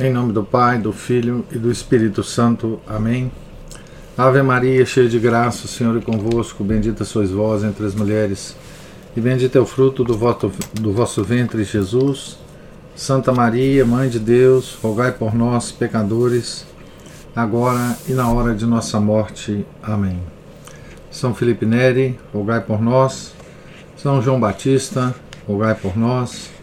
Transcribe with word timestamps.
Em 0.00 0.12
nome 0.12 0.32
do 0.32 0.44
Pai, 0.44 0.78
do 0.78 0.92
Filho 0.92 1.44
e 1.50 1.58
do 1.58 1.72
Espírito 1.72 2.22
Santo. 2.22 2.78
Amém. 2.86 3.32
Ave 4.16 4.40
Maria, 4.42 4.86
cheia 4.86 5.08
de 5.08 5.18
graça, 5.18 5.64
o 5.64 5.68
Senhor 5.68 5.96
é 5.96 6.00
convosco. 6.00 6.62
Bendita 6.62 7.04
sois 7.04 7.32
vós 7.32 7.64
entre 7.64 7.84
as 7.84 7.96
mulheres, 7.96 8.54
e 9.16 9.20
bendito 9.20 9.58
é 9.58 9.60
o 9.60 9.66
fruto 9.66 10.04
do 10.04 10.16
vosso, 10.16 10.52
do 10.74 10.92
vosso 10.92 11.24
ventre, 11.24 11.64
Jesus. 11.64 12.38
Santa 12.94 13.32
Maria, 13.32 13.84
Mãe 13.84 14.08
de 14.08 14.20
Deus, 14.20 14.78
rogai 14.80 15.10
por 15.10 15.34
nós, 15.34 15.72
pecadores, 15.72 16.64
agora 17.34 17.98
e 18.08 18.12
na 18.12 18.30
hora 18.30 18.54
de 18.54 18.66
nossa 18.66 19.00
morte. 19.00 19.66
Amém. 19.82 20.22
São 21.10 21.34
Felipe 21.34 21.66
Neri, 21.66 22.16
rogai 22.32 22.60
por 22.60 22.80
nós. 22.80 23.32
São 23.96 24.22
João 24.22 24.38
Batista, 24.38 25.12
rogai 25.44 25.74
por 25.74 25.98
nós. 25.98 26.56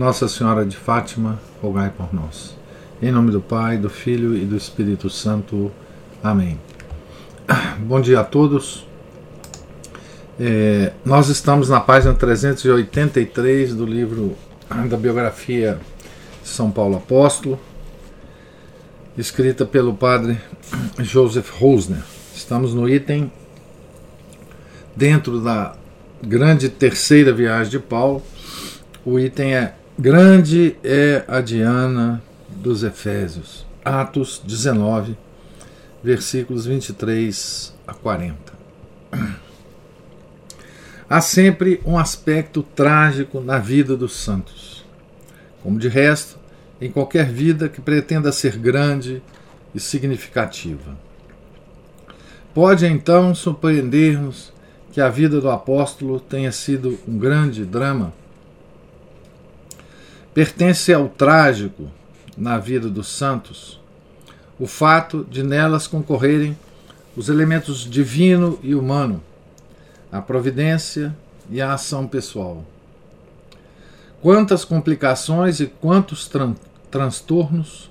Nossa 0.00 0.26
Senhora 0.28 0.64
de 0.64 0.78
Fátima, 0.78 1.38
rogai 1.60 1.92
por 1.94 2.14
nós. 2.14 2.56
Em 3.02 3.12
nome 3.12 3.30
do 3.30 3.38
Pai, 3.38 3.76
do 3.76 3.90
Filho 3.90 4.34
e 4.34 4.46
do 4.46 4.56
Espírito 4.56 5.10
Santo. 5.10 5.70
Amém. 6.22 6.58
Bom 7.80 8.00
dia 8.00 8.20
a 8.20 8.24
todos. 8.24 8.86
É, 10.40 10.94
nós 11.04 11.28
estamos 11.28 11.68
na 11.68 11.80
página 11.80 12.14
383 12.14 13.74
do 13.74 13.84
livro 13.84 14.34
da 14.88 14.96
biografia 14.96 15.78
de 16.42 16.48
São 16.48 16.70
Paulo 16.70 16.96
Apóstolo, 16.96 17.60
escrita 19.18 19.66
pelo 19.66 19.92
padre 19.92 20.40
Joseph 20.98 21.50
Rosner. 21.60 22.02
Estamos 22.34 22.72
no 22.72 22.88
item 22.88 23.30
dentro 24.96 25.42
da 25.42 25.74
grande 26.22 26.70
terceira 26.70 27.34
viagem 27.34 27.72
de 27.72 27.78
Paulo. 27.78 28.22
O 29.04 29.18
item 29.18 29.54
é 29.54 29.74
Grande 30.00 30.78
é 30.82 31.26
a 31.28 31.42
Diana 31.42 32.22
dos 32.48 32.82
Efésios. 32.82 33.66
Atos 33.84 34.40
19, 34.42 35.14
versículos 36.02 36.64
23 36.64 37.74
a 37.86 37.92
40. 37.92 38.34
Há 41.06 41.20
sempre 41.20 41.82
um 41.84 41.98
aspecto 41.98 42.62
trágico 42.62 43.42
na 43.42 43.58
vida 43.58 43.94
dos 43.94 44.16
santos. 44.16 44.86
Como 45.62 45.78
de 45.78 45.88
resto, 45.88 46.38
em 46.80 46.90
qualquer 46.90 47.26
vida 47.26 47.68
que 47.68 47.82
pretenda 47.82 48.32
ser 48.32 48.56
grande 48.56 49.22
e 49.74 49.78
significativa. 49.78 50.96
Pode 52.54 52.86
então 52.86 53.34
surpreender-nos 53.34 54.50
que 54.92 55.00
a 55.02 55.10
vida 55.10 55.42
do 55.42 55.50
apóstolo 55.50 56.18
tenha 56.18 56.52
sido 56.52 56.98
um 57.06 57.18
grande 57.18 57.66
drama? 57.66 58.14
Pertence 60.32 60.92
ao 60.92 61.08
trágico 61.08 61.90
na 62.36 62.56
vida 62.56 62.88
dos 62.88 63.08
santos 63.08 63.80
o 64.60 64.66
fato 64.66 65.26
de 65.28 65.42
nelas 65.42 65.86
concorrerem 65.86 66.56
os 67.16 67.28
elementos 67.28 67.78
divino 67.78 68.58
e 68.62 68.74
humano, 68.74 69.22
a 70.12 70.20
providência 70.20 71.16
e 71.50 71.60
a 71.60 71.72
ação 71.72 72.06
pessoal. 72.06 72.64
Quantas 74.20 74.64
complicações 74.64 75.60
e 75.60 75.66
quantos 75.66 76.28
tran 76.28 76.54
transtornos 76.90 77.90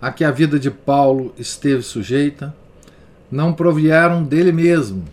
a 0.00 0.10
que 0.10 0.24
a 0.24 0.30
vida 0.30 0.58
de 0.58 0.70
Paulo 0.70 1.34
esteve 1.38 1.82
sujeita 1.82 2.54
não 3.30 3.52
provieram 3.52 4.24
dele 4.24 4.52
mesmo, 4.52 5.04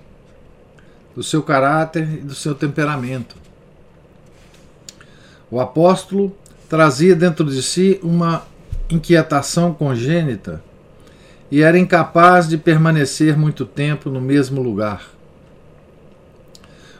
do 1.16 1.21
seu 1.21 1.44
caráter 1.44 2.03
e 2.03 2.21
do 2.21 2.33
seu 2.33 2.55
temperamento. 2.55 3.35
O 5.51 5.59
apóstolo 5.59 6.35
trazia 6.73 7.16
dentro 7.16 7.45
de 7.45 7.61
si 7.61 7.99
uma 8.02 8.47
inquietação 8.89 9.71
congênita 9.75 10.59
e 11.52 11.61
era 11.61 11.77
incapaz 11.77 12.49
de 12.49 12.57
permanecer 12.57 13.38
muito 13.38 13.63
tempo 13.63 14.09
no 14.09 14.19
mesmo 14.19 14.59
lugar. 14.59 15.07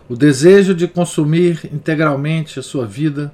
O 0.08 0.16
desejo 0.16 0.76
de 0.76 0.88
consumir 0.88 1.68
integralmente 1.74 2.60
a 2.60 2.62
sua 2.62 2.86
vida 2.86 3.34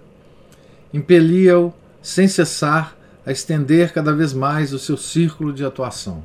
impelia-o, 0.94 1.74
sem 2.02 2.26
cessar, 2.26 2.96
a 3.26 3.34
estender 3.34 3.92
cada 3.92 4.14
vez 4.14 4.32
mais 4.32 4.72
o 4.72 4.80
seu 4.80 4.96
círculo 4.96 5.52
de 5.52 5.66
atuação. 5.66 6.24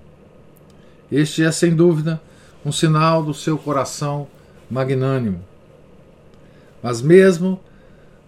Este 1.10 1.42
é, 1.42 1.50
sem 1.50 1.74
dúvida, 1.74 2.22
um 2.64 2.70
sinal 2.70 3.20
do 3.20 3.34
seu 3.34 3.58
coração 3.58 4.28
magnânimo. 4.70 5.44
Mas 6.80 7.02
mesmo 7.02 7.58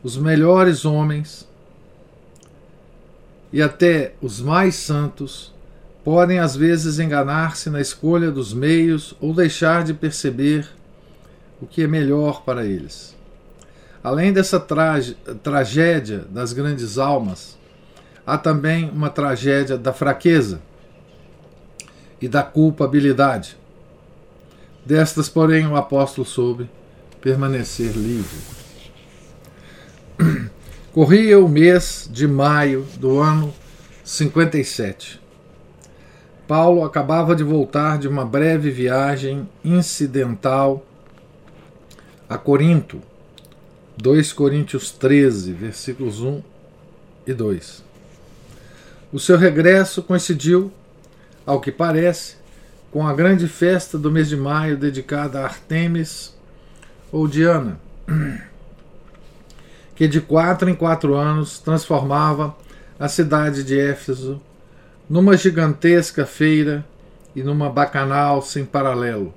os 0.03 0.17
melhores 0.17 0.85
homens 0.85 1.47
e 3.53 3.63
até 3.63 4.15
os 4.21 4.41
mais 4.41 4.75
santos 4.75 5.55
podem 6.05 6.39
às 6.39 6.55
vezes 6.55 6.99
enganar-se 6.99 7.69
na 7.69 7.81
escolha 7.81 8.31
dos 8.31 8.55
meios 8.55 9.15
ou 9.21 9.35
deixar 9.35 9.83
de 9.83 9.93
perceber 9.93 10.69
o 11.61 11.67
que 11.67 11.83
é 11.83 11.87
melhor 11.87 12.43
para 12.43 12.65
eles. 12.65 13.17
Além 14.05 14.33
dessa 14.33 14.61
tragédia 14.61 16.25
das 16.31 16.53
grandes 16.53 16.97
almas, 16.97 17.59
há 18.25 18.39
também 18.39 18.89
uma 18.89 19.11
tragédia 19.11 19.77
da 19.77 19.93
fraqueza 19.93 20.61
e 22.21 22.29
da 22.29 22.43
culpabilidade. 22.43 23.57
Destas, 24.85 25.29
porém, 25.29 25.67
o 25.67 25.75
apóstolo 25.75 26.25
soube 26.25 26.71
permanecer 27.21 27.93
livre. 27.97 28.39
Corria 30.97 31.39
o 31.39 31.47
mês 31.47 32.09
de 32.11 32.27
maio 32.27 32.87
do 32.97 33.21
ano 33.21 33.53
57. 34.03 35.21
Paulo 36.49 36.83
acabava 36.85 37.37
de 37.37 37.45
voltar 37.45 37.99
de 37.99 38.09
uma 38.09 38.25
breve 38.25 38.71
viagem 38.71 39.47
incidental 39.63 40.87
a 42.27 42.39
Corinto. 42.39 43.03
2 43.99 44.33
Coríntios 44.33 44.91
13, 44.91 45.53
versículos 45.53 46.23
1 46.23 46.43
e 47.27 47.35
2. 47.35 47.85
O 49.13 49.21
seu 49.21 49.37
regresso 49.37 50.03
coincidiu, 50.03 50.73
ao 51.45 51.61
que 51.61 51.71
parece, 51.71 52.37
com 52.91 53.07
a 53.07 53.13
grande 53.13 53.47
festa 53.47 53.99
do 53.99 54.11
mês 54.11 54.31
de 54.31 54.37
maio 54.39 54.79
dedicada 54.79 55.41
a 55.41 55.45
Artemis 55.45 56.35
ou 57.13 57.29
Diana 57.29 57.79
que 59.97 60.07
de 60.07 60.21
quatro 60.21 60.69
em 60.69 60.75
quatro 60.75 61.15
anos 61.15 61.59
transformava 61.59 62.55
a 63.01 63.09
cidade 63.09 63.65
de 63.65 63.81
Éfeso 63.81 64.41
numa 65.09 65.37
gigantesca 65.37 66.27
feira 66.27 66.85
e 67.35 67.43
numa 67.43 67.71
bacanal 67.71 68.43
sem 68.43 68.65
paralelo. 68.65 69.33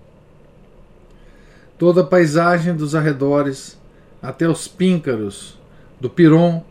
Toda 1.78 2.02
a 2.02 2.06
paisagem 2.06 2.76
dos 2.76 2.94
arredores, 2.94 3.80
até 4.22 4.50
os 4.50 4.68
píncaros 4.68 5.58
do 6.00 6.10
Piron 6.10 6.62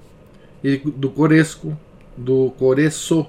e 0.63 0.77
do 0.77 1.09
Coresco, 1.09 1.77
do 2.15 2.53
Coreço, 2.59 3.27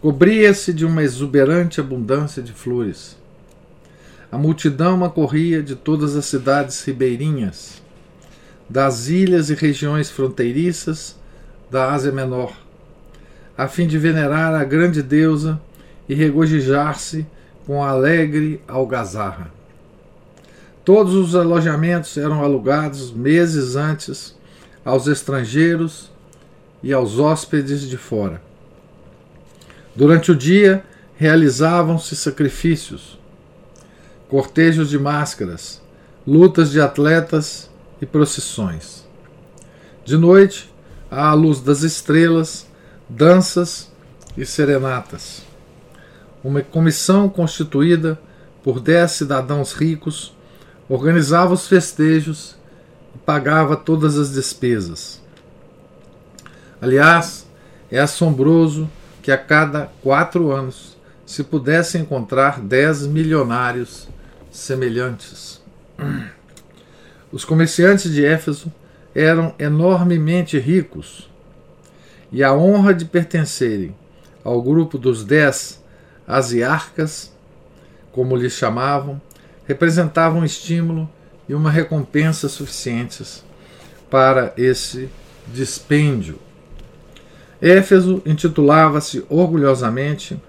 cobria-se 0.00 0.72
de 0.72 0.86
uma 0.86 1.02
exuberante 1.02 1.80
abundância 1.80 2.40
de 2.40 2.52
flores. 2.52 3.16
A 4.30 4.38
multidão 4.38 5.04
acorria 5.04 5.60
de 5.60 5.74
todas 5.74 6.14
as 6.14 6.26
cidades 6.26 6.84
ribeirinhas 6.84 7.82
das 8.68 9.08
ilhas 9.08 9.50
e 9.50 9.54
regiões 9.54 10.10
fronteiriças 10.10 11.16
da 11.70 11.92
Ásia 11.92 12.12
Menor, 12.12 12.52
a 13.56 13.66
fim 13.66 13.86
de 13.86 13.98
venerar 13.98 14.54
a 14.54 14.64
grande 14.64 15.02
deusa 15.02 15.60
e 16.08 16.14
regozijar-se 16.14 17.26
com 17.66 17.84
alegre 17.84 18.60
algazarra. 18.66 19.50
Todos 20.84 21.14
os 21.14 21.34
alojamentos 21.34 22.16
eram 22.16 22.42
alugados 22.42 23.12
meses 23.12 23.76
antes 23.76 24.34
aos 24.84 25.06
estrangeiros 25.06 26.10
e 26.82 26.92
aos 26.92 27.18
hóspedes 27.18 27.82
de 27.82 27.96
fora. 27.96 28.40
Durante 29.94 30.32
o 30.32 30.36
dia 30.36 30.82
realizavam-se 31.16 32.14
sacrifícios, 32.16 33.18
cortejos 34.28 34.88
de 34.88 34.98
máscaras, 34.98 35.82
lutas 36.26 36.70
de 36.70 36.80
atletas 36.80 37.67
e 38.00 38.06
procissões. 38.06 39.06
De 40.04 40.16
noite, 40.16 40.72
à 41.10 41.32
luz 41.34 41.60
das 41.60 41.82
estrelas, 41.82 42.66
danças 43.08 43.90
e 44.36 44.44
serenatas. 44.44 45.42
Uma 46.42 46.62
comissão 46.62 47.28
constituída 47.28 48.18
por 48.62 48.80
dez 48.80 49.12
cidadãos 49.12 49.72
ricos 49.72 50.34
organizava 50.88 51.52
os 51.52 51.66
festejos 51.66 52.56
e 53.14 53.18
pagava 53.18 53.76
todas 53.76 54.16
as 54.16 54.32
despesas. 54.32 55.20
Aliás, 56.80 57.46
é 57.90 57.98
assombroso 57.98 58.88
que 59.22 59.32
a 59.32 59.38
cada 59.38 59.90
quatro 60.02 60.52
anos 60.52 60.96
se 61.26 61.44
pudesse 61.44 61.98
encontrar 61.98 62.60
dez 62.60 63.06
milionários 63.06 64.08
semelhantes. 64.50 65.60
Os 67.30 67.44
comerciantes 67.44 68.12
de 68.12 68.24
Éfeso 68.24 68.72
eram 69.14 69.54
enormemente 69.58 70.58
ricos 70.58 71.28
e 72.32 72.42
a 72.42 72.54
honra 72.54 72.94
de 72.94 73.04
pertencerem 73.04 73.94
ao 74.44 74.62
grupo 74.62 74.96
dos 74.96 75.24
dez 75.24 75.82
asiarcas, 76.26 77.32
como 78.12 78.36
lhes 78.36 78.52
chamavam, 78.52 79.20
representavam 79.66 80.40
um 80.40 80.44
estímulo 80.44 81.08
e 81.48 81.54
uma 81.54 81.70
recompensa 81.70 82.48
suficientes 82.48 83.44
para 84.10 84.52
esse 84.56 85.08
dispêndio. 85.46 86.38
Éfeso 87.60 88.22
intitulava-se 88.24 89.24
orgulhosamente 89.28 90.40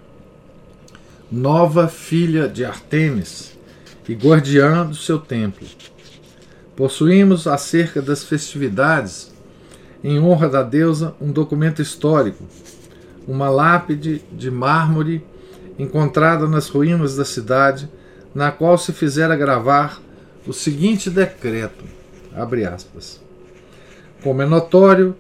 Nova 1.32 1.88
Filha 1.88 2.48
de 2.48 2.64
Artemis 2.64 3.58
e 4.08 4.14
guardiã 4.14 4.86
do 4.86 4.96
seu 4.96 5.20
templo. 5.20 5.68
Possuímos 6.80 7.46
acerca 7.46 8.02
das 8.02 8.24
festividades 8.24 9.34
em 10.02 10.18
honra 10.18 10.48
da 10.48 10.64
deusa 10.64 11.14
um 11.20 11.30
documento 11.30 11.82
histórico, 11.82 12.46
uma 13.28 13.50
lápide 13.50 14.24
de 14.32 14.50
mármore 14.50 15.22
encontrada 15.78 16.48
nas 16.48 16.70
ruínas 16.70 17.18
da 17.18 17.26
cidade, 17.26 17.92
na 18.34 18.50
qual 18.50 18.78
se 18.78 18.94
fizera 18.94 19.36
gravar 19.36 20.02
o 20.48 20.54
seguinte 20.54 21.10
decreto: 21.10 21.84
abre 22.34 22.64
aspas. 22.64 23.20
Como 24.24 24.42
é 24.42 24.46
notório 24.46 25.18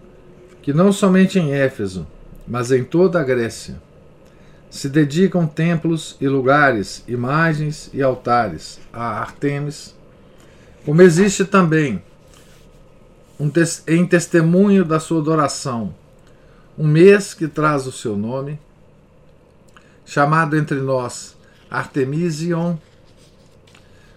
que 0.62 0.71
não 0.71 0.94
somente 0.94 1.39
em 1.39 1.51
Éfeso, 1.51 2.07
mas 2.47 2.71
em 2.71 2.85
toda 2.85 3.19
a 3.19 3.23
Grécia, 3.23 3.81
se 4.69 4.88
dedicam 4.88 5.45
templos 5.45 6.15
e 6.21 6.27
lugares, 6.29 7.03
imagens 7.05 7.89
e 7.94 8.01
altares 8.01 8.79
a 8.94 9.19
Artemis, 9.19 9.99
como 10.85 11.01
existe 11.01 11.45
também 11.45 12.01
um 13.39 13.49
tes 13.49 13.83
em 13.87 14.05
testemunho 14.05 14.83
da 14.83 14.99
sua 14.99 15.19
adoração 15.21 15.93
um 16.79 16.87
mês 16.87 17.33
que 17.33 17.45
traz 17.45 17.85
o 17.85 17.91
seu 17.91 18.15
nome, 18.15 18.57
chamado 20.05 20.55
entre 20.55 20.79
nós 20.79 21.35
Artemision, 21.69 22.77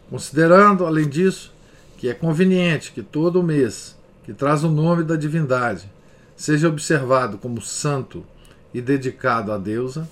considerando, 0.08 0.86
além 0.86 1.08
disso, 1.08 1.52
que 1.98 2.08
é 2.08 2.14
conveniente 2.14 2.92
que 2.92 3.02
todo 3.02 3.42
mês 3.42 3.96
que 4.22 4.32
traz 4.32 4.62
o 4.62 4.70
nome 4.70 5.02
da 5.02 5.16
divindade 5.16 5.90
seja 6.36 6.68
observado 6.68 7.36
como 7.36 7.60
santo 7.60 8.24
e 8.72 8.80
dedicado 8.80 9.50
à 9.50 9.58
deusa, 9.58 10.08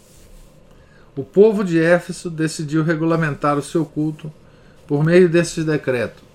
o 1.17 1.23
povo 1.23 1.63
de 1.63 1.79
Éfeso 1.79 2.29
decidiu 2.29 2.83
regulamentar 2.83 3.57
o 3.57 3.63
seu 3.63 3.85
culto 3.85 4.33
por 4.89 5.05
meio 5.05 5.29
deste 5.29 5.63
decreto. 5.63 6.30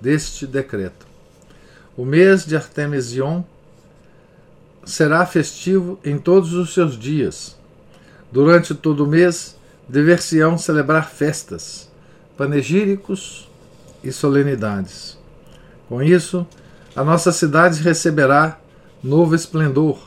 Deste 0.00 0.46
decreto. 0.46 1.06
O 1.96 2.04
mês 2.04 2.44
de 2.44 2.54
Artemision 2.54 3.42
será 4.84 5.24
festivo 5.26 5.98
em 6.04 6.18
todos 6.18 6.52
os 6.52 6.72
seus 6.74 6.98
dias. 6.98 7.56
Durante 8.30 8.74
todo 8.74 9.04
o 9.04 9.06
mês 9.06 9.56
dever-se-ão 9.88 10.58
celebrar 10.58 11.10
festas, 11.10 11.90
panegíricos 12.36 13.48
e 14.02 14.12
solenidades. 14.12 15.18
Com 15.88 16.02
isso, 16.02 16.46
a 16.94 17.02
nossa 17.02 17.32
cidade 17.32 17.82
receberá 17.82 18.58
novo 19.02 19.34
esplendor 19.34 19.98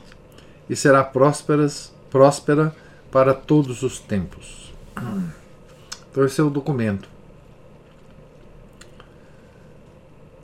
e 0.69 0.75
será 0.75 1.03
prósperas, 1.03 1.91
próspera 2.09 2.73
para 3.11 3.33
todos 3.33 3.83
os 3.83 3.99
tempos. 3.99 4.73
Então, 6.11 6.25
esse 6.25 6.39
é 6.39 6.43
o 6.43 6.49
documento. 6.49 7.07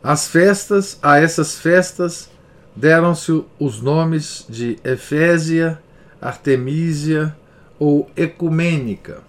As 0.08 0.28
festas, 0.28 1.00
a 1.02 1.18
essas 1.18 1.56
festas 1.56 2.30
deram-se 2.76 3.44
os 3.60 3.82
nomes 3.82 4.46
de 4.48 4.78
Efésia, 4.84 5.82
Artemísia 6.22 7.36
ou 7.80 8.08
Ecumênica. 8.16 9.24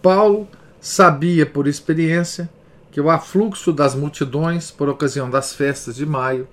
Paulo 0.00 0.48
sabia 0.80 1.44
por 1.44 1.68
experiência 1.68 2.48
que 2.90 3.02
o 3.02 3.10
afluxo 3.10 3.70
das 3.70 3.94
multidões 3.94 4.70
por 4.70 4.88
ocasião 4.88 5.28
das 5.28 5.52
festas 5.52 5.94
de 5.94 6.06
maio 6.06 6.48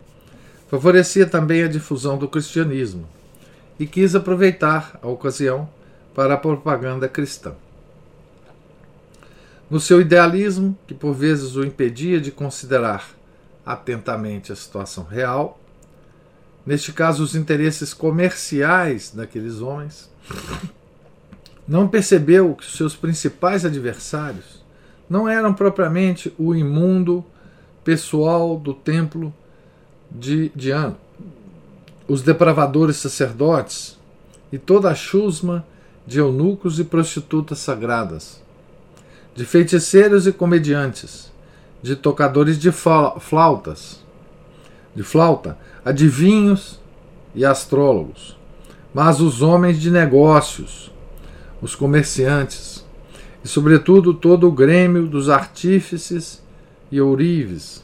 favorecia 0.70 1.26
também 1.26 1.64
a 1.64 1.70
difusão 1.70 2.18
do 2.18 2.28
cristianismo 2.28 3.08
e 3.80 3.88
quis 3.88 4.16
aproveitar 4.16 5.00
a 5.02 5.08
ocasião 5.08 5.70
para 6.14 6.34
a 6.34 6.38
propaganda 6.38 7.08
cristã. 7.08 7.54
No 9.70 9.80
seu 9.80 10.02
idealismo, 10.02 10.78
que 10.88 10.94
por 10.94 11.14
vezes 11.14 11.56
o 11.56 11.64
impedia 11.64 12.20
de 12.20 12.32
considerar 12.32 13.10
atentamente 13.66 14.52
a 14.52 14.56
situação 14.56 15.04
real, 15.04 15.60
neste 16.66 16.92
caso 16.92 17.24
os 17.24 17.36
interesses 17.36 17.94
comerciais 17.94 19.12
daqueles 19.12 19.62
homens, 19.62 20.10
não 21.68 21.88
percebeu 21.88 22.56
que 22.56 22.66
seus 22.66 22.96
principais 22.96 23.64
adversários 23.64 24.64
não 25.08 25.30
eram 25.30 25.54
propriamente 25.54 26.34
o 26.38 26.56
imundo 26.56 27.24
pessoal 27.84 28.58
do 28.58 28.74
templo 28.74 29.32
de 30.10 30.50
Diana, 30.56 30.98
os 32.08 32.24
depravadores 32.24 32.98
sacerdotes 32.98 33.98
e 34.52 34.58
toda 34.58 34.90
a 34.90 34.96
chusma 34.96 35.64
de 36.08 36.18
eunucos 36.18 36.80
e 36.80 36.84
prostitutas 36.84 37.60
sagradas, 37.60 38.42
de 39.40 39.46
feiticeiros 39.46 40.28
e 40.28 40.34
comediantes, 40.34 41.32
de 41.82 41.96
tocadores 41.96 42.60
de 42.60 42.74
flautas, 42.74 44.04
de 44.94 45.02
flauta, 45.02 45.58
adivinhos 45.86 46.78
e 47.34 47.46
astrólogos, 47.46 48.38
mas 48.94 49.22
os 49.22 49.42
homens 49.42 49.80
de 49.80 49.90
negócios, 49.90 50.92
os 51.62 51.74
comerciantes, 51.74 52.86
e, 53.42 53.48
sobretudo, 53.48 54.14
todo 54.14 54.46
o 54.46 54.52
grêmio 54.52 55.08
dos 55.08 55.30
artífices 55.30 56.44
e 56.92 57.00
ourives, 57.00 57.82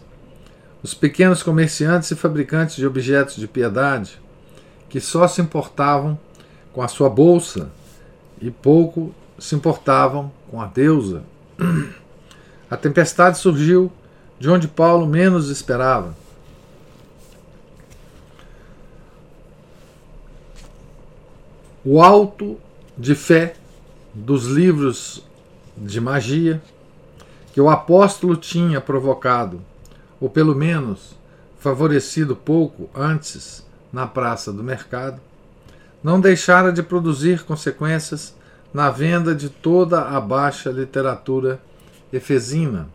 os 0.84 0.94
pequenos 0.94 1.42
comerciantes 1.42 2.12
e 2.12 2.18
fabricantes 2.18 2.76
de 2.76 2.86
objetos 2.86 3.38
de 3.38 3.48
piedade, 3.48 4.20
que 4.90 5.00
só 5.00 5.26
se 5.26 5.40
importavam 5.40 6.20
com 6.74 6.82
a 6.82 6.90
sua 6.90 7.10
bolsa 7.10 7.72
e 8.42 8.52
pouco 8.52 9.16
se 9.40 9.56
importavam 9.56 10.30
com 10.52 10.60
a 10.60 10.66
deusa. 10.66 11.24
A 12.70 12.76
tempestade 12.76 13.38
surgiu 13.38 13.92
de 14.40 14.50
onde 14.50 14.68
Paulo 14.68 15.06
menos 15.06 15.50
esperava. 15.50 16.16
O 21.84 22.02
alto 22.02 22.60
de 22.98 23.14
fé 23.14 23.56
dos 24.14 24.46
livros 24.46 25.24
de 25.78 26.02
magia 26.02 26.62
que 27.54 27.62
o 27.62 27.70
apóstolo 27.70 28.36
tinha 28.36 28.82
provocado, 28.82 29.62
ou 30.20 30.30
pelo 30.30 30.56
menos 30.56 31.16
favorecido 31.60 32.36
pouco 32.36 32.90
antes 32.94 33.66
na 33.94 34.06
praça 34.06 34.52
do 34.52 34.64
mercado, 34.64 35.22
não 36.04 36.20
deixara 36.20 36.72
de 36.72 36.84
produzir 36.84 37.44
consequências 37.44 38.35
na 38.76 38.90
venda 38.90 39.34
de 39.34 39.48
toda 39.48 40.02
a 40.02 40.20
baixa 40.20 40.70
literatura 40.70 41.62
efesina. 42.12 42.90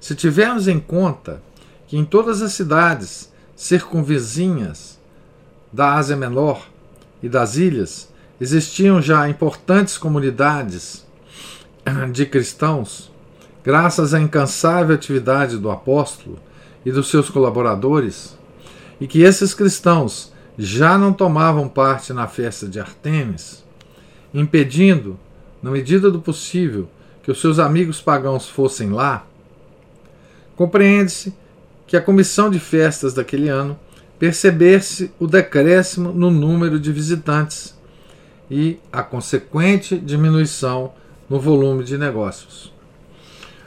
Se 0.00 0.14
tivermos 0.14 0.66
em 0.66 0.80
conta 0.80 1.42
que 1.86 1.98
em 1.98 2.04
todas 2.04 2.40
as 2.40 2.54
cidades 2.54 3.30
circunvizinhas 3.54 4.98
da 5.70 5.92
Ásia 5.96 6.16
Menor 6.16 6.66
e 7.22 7.28
das 7.28 7.56
ilhas 7.56 8.08
existiam 8.40 9.02
já 9.02 9.28
importantes 9.28 9.98
comunidades 9.98 11.04
de 12.10 12.24
cristãos, 12.24 13.12
graças 13.62 14.14
à 14.14 14.18
incansável 14.18 14.94
atividade 14.94 15.58
do 15.58 15.70
apóstolo 15.70 16.38
e 16.86 16.90
dos 16.90 17.10
seus 17.10 17.28
colaboradores, 17.28 18.34
e 18.98 19.06
que 19.06 19.20
esses 19.20 19.52
cristãos 19.52 20.32
já 20.56 20.96
não 20.96 21.12
tomavam 21.12 21.68
parte 21.68 22.14
na 22.14 22.26
festa 22.26 22.66
de 22.66 22.80
Artemis, 22.80 23.62
impedindo, 24.34 25.18
na 25.62 25.70
medida 25.70 26.10
do 26.10 26.20
possível, 26.20 26.88
que 27.22 27.30
os 27.30 27.40
seus 27.40 27.58
amigos 27.58 28.00
pagãos 28.00 28.48
fossem 28.48 28.90
lá, 28.90 29.24
compreende-se 30.56 31.32
que 31.86 31.96
a 31.96 32.02
comissão 32.02 32.50
de 32.50 32.58
festas 32.58 33.14
daquele 33.14 33.48
ano 33.48 33.78
percebesse 34.18 35.10
o 35.18 35.26
decréscimo 35.26 36.12
no 36.12 36.30
número 36.30 36.78
de 36.78 36.92
visitantes 36.92 37.74
e 38.50 38.78
a 38.92 39.02
consequente 39.02 39.98
diminuição 39.98 40.92
no 41.28 41.40
volume 41.40 41.84
de 41.84 41.96
negócios. 41.96 42.72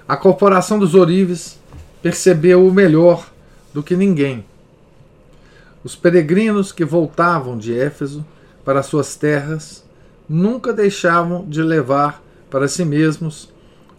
A 0.07 0.15
corporação 0.15 0.77
dos 0.79 0.93
Orives 0.93 1.59
percebeu 2.01 2.65
o 2.65 2.73
melhor 2.73 3.29
do 3.73 3.83
que 3.83 3.95
ninguém. 3.95 4.45
Os 5.83 5.95
peregrinos 5.95 6.71
que 6.71 6.85
voltavam 6.85 7.57
de 7.57 7.77
Éfeso 7.77 8.25
para 8.63 8.83
suas 8.83 9.15
terras 9.15 9.86
nunca 10.27 10.73
deixavam 10.73 11.45
de 11.45 11.61
levar 11.61 12.21
para 12.49 12.67
si 12.67 12.83
mesmos 12.83 13.49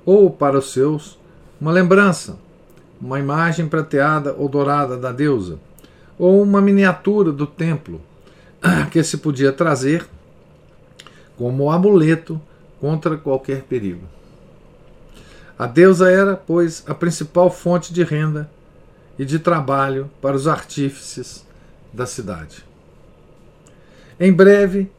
ou 0.05 0.31
para 0.31 0.59
os 0.59 0.73
seus 0.73 1.19
uma 1.61 1.73
lembrança, 1.73 2.39
uma 3.01 3.19
imagem 3.19 3.69
prateada 3.69 4.35
ou 4.37 4.49
dourada 4.49 4.97
da 4.97 5.13
deusa, 5.13 5.59
ou 6.19 6.43
uma 6.43 6.61
miniatura 6.61 7.33
do 7.33 7.47
templo 7.47 8.01
que 8.91 9.03
se 9.03 9.19
podia 9.19 9.53
trazer 9.53 10.07
como 11.37 11.71
amuleto 11.71 12.41
contra 12.81 13.17
qualquer 13.17 13.63
perigo. 13.63 14.07
A 15.59 15.67
deusa 15.67 16.11
era, 16.11 16.37
pois, 16.37 16.85
a 16.87 16.95
principal 16.95 17.51
fonte 17.51 17.93
de 17.93 18.05
renda 18.05 18.49
e 19.19 19.25
de 19.25 19.39
trabalho 19.39 20.09
para 20.23 20.37
os 20.37 20.47
artífices 20.47 21.45
da 21.93 22.07
cidade. 22.07 22.65
Em 24.21 24.33
breve, 24.33 24.91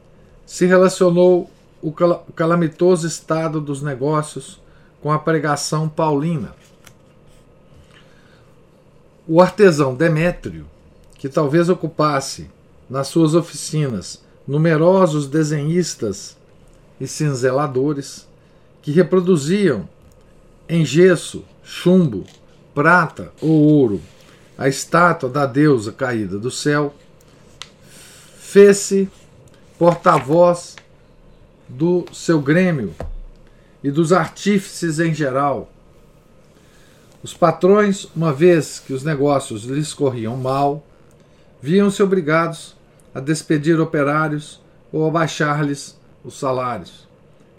se 0.49 0.65
relacionou 0.65 1.47
o 1.79 1.93
calamitoso 2.35 3.05
estado 3.05 3.61
dos 3.61 3.83
negócios 3.83 4.59
com 4.99 5.11
a 5.11 5.19
pregação 5.19 5.87
paulina. 5.87 6.55
O 9.27 9.39
artesão 9.39 9.93
Demétrio, 9.93 10.65
que 11.19 11.29
talvez 11.29 11.69
ocupasse 11.69 12.49
nas 12.89 13.09
suas 13.09 13.35
oficinas 13.35 14.23
numerosos 14.47 15.27
desenhistas 15.27 16.35
e 16.99 17.05
cinzeladores 17.05 18.27
que 18.81 18.91
reproduziam 18.91 19.87
em 20.67 20.83
gesso, 20.83 21.45
chumbo, 21.63 22.25
prata 22.73 23.31
ou 23.39 23.51
ouro 23.51 24.01
a 24.57 24.67
estátua 24.67 25.29
da 25.29 25.45
deusa 25.45 25.91
caída 25.91 26.39
do 26.39 26.49
céu, 26.49 26.95
fez-se 28.39 29.07
porta-voz 29.79 30.75
do 31.69 32.05
seu 32.11 32.41
grêmio 32.41 32.93
e 33.81 33.89
dos 33.89 34.11
artífices 34.11 34.99
em 34.99 35.13
geral. 35.13 35.71
Os 37.23 37.33
patrões, 37.33 38.03
uma 38.13 38.33
vez 38.33 38.77
que 38.77 38.91
os 38.91 39.05
negócios 39.05 39.63
lhes 39.63 39.93
corriam 39.93 40.35
mal, 40.35 40.85
viam-se 41.61 42.03
obrigados 42.03 42.75
a 43.15 43.21
despedir 43.21 43.79
operários 43.79 44.61
ou 44.91 45.07
a 45.07 45.11
baixar-lhes 45.11 45.97
os 46.25 46.37
salários. 46.37 47.07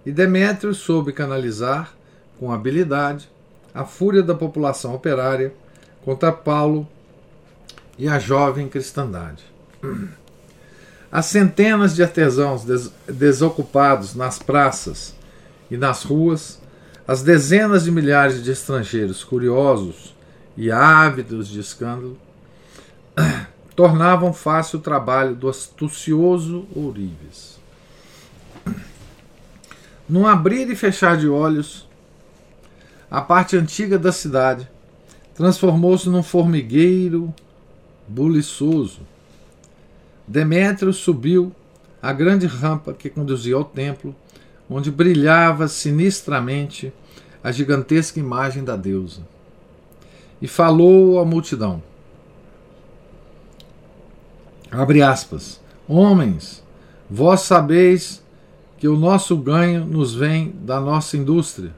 E 0.05 0.12
Demétrio 0.12 0.75
soube 0.75 1.15
canalizar, 1.15 1.95
com 2.39 2.53
habilidade, 2.53 3.31
a 3.73 3.87
fúria 3.87 4.23
da 4.23 4.35
população 4.35 4.95
operária 4.95 5.55
contra 6.05 6.31
Paulo 6.31 6.87
e 7.99 8.07
a 8.09 8.19
jovem 8.19 8.69
cristandade. 8.69 9.43
As 11.12 11.26
centenas 11.26 11.97
de 11.97 12.02
artesãos 12.02 12.64
des 12.64 12.93
desocupados 13.09 14.14
nas 14.14 14.38
praças 14.38 15.14
e 15.71 15.76
nas 15.76 16.05
ruas, 16.05 16.61
as 17.07 17.23
dezenas 17.23 17.85
de 17.85 17.90
milhares 17.90 18.45
de 18.45 18.52
estrangeiros 18.52 19.25
curiosos 19.25 20.14
e 20.57 20.71
ávidos 20.71 21.49
de 21.49 21.59
escândalo, 21.59 22.17
tornavam 23.75 24.33
fácil 24.33 24.79
o 24.79 24.83
trabalho 24.83 25.35
do 25.35 25.49
astucioso 25.49 26.67
Ourives. 26.76 27.59
Num 30.09 30.26
abrir 30.26 30.71
e 30.71 30.76
fechar 30.76 31.17
de 31.17 31.29
olhos, 31.29 31.88
a 33.11 33.21
parte 33.21 33.57
antiga 33.57 33.99
da 33.99 34.12
cidade 34.12 34.69
transformou-se 35.35 36.09
num 36.09 36.23
formigueiro 36.23 37.35
buliçoso. 38.07 39.00
Demétrio 40.31 40.93
subiu 40.93 41.53
a 42.01 42.13
grande 42.13 42.47
rampa 42.47 42.95
que 42.95 43.11
conduzia 43.11 43.57
ao 43.57 43.65
templo, 43.65 44.15
onde 44.71 44.89
brilhava 44.89 45.67
sinistramente 45.67 46.93
a 47.43 47.51
gigantesca 47.51 48.21
imagem 48.21 48.63
da 48.63 48.77
deusa. 48.77 49.23
E 50.41 50.47
falou 50.47 51.19
à 51.19 51.25
multidão. 51.25 51.83
Abre 54.71 55.03
aspas. 55.03 55.61
Homens, 55.89 56.63
vós 57.11 57.41
sabeis 57.41 58.23
que 58.79 58.87
o 58.87 58.97
nosso 58.97 59.37
ganho 59.37 59.85
nos 59.85 60.15
vem 60.15 60.55
da 60.63 60.81
nossa 60.81 61.17
indústria. 61.17 61.75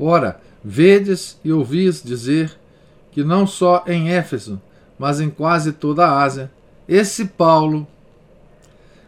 Ora, 0.00 0.40
vedes 0.64 1.38
e 1.44 1.52
ouvis 1.52 2.02
dizer 2.02 2.58
que 3.12 3.22
não 3.22 3.46
só 3.46 3.84
em 3.86 4.10
Éfeso, 4.10 4.60
mas 4.98 5.20
em 5.20 5.30
quase 5.30 5.70
toda 5.70 6.04
a 6.04 6.24
Ásia, 6.24 6.50
esse 6.92 7.26
Paulo, 7.26 7.86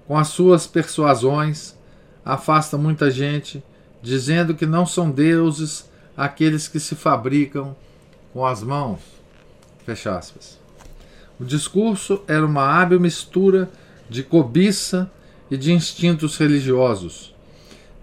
com 0.07 0.17
as 0.17 0.29
suas 0.29 0.69
persuasões, 0.69 1.77
afasta 2.25 2.79
muita 2.79 3.11
gente, 3.11 3.61
dizendo 4.01 4.55
que 4.55 4.65
não 4.65 4.87
são 4.87 5.11
deuses 5.11 5.91
aqueles 6.17 6.69
que 6.69 6.79
se 6.79 6.95
fabricam 6.95 7.75
com 8.33 8.47
as 8.47 8.62
mãos. 8.62 9.01
Fecha 9.85 10.17
aspas. 10.17 10.61
O 11.41 11.45
discurso 11.45 12.23
era 12.29 12.47
uma 12.47 12.62
hábil 12.62 13.01
mistura 13.01 13.69
de 14.09 14.23
cobiça 14.23 15.11
e 15.51 15.57
de 15.57 15.73
instintos 15.73 16.37
religiosos, 16.37 17.35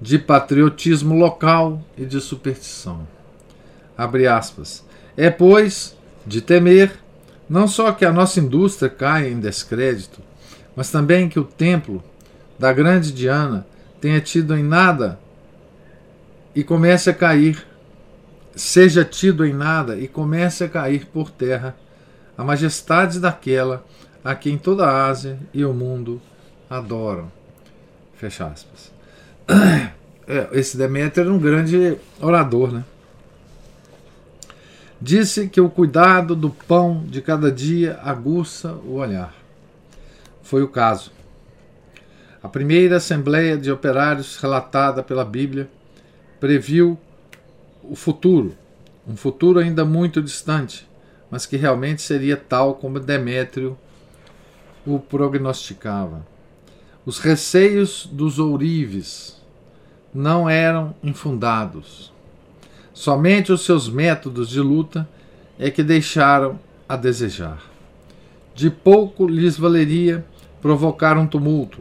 de 0.01 0.19
patriotismo 0.19 1.15
local 1.15 1.81
e 1.97 2.05
de 2.05 2.19
superstição. 2.19 3.07
Abre 3.97 4.27
aspas. 4.27 4.83
É, 5.15 5.29
pois, 5.29 5.95
de 6.27 6.41
temer 6.41 6.99
não 7.49 7.67
só 7.67 7.91
que 7.91 8.05
a 8.05 8.13
nossa 8.13 8.39
indústria 8.39 8.89
caia 8.89 9.27
em 9.27 9.39
descrédito, 9.39 10.21
mas 10.75 10.91
também 10.91 11.27
que 11.27 11.39
o 11.39 11.43
templo 11.43 12.03
da 12.59 12.71
grande 12.71 13.11
Diana 13.11 13.65
tenha 13.99 14.21
tido 14.21 14.55
em 14.55 14.63
nada 14.63 15.19
e 16.53 16.63
comece 16.63 17.09
a 17.09 17.13
cair, 17.13 17.65
seja 18.55 19.03
tido 19.03 19.45
em 19.45 19.53
nada 19.53 19.97
e 19.97 20.07
comece 20.07 20.63
a 20.63 20.69
cair 20.69 21.05
por 21.07 21.31
terra 21.31 21.75
a 22.37 22.43
majestade 22.43 23.19
daquela 23.19 23.83
a 24.23 24.35
quem 24.35 24.57
toda 24.57 24.85
a 24.85 25.07
Ásia 25.07 25.39
e 25.53 25.65
o 25.65 25.73
mundo 25.73 26.21
adoram. 26.69 27.31
Fecha 28.15 28.45
aspas. 28.45 28.91
É, 30.31 30.47
esse 30.51 30.77
Deméter 30.77 31.23
era 31.23 31.33
um 31.33 31.39
grande 31.39 31.97
orador, 32.21 32.71
né? 32.71 32.83
Disse 35.01 35.47
que 35.47 35.61
o 35.61 35.69
cuidado 35.69 36.35
do 36.35 36.49
pão 36.49 37.03
de 37.05 37.21
cada 37.21 37.49
dia 37.49 37.99
aguça 38.03 38.73
o 38.73 38.95
olhar. 38.95 39.33
Foi 40.41 40.61
o 40.61 40.67
caso. 40.67 41.11
A 42.43 42.49
primeira 42.49 42.97
Assembleia 42.97 43.57
de 43.57 43.71
Operários 43.71 44.35
relatada 44.37 45.01
pela 45.01 45.23
Bíblia 45.23 45.69
previu 46.39 46.97
o 47.81 47.95
futuro, 47.95 48.55
um 49.07 49.15
futuro 49.15 49.59
ainda 49.59 49.85
muito 49.85 50.21
distante, 50.21 50.87
mas 51.31 51.45
que 51.45 51.55
realmente 51.55 52.01
seria 52.01 52.35
tal 52.35 52.75
como 52.75 52.99
Demétrio 52.99 53.77
o 54.85 54.99
prognosticava. 54.99 56.25
Os 57.05 57.19
receios 57.19 58.05
dos 58.11 58.37
ourives 58.37 59.41
não 60.13 60.49
eram 60.49 60.93
infundados. 61.03 62.11
Somente 62.99 63.49
os 63.49 63.61
seus 63.61 63.87
métodos 63.87 64.49
de 64.49 64.59
luta 64.59 65.07
é 65.57 65.71
que 65.71 65.81
deixaram 65.81 66.59
a 66.85 66.97
desejar. 66.97 67.63
De 68.53 68.69
pouco 68.69 69.25
lhes 69.25 69.57
valeria 69.57 70.25
provocar 70.61 71.17
um 71.17 71.25
tumulto, 71.25 71.79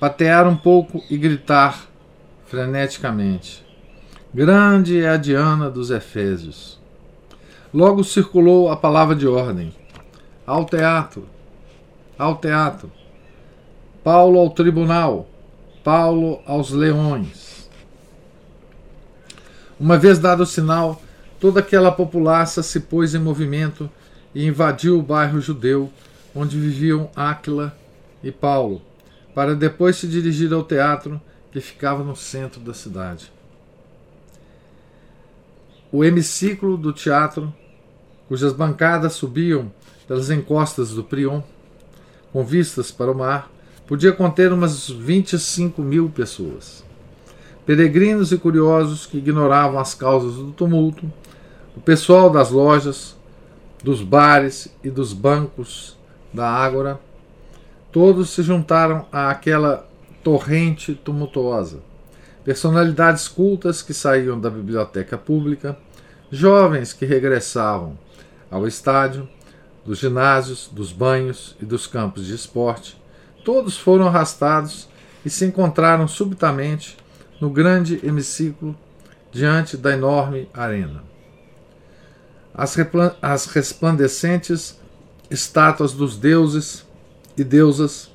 patear 0.00 0.48
um 0.48 0.56
pouco 0.56 1.00
e 1.08 1.16
gritar 1.16 1.86
freneticamente. 2.46 3.64
Grande 4.34 5.00
é 5.00 5.10
a 5.10 5.16
Diana 5.16 5.70
dos 5.70 5.92
Efésios. 5.92 6.80
Logo 7.72 8.02
circulou 8.02 8.72
a 8.72 8.76
palavra 8.76 9.14
de 9.14 9.28
ordem: 9.28 9.72
ao 10.44 10.64
teatro, 10.64 11.28
ao 12.18 12.34
teatro. 12.38 12.90
Paulo 14.02 14.40
ao 14.40 14.50
tribunal, 14.50 15.28
Paulo 15.84 16.40
aos 16.44 16.72
leões. 16.72 17.43
Uma 19.78 19.98
vez 19.98 20.18
dado 20.18 20.42
o 20.42 20.46
sinal, 20.46 21.02
toda 21.40 21.60
aquela 21.60 21.90
populaça 21.90 22.62
se 22.62 22.80
pôs 22.80 23.14
em 23.14 23.18
movimento 23.18 23.90
e 24.34 24.46
invadiu 24.46 24.98
o 24.98 25.02
bairro 25.02 25.40
judeu 25.40 25.90
onde 26.34 26.58
viviam 26.58 27.10
Áquila 27.14 27.76
e 28.22 28.30
Paulo, 28.30 28.82
para 29.34 29.54
depois 29.54 29.96
se 29.96 30.06
dirigir 30.06 30.52
ao 30.52 30.64
teatro 30.64 31.20
que 31.52 31.60
ficava 31.60 32.02
no 32.02 32.16
centro 32.16 32.60
da 32.60 32.74
cidade. 32.74 33.32
O 35.92 36.04
hemiciclo 36.04 36.76
do 36.76 36.92
teatro 36.92 37.54
cujas 38.28 38.52
bancadas 38.52 39.12
subiam 39.12 39.72
pelas 40.06 40.30
encostas 40.30 40.90
do 40.90 41.04
Prion, 41.04 41.42
com 42.32 42.44
vistas 42.44 42.90
para 42.90 43.10
o 43.10 43.14
mar, 43.14 43.50
podia 43.86 44.12
conter 44.12 44.52
umas 44.52 44.88
25 44.88 45.82
mil 45.82 46.08
pessoas. 46.10 46.83
Peregrinos 47.66 48.30
e 48.30 48.36
curiosos 48.36 49.06
que 49.06 49.18
ignoravam 49.18 49.78
as 49.78 49.94
causas 49.94 50.34
do 50.34 50.52
tumulto, 50.52 51.10
o 51.74 51.80
pessoal 51.80 52.28
das 52.28 52.50
lojas, 52.50 53.16
dos 53.82 54.02
bares 54.02 54.68
e 54.82 54.90
dos 54.90 55.12
bancos 55.12 55.96
da 56.32 56.48
Ágora, 56.48 57.00
todos 57.90 58.30
se 58.30 58.42
juntaram 58.42 59.06
àquela 59.10 59.88
torrente 60.22 60.94
tumultuosa. 60.94 61.80
Personalidades 62.44 63.28
cultas 63.28 63.80
que 63.80 63.94
saíam 63.94 64.38
da 64.38 64.50
biblioteca 64.50 65.16
pública, 65.16 65.78
jovens 66.30 66.92
que 66.92 67.06
regressavam 67.06 67.98
ao 68.50 68.66
estádio, 68.66 69.26
dos 69.86 69.98
ginásios, 69.98 70.68
dos 70.72 70.92
banhos 70.92 71.56
e 71.60 71.64
dos 71.64 71.86
campos 71.86 72.26
de 72.26 72.34
esporte, 72.34 73.00
todos 73.44 73.76
foram 73.76 74.06
arrastados 74.06 74.88
e 75.24 75.30
se 75.30 75.44
encontraram 75.44 76.08
subitamente 76.08 76.96
no 77.40 77.50
grande 77.50 78.00
hemiciclo 78.02 78.76
diante 79.32 79.76
da 79.76 79.92
enorme 79.92 80.48
arena. 80.54 81.02
As, 82.54 82.76
as 83.20 83.46
resplandecentes 83.46 84.78
estátuas 85.30 85.92
dos 85.92 86.16
deuses 86.16 86.86
e 87.36 87.42
deusas, 87.42 88.10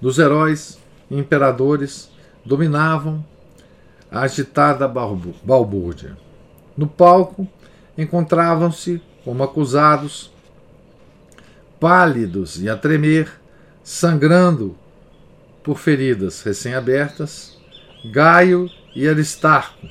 dos 0.00 0.18
heróis 0.18 0.78
e 1.10 1.16
imperadores 1.16 2.10
dominavam 2.44 3.24
a 4.10 4.20
agitada 4.20 4.88
balbúrdia. 4.88 6.16
No 6.76 6.86
palco 6.86 7.46
encontravam-se 7.96 9.00
como 9.24 9.42
acusados, 9.42 10.30
pálidos 11.80 12.60
e 12.62 12.68
a 12.68 12.76
tremer, 12.76 13.30
sangrando 13.82 14.76
por 15.62 15.78
feridas 15.78 16.42
recém-abertas, 16.42 17.55
Gaio 18.10 18.70
e 18.94 19.08
Aristarco, 19.08 19.88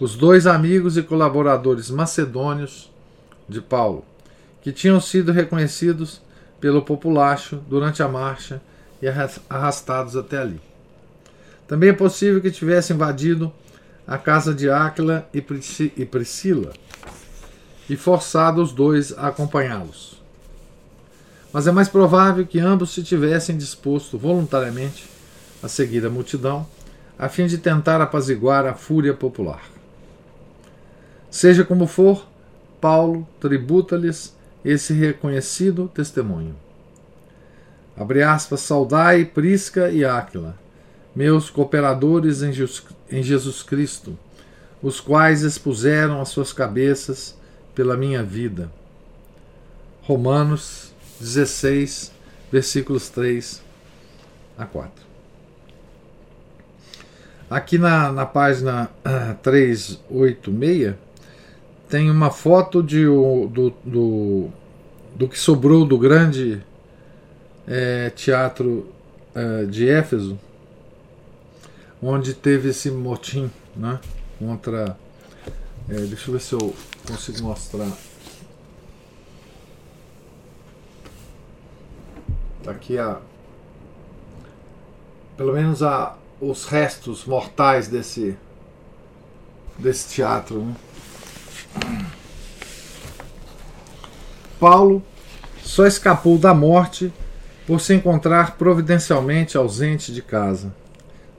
os 0.00 0.16
dois 0.16 0.46
amigos 0.46 0.96
e 0.96 1.02
colaboradores 1.02 1.88
macedônios 1.88 2.90
de 3.48 3.60
Paulo, 3.60 4.04
que 4.60 4.72
tinham 4.72 5.00
sido 5.00 5.30
reconhecidos 5.30 6.20
pelo 6.60 6.82
populacho 6.82 7.56
durante 7.68 8.02
a 8.02 8.08
marcha 8.08 8.60
e 9.00 9.06
arrastados 9.48 10.16
até 10.16 10.38
ali. 10.38 10.60
Também 11.68 11.90
é 11.90 11.92
possível 11.92 12.40
que 12.40 12.50
tivesse 12.50 12.92
invadido 12.92 13.52
a 14.06 14.18
casa 14.18 14.52
de 14.52 14.68
Áquila 14.68 15.28
e 15.32 15.40
Priscila 15.40 16.72
e 17.88 17.96
forçado 17.96 18.60
os 18.60 18.72
dois 18.72 19.16
a 19.16 19.28
acompanhá-los. 19.28 20.20
Mas 21.52 21.66
é 21.66 21.70
mais 21.70 21.88
provável 21.88 22.44
que 22.44 22.58
ambos 22.58 22.90
se 22.90 23.02
tivessem 23.02 23.56
disposto 23.56 24.18
voluntariamente 24.18 25.08
a 25.62 25.68
seguir 25.68 26.04
a 26.04 26.10
multidão, 26.10 26.66
a 27.18 27.28
fim 27.28 27.46
de 27.46 27.58
tentar 27.58 28.00
apaziguar 28.00 28.64
a 28.64 28.74
fúria 28.74 29.12
popular. 29.12 29.62
Seja 31.30 31.64
como 31.64 31.86
for, 31.86 32.26
Paulo 32.80 33.26
tributa-lhes 33.40 34.36
esse 34.64 34.92
reconhecido 34.92 35.90
testemunho. 35.92 36.54
Abre 37.96 38.22
aspas, 38.22 38.60
saudai 38.60 39.24
Prisca 39.24 39.90
e 39.90 40.04
Áquila, 40.04 40.56
meus 41.14 41.50
cooperadores 41.50 42.42
em 42.42 43.22
Jesus 43.22 43.62
Cristo, 43.62 44.16
os 44.80 45.00
quais 45.00 45.42
expuseram 45.42 46.20
as 46.20 46.28
suas 46.28 46.52
cabeças 46.52 47.36
pela 47.74 47.96
minha 47.96 48.22
vida. 48.22 48.70
Romanos 50.02 50.92
16, 51.18 52.12
versículos 52.52 53.08
3 53.08 53.60
a 54.56 54.64
4. 54.64 55.07
Aqui 57.50 57.78
na, 57.78 58.12
na 58.12 58.26
página 58.26 58.90
386 59.42 60.94
tem 61.88 62.10
uma 62.10 62.30
foto 62.30 62.82
de, 62.82 63.06
do, 63.06 63.72
do, 63.82 64.48
do 65.16 65.28
que 65.28 65.38
sobrou 65.38 65.86
do 65.86 65.98
grande 65.98 66.62
é, 67.66 68.10
teatro 68.10 68.92
é, 69.34 69.64
de 69.64 69.88
Éfeso, 69.88 70.38
onde 72.02 72.34
teve 72.34 72.68
esse 72.68 72.90
motim 72.90 73.50
né, 73.74 73.98
contra. 74.38 74.94
É, 75.88 75.94
deixa 75.94 76.28
eu 76.28 76.32
ver 76.34 76.40
se 76.40 76.52
eu 76.52 76.74
consigo 77.06 77.42
mostrar. 77.44 77.90
Tá 82.62 82.72
aqui 82.72 82.98
a. 82.98 83.18
Pelo 85.34 85.54
menos 85.54 85.82
a, 85.82 86.14
os 86.40 86.64
restos 86.64 87.24
mortais 87.24 87.88
desse, 87.88 88.36
desse 89.78 90.14
teatro. 90.14 90.60
Né? 90.60 90.74
Paulo 94.58 95.02
só 95.62 95.86
escapou 95.86 96.38
da 96.38 96.54
morte 96.54 97.12
por 97.66 97.80
se 97.80 97.94
encontrar 97.94 98.56
providencialmente 98.56 99.56
ausente 99.56 100.12
de 100.12 100.22
casa. 100.22 100.74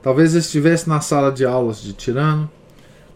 Talvez 0.02 0.34
estivesse 0.34 0.88
na 0.88 1.02
sala 1.02 1.32
de 1.32 1.46
aulas 1.46 1.82
de 1.82 1.92
Tirano, 1.94 2.50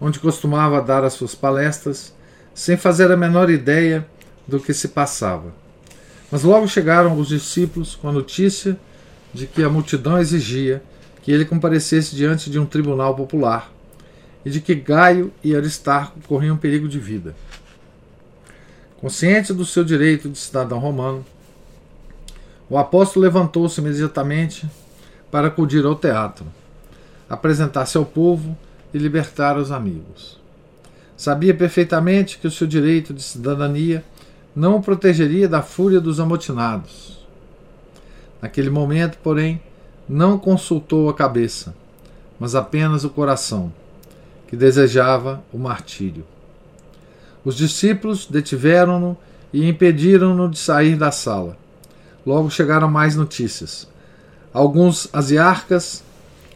onde 0.01 0.19
costumava 0.19 0.81
dar 0.81 1.03
as 1.03 1.13
suas 1.13 1.33
palestras 1.33 2.13
sem 2.53 2.75
fazer 2.75 3.11
a 3.11 3.17
menor 3.17 3.49
ideia 3.49 4.05
do 4.47 4.59
que 4.59 4.73
se 4.73 4.89
passava. 4.89 5.53
Mas 6.29 6.43
logo 6.43 6.67
chegaram 6.67 7.17
os 7.17 7.29
discípulos 7.29 7.95
com 7.95 8.09
a 8.09 8.11
notícia 8.11 8.77
de 9.33 9.47
que 9.47 9.63
a 9.63 9.69
multidão 9.69 10.19
exigia 10.19 10.83
que 11.23 11.31
ele 11.31 11.45
comparecesse 11.45 12.15
diante 12.15 12.51
de 12.51 12.59
um 12.59 12.65
tribunal 12.65 13.15
popular 13.15 13.71
e 14.45 14.49
de 14.49 14.59
que 14.59 14.75
Gaio 14.75 15.31
e 15.41 15.55
Aristarco 15.55 16.19
corriam 16.27 16.57
perigo 16.57 16.87
de 16.87 16.99
vida. 16.99 17.33
Consciente 18.97 19.53
do 19.53 19.65
seu 19.65 19.85
direito 19.85 20.29
de 20.29 20.37
cidadão 20.37 20.79
romano, 20.79 21.25
o 22.69 22.77
apóstolo 22.77 23.23
levantou-se 23.23 23.79
imediatamente 23.79 24.69
para 25.31 25.47
acudir 25.47 25.85
ao 25.85 25.95
teatro, 25.95 26.45
apresentar-se 27.29 27.97
ao 27.97 28.05
povo 28.05 28.57
e 28.93 28.97
libertar 28.97 29.57
os 29.57 29.71
amigos. 29.71 30.39
Sabia 31.15 31.53
perfeitamente 31.53 32.37
que 32.37 32.47
o 32.47 32.51
seu 32.51 32.67
direito 32.67 33.13
de 33.13 33.23
cidadania 33.23 34.03
não 34.53 34.75
o 34.75 34.81
protegeria 34.81 35.47
da 35.47 35.61
fúria 35.61 36.01
dos 36.01 36.19
amotinados. 36.19 37.25
Naquele 38.41 38.69
momento, 38.69 39.17
porém, 39.23 39.61
não 40.07 40.37
consultou 40.37 41.09
a 41.09 41.13
cabeça, 41.13 41.75
mas 42.39 42.55
apenas 42.55 43.03
o 43.03 43.09
coração, 43.09 43.71
que 44.47 44.55
desejava 44.55 45.43
o 45.51 45.57
martírio. 45.57 46.25
Os 47.45 47.55
discípulos 47.55 48.25
detiveram-no 48.25 49.17
e 49.51 49.67
impediram-no 49.67 50.49
de 50.49 50.57
sair 50.57 50.95
da 50.95 51.11
sala. 51.11 51.57
Logo 52.25 52.49
chegaram 52.49 52.89
mais 52.89 53.15
notícias. 53.15 53.87
Alguns 54.53 55.09
asiarcas, 55.11 56.03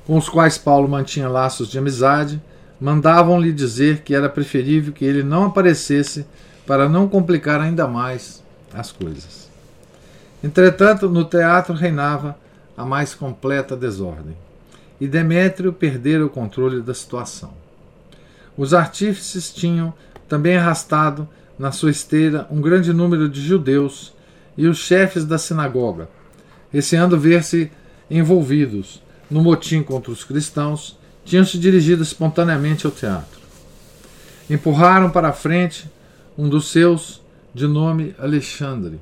com 0.06 0.18
os 0.18 0.30
quais 0.30 0.58
Paulo 0.58 0.88
mantinha 0.88 1.28
laços 1.28 1.68
de 1.68 1.78
amizade, 1.78 2.42
mandavam-lhe 2.80 3.52
dizer 3.52 4.02
que 4.02 4.14
era 4.14 4.30
preferível 4.30 4.94
que 4.94 5.04
ele 5.04 5.24
não 5.24 5.46
aparecesse 5.46 6.26
para 6.66 6.88
não 6.88 7.08
complicar 7.08 7.60
ainda 7.60 7.88
mais 7.88 8.44
as 8.74 8.92
coisas. 8.92 9.50
Entretanto, 10.44 11.10
no 11.10 11.26
teatro 11.26 11.74
reinava 11.74 12.38
a 12.78 12.86
mais 12.86 13.16
completa 13.16 13.76
desordem, 13.76 14.38
e 15.02 15.08
Demétrio 15.08 15.74
perdera 15.74 16.26
o 16.26 16.30
controle 16.30 16.82
da 16.82 16.94
situação. 16.94 17.52
Os 18.56 18.74
artífices 18.74 19.52
tinham 19.52 19.94
também 20.30 20.56
arrastado 20.56 21.28
na 21.58 21.72
sua 21.72 21.90
esteira 21.90 22.48
um 22.52 22.62
grande 22.62 22.94
número 22.94 23.28
de 23.28 23.42
judeus 23.42 24.14
e 24.56 24.68
os 24.68 24.78
chefes 24.78 25.26
da 25.26 25.38
sinagoga, 25.38 26.08
receando 26.72 27.20
ver-se 27.20 27.72
envolvidos 28.10 29.02
no 29.30 29.42
motim 29.42 29.84
contra 29.84 30.12
os 30.12 30.24
cristãos 30.24 30.98
tinham 31.26 31.44
se 31.44 31.58
dirigido 31.58 32.02
espontaneamente 32.02 32.86
ao 32.86 32.92
teatro. 32.92 33.42
Empurraram 34.50 35.10
para 35.10 35.30
a 35.30 35.34
frente 35.34 35.90
um 36.38 36.48
dos 36.48 36.72
seus, 36.72 37.22
de 37.54 37.68
nome 37.68 38.16
Alexandre, 38.18 39.00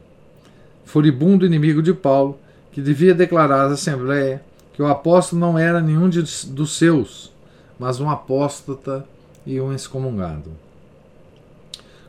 furibundo 0.86 1.46
inimigo 1.46 1.84
de 1.84 1.94
Paulo, 1.94 2.40
que 2.76 2.82
devia 2.82 3.16
declarar 3.16 3.70
à 3.70 3.72
Assembleia 3.72 4.44
que 4.74 4.82
o 4.82 4.88
apóstolo 4.88 5.40
não 5.40 5.58
era 5.58 5.80
nenhum 5.80 6.10
de, 6.10 6.22
dos 6.48 6.76
seus, 6.76 7.32
mas 7.80 8.02
um 8.02 8.10
apóstata 8.10 9.08
e 9.46 9.62
um 9.62 9.74
excomungado. 9.74 10.52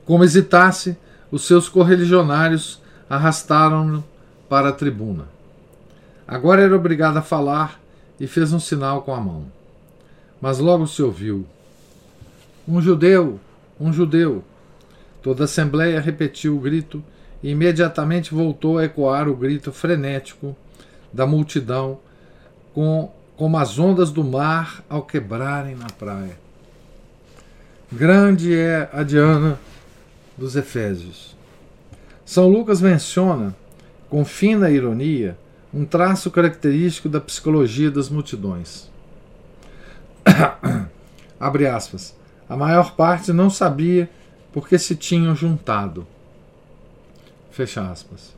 Como 0.04 0.24
hesitasse, 0.24 0.98
os 1.30 1.46
seus 1.46 1.68
correligionários 1.68 2.82
arrastaram-no 3.08 4.02
para 4.48 4.70
a 4.70 4.72
tribuna. 4.72 5.28
Agora 6.26 6.62
era 6.62 6.74
obrigado 6.74 7.16
a 7.16 7.22
falar 7.22 7.80
e 8.18 8.26
fez 8.26 8.52
um 8.52 8.58
sinal 8.58 9.02
com 9.02 9.14
a 9.14 9.20
mão. 9.20 9.44
Mas 10.40 10.58
logo 10.58 10.84
se 10.88 11.00
ouviu: 11.00 11.46
Um 12.66 12.82
judeu, 12.82 13.38
um 13.78 13.92
judeu. 13.92 14.42
Toda 15.22 15.44
a 15.44 15.44
assembleia 15.44 16.00
repetiu 16.00 16.56
o 16.56 16.60
grito 16.60 17.04
e 17.42 17.50
imediatamente 17.50 18.34
voltou 18.34 18.78
a 18.78 18.84
ecoar 18.84 19.28
o 19.28 19.36
grito 19.36 19.72
frenético 19.72 20.56
da 21.12 21.26
multidão, 21.26 21.98
com, 22.74 23.10
como 23.36 23.56
as 23.58 23.78
ondas 23.78 24.10
do 24.10 24.24
mar 24.24 24.82
ao 24.88 25.02
quebrarem 25.02 25.74
na 25.74 25.86
praia. 25.86 26.38
Grande 27.90 28.54
é 28.54 28.88
a 28.92 29.02
Diana 29.02 29.58
dos 30.36 30.56
Efésios. 30.56 31.36
São 32.24 32.48
Lucas 32.48 32.80
menciona, 32.80 33.54
com 34.10 34.24
fina 34.24 34.70
ironia, 34.70 35.38
um 35.72 35.84
traço 35.84 36.30
característico 36.30 37.08
da 37.08 37.20
psicologia 37.20 37.90
das 37.90 38.08
multidões. 38.08 38.90
Abre 41.38 41.66
aspas. 41.66 42.16
A 42.48 42.56
maior 42.56 42.94
parte 42.96 43.32
não 43.32 43.50
sabia 43.50 44.08
porque 44.52 44.78
se 44.78 44.96
tinham 44.96 45.34
juntado. 45.36 46.06
Fecha 47.56 47.80
aspas. 47.80 48.34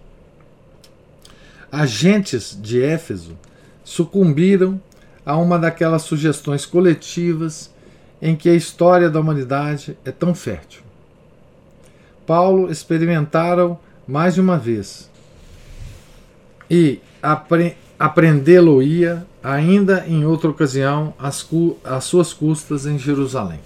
Agentes 1.73 2.57
de 2.57 2.81
Éfeso 2.81 3.37
sucumbiram 3.83 4.81
a 5.27 5.37
uma 5.37 5.59
daquelas 5.59 6.03
sugestões 6.03 6.65
coletivas 6.65 7.69
em 8.23 8.37
que 8.37 8.49
a 8.49 8.55
história 8.55 9.11
da 9.11 9.19
humanidade 9.19 9.99
é 10.05 10.13
tão 10.13 10.37
fértil. 10.37 10.83
Paulo 12.25 12.71
experimentaram 12.71 13.77
mais 14.07 14.35
de 14.35 14.41
uma 14.41 14.57
vez 14.57 15.11
e 16.71 17.01
apre 17.21 17.77
aprendê-lo-ia 17.99 19.27
ainda 19.43 20.05
em 20.07 20.25
outra 20.25 20.49
ocasião 20.49 21.13
às, 21.19 21.45
às 21.83 22.05
suas 22.05 22.33
custas 22.33 22.87
em 22.87 22.97
Jerusalém. 22.97 23.59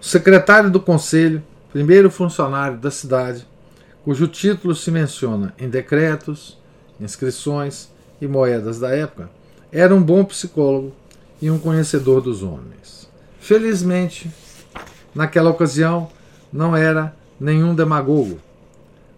O 0.00 0.04
secretário 0.04 0.70
do 0.70 0.80
conselho, 0.80 1.42
primeiro 1.70 2.10
funcionário 2.10 2.78
da 2.78 2.90
cidade, 2.90 3.46
cujo 4.08 4.26
título 4.26 4.74
se 4.74 4.90
menciona 4.90 5.52
em 5.58 5.68
decretos, 5.68 6.56
inscrições 6.98 7.90
e 8.18 8.26
moedas 8.26 8.80
da 8.80 8.88
época, 8.88 9.28
era 9.70 9.94
um 9.94 10.02
bom 10.02 10.24
psicólogo 10.24 10.94
e 11.42 11.50
um 11.50 11.58
conhecedor 11.58 12.22
dos 12.22 12.42
homens. 12.42 13.06
Felizmente, 13.38 14.30
naquela 15.14 15.50
ocasião, 15.50 16.08
não 16.50 16.74
era 16.74 17.14
nenhum 17.38 17.74
demagogo, 17.74 18.40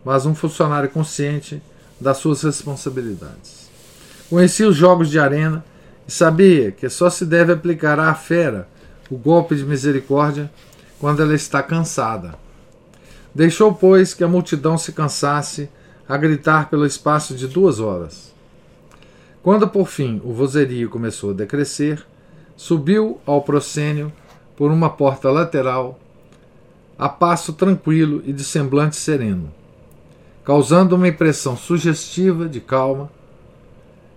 mas 0.04 0.26
um 0.26 0.34
funcionário 0.34 0.90
consciente 0.90 1.62
das 2.00 2.16
suas 2.16 2.42
responsabilidades. 2.42 3.70
Conhecia 4.28 4.66
os 4.66 4.74
jogos 4.74 5.08
de 5.08 5.20
arena 5.20 5.64
e 6.08 6.10
sabia 6.10 6.72
que 6.72 6.88
só 6.88 7.08
se 7.08 7.24
deve 7.24 7.52
aplicar 7.52 8.00
à 8.00 8.12
fera 8.12 8.66
o 9.08 9.16
golpe 9.16 9.54
de 9.54 9.62
misericórdia 9.62 10.50
quando 10.98 11.22
ela 11.22 11.36
está 11.36 11.62
cansada 11.62 12.34
Deixou, 13.34 13.72
pois, 13.72 14.12
que 14.14 14.24
a 14.24 14.28
multidão 14.28 14.76
se 14.76 14.92
cansasse 14.92 15.70
a 16.08 16.16
gritar 16.16 16.68
pelo 16.68 16.84
espaço 16.84 17.34
de 17.34 17.46
duas 17.46 17.78
horas. 17.78 18.34
Quando, 19.42 19.68
por 19.68 19.86
fim, 19.86 20.20
o 20.24 20.32
vozerio 20.32 20.90
começou 20.90 21.30
a 21.30 21.34
decrescer, 21.34 22.04
subiu 22.56 23.20
ao 23.24 23.40
proscênio 23.42 24.12
por 24.56 24.70
uma 24.70 24.90
porta 24.90 25.30
lateral, 25.30 25.98
a 26.98 27.08
passo 27.08 27.54
tranquilo 27.54 28.22
e 28.26 28.32
de 28.32 28.44
semblante 28.44 28.96
sereno, 28.96 29.50
causando 30.44 30.96
uma 30.96 31.08
impressão 31.08 31.56
sugestiva 31.56 32.48
de 32.48 32.60
calma, 32.60 33.10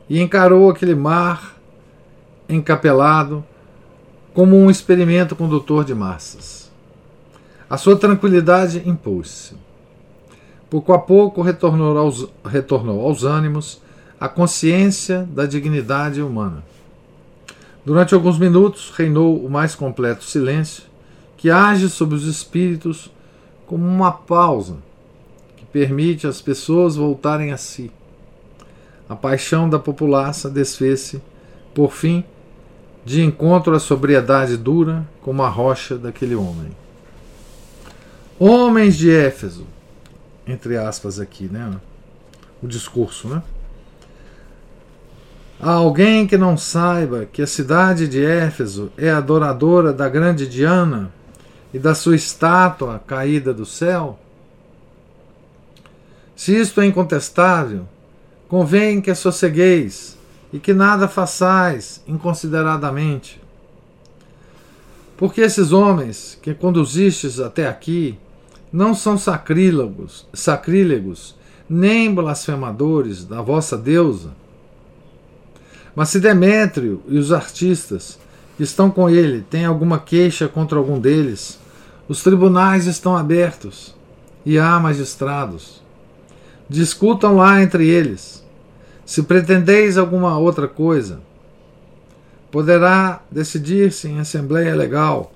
e 0.10 0.20
encarou 0.20 0.70
aquele 0.70 0.96
mar 0.96 1.56
encapelado 2.50 3.44
como 4.34 4.58
um 4.58 4.70
experimento 4.70 5.36
condutor 5.36 5.86
de 5.86 5.96
massas. 5.96 6.63
A 7.74 7.78
sua 7.78 7.96
tranquilidade 7.96 8.88
impôs-se. 8.88 9.56
Pouco 10.70 10.94
a 10.94 11.00
pouco 11.00 11.42
retornou 11.42 11.98
aos, 11.98 12.28
retornou 12.46 13.04
aos 13.04 13.24
ânimos 13.24 13.82
a 14.20 14.30
consciência 14.30 15.28
da 15.32 15.48
dignidade 15.48 16.22
humana. 16.22 16.64
Durante 17.84 18.14
alguns 18.14 18.38
minutos 18.38 18.92
reinou 18.96 19.44
o 19.44 19.50
mais 19.50 19.74
completo 19.74 20.24
silêncio, 20.24 20.84
que 21.36 21.50
age 21.50 21.90
sobre 21.90 22.14
os 22.14 22.28
espíritos 22.28 23.10
como 23.66 23.88
uma 23.88 24.12
pausa 24.12 24.76
que 25.58 25.66
permite 25.66 26.28
às 26.28 26.40
pessoas 26.40 26.96
voltarem 26.96 27.52
a 27.52 27.58
si. 27.58 27.90
A 29.10 29.16
paixão 29.16 29.68
da 29.68 29.80
populaça 29.80 30.48
desfez-se, 30.48 31.20
por 31.74 31.92
fim, 31.92 32.24
de 33.04 33.24
encontro 33.24 33.76
à 33.76 33.80
sobriedade 33.80 34.58
dura 34.58 35.10
como 35.24 35.42
a 35.42 35.50
rocha 35.50 35.98
daquele 35.98 36.36
homem. 36.36 36.83
Homens 38.46 38.98
de 38.98 39.10
Éfeso, 39.10 39.66
entre 40.46 40.76
aspas 40.76 41.18
aqui, 41.18 41.46
né? 41.46 41.80
O 42.62 42.68
discurso, 42.68 43.30
né? 43.30 43.42
Há 45.62 45.72
alguém 45.72 46.28
que 46.28 46.38
não 46.38 46.58
saiba 46.58 47.26
que 47.26 47.42
a 47.42 47.48
cidade 47.48 48.06
de 48.06 48.22
Éfeso 48.22 48.92
é 48.98 49.10
adoradora 49.10 49.94
da 49.94 50.10
grande 50.10 50.46
Diana 50.46 51.10
e 51.74 51.80
da 51.80 51.96
sua 51.96 52.18
estátua 52.18 53.02
caída 53.08 53.54
do 53.54 53.66
céu? 53.66 54.20
Se 56.36 56.54
isto 56.54 56.82
é 56.82 56.86
incontestável, 56.86 57.88
convém 58.50 59.00
que 59.00 59.16
sossegueis 59.16 60.18
e 60.52 60.60
que 60.60 60.74
nada 60.74 61.08
façais 61.08 62.04
inconsideradamente. 62.06 63.42
Porque 65.16 65.40
esses 65.40 65.72
homens 65.72 66.38
que 66.42 66.54
conduzistes 66.54 67.40
até 67.40 67.70
aqui 67.70 68.20
não 68.74 68.96
são 68.96 69.20
sacrílegos, 69.20 70.28
sacrílegos, 70.34 71.36
nem 71.70 72.12
blasfemadores 72.12 73.24
da 73.24 73.40
vossa 73.40 73.78
deusa. 73.78 74.32
Mas 75.96 76.10
se 76.10 76.20
Demétrio 76.20 77.04
e 77.08 77.20
os 77.20 77.32
artistas 77.32 78.18
que 78.58 78.64
estão 78.64 78.90
com 78.90 79.08
ele 79.08 79.46
têm 79.48 79.66
alguma 79.66 80.00
queixa 80.00 80.48
contra 80.48 80.80
algum 80.80 81.00
deles, 81.00 81.60
os 82.10 82.24
tribunais 82.24 82.88
estão 82.88 83.16
abertos 83.16 83.96
e 84.44 84.58
há 84.58 84.80
magistrados. 84.80 85.84
Discutam 86.68 87.36
lá 87.36 87.62
entre 87.62 87.88
eles. 87.88 88.44
Se 89.06 89.22
pretendeis 89.22 90.00
alguma 90.00 90.38
outra 90.40 90.68
coisa, 90.68 91.22
poderá 92.50 93.22
decidir-se 93.30 94.08
em 94.08 94.20
assembleia 94.20 94.76
legal. 94.76 95.32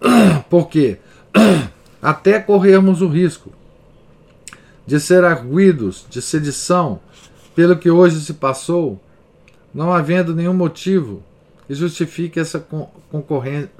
Porque 0.50 0.98
até 2.04 2.38
corrermos 2.38 3.00
o 3.00 3.08
risco 3.08 3.50
de 4.86 5.00
ser 5.00 5.24
arguidos 5.24 6.04
de 6.10 6.20
sedição 6.20 7.00
pelo 7.54 7.78
que 7.78 7.90
hoje 7.90 8.20
se 8.20 8.34
passou, 8.34 9.00
não 9.72 9.90
havendo 9.90 10.34
nenhum 10.34 10.52
motivo 10.52 11.22
que 11.66 11.74
justifique 11.74 12.38
essa 12.38 12.60
concorrência. 13.10 13.70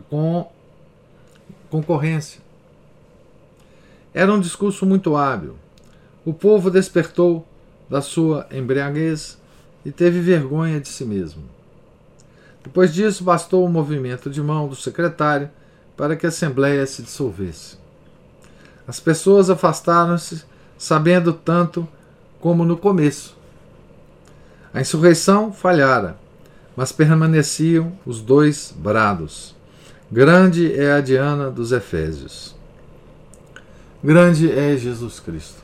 concorrência. 1.69 2.41
Era 4.15 4.33
um 4.33 4.41
discurso 4.41 4.87
muito 4.87 5.15
hábil. 5.17 5.57
O 6.25 6.33
povo 6.33 6.71
despertou 6.71 7.47
da 7.91 8.01
sua 8.01 8.47
embriaguez 8.51 9.37
e 9.85 9.93
teve 9.93 10.21
vergonha 10.21 10.81
de 10.81 10.89
si 10.89 11.05
mesmo. 11.05 11.43
Depois 12.63 12.95
disso, 12.95 13.23
bastou 13.23 13.67
o 13.67 13.69
movimento 13.69 14.31
de 14.31 14.41
mão 14.41 14.67
do 14.67 14.75
secretário 14.75 15.51
para 15.95 16.17
que 16.17 16.25
a 16.25 16.31
Assembleia 16.31 16.87
se 16.87 17.03
dissolvesse. 17.03 17.84
As 18.87 19.01
pessoas 19.01 19.49
afastaram-se 19.51 20.45
sabendo 20.77 21.33
tanto 21.33 21.87
como 22.41 22.65
no 22.65 22.77
começo. 22.77 23.37
A 24.73 24.81
insurreição 24.81 25.53
falhara, 25.53 26.17
mas 26.77 26.93
permaneciam 26.93 27.93
os 28.05 28.21
dois 28.21 28.75
brados. 28.77 29.55
Grande 30.11 30.75
é 30.79 30.93
a 30.93 31.01
Diana 31.01 31.51
dos 31.51 31.73
Efésios. 31.73 32.55
Grande 34.03 34.53
é 34.53 34.77
Jesus 34.77 35.19
Cristo. 35.19 35.63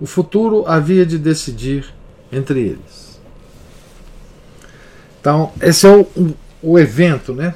O 0.00 0.06
futuro 0.06 0.64
havia 0.66 1.06
de 1.06 1.16
decidir 1.18 1.94
entre 2.32 2.60
eles. 2.60 3.20
Então, 5.20 5.52
esse 5.60 5.86
é 5.86 5.90
o, 5.90 6.34
o, 6.62 6.78
evento, 6.78 7.34
né? 7.34 7.54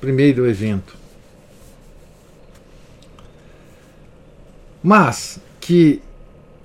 Primeiro 0.00 0.46
evento. 0.46 0.96
Mas 4.84 5.40
que 5.58 6.02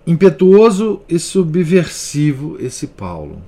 impetuoso 0.05 1.01
e 1.07 1.17
subversivo 1.17 2.57
esse 2.59 2.85
Paulo. 2.85 3.41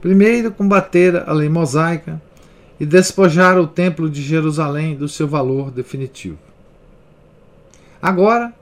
Primeiro, 0.00 0.50
combater 0.50 1.16
a 1.16 1.32
lei 1.32 1.48
mosaica 1.48 2.20
e 2.80 2.84
despojar 2.84 3.56
o 3.56 3.66
templo 3.68 4.10
de 4.10 4.22
Jerusalém 4.22 4.96
do 4.96 5.08
seu 5.08 5.28
valor 5.28 5.70
definitivo. 5.70 6.38
Agora, 8.02 8.52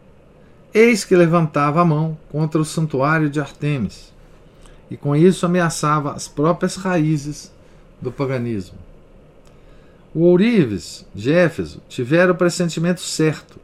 eis 0.74 1.04
que 1.04 1.16
levantava 1.16 1.80
a 1.80 1.84
mão 1.86 2.18
contra 2.30 2.60
o 2.60 2.64
santuário 2.64 3.30
de 3.30 3.40
Artemis 3.40 4.12
e 4.90 4.96
com 4.96 5.16
isso 5.16 5.46
ameaçava 5.46 6.12
as 6.12 6.28
próprias 6.28 6.76
raízes 6.76 7.50
do 7.98 8.12
paganismo. 8.12 8.76
O 10.14 10.20
ourives 10.20 11.06
de 11.14 11.32
Éfeso 11.32 11.80
tivera 11.88 12.32
o 12.32 12.36
pressentimento 12.36 13.00
certo 13.00 13.63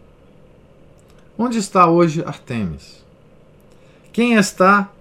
Onde 1.42 1.56
está 1.56 1.88
hoje 1.88 2.22
Artemis? 2.22 3.02
Quem 4.12 4.34
está? 4.34 4.92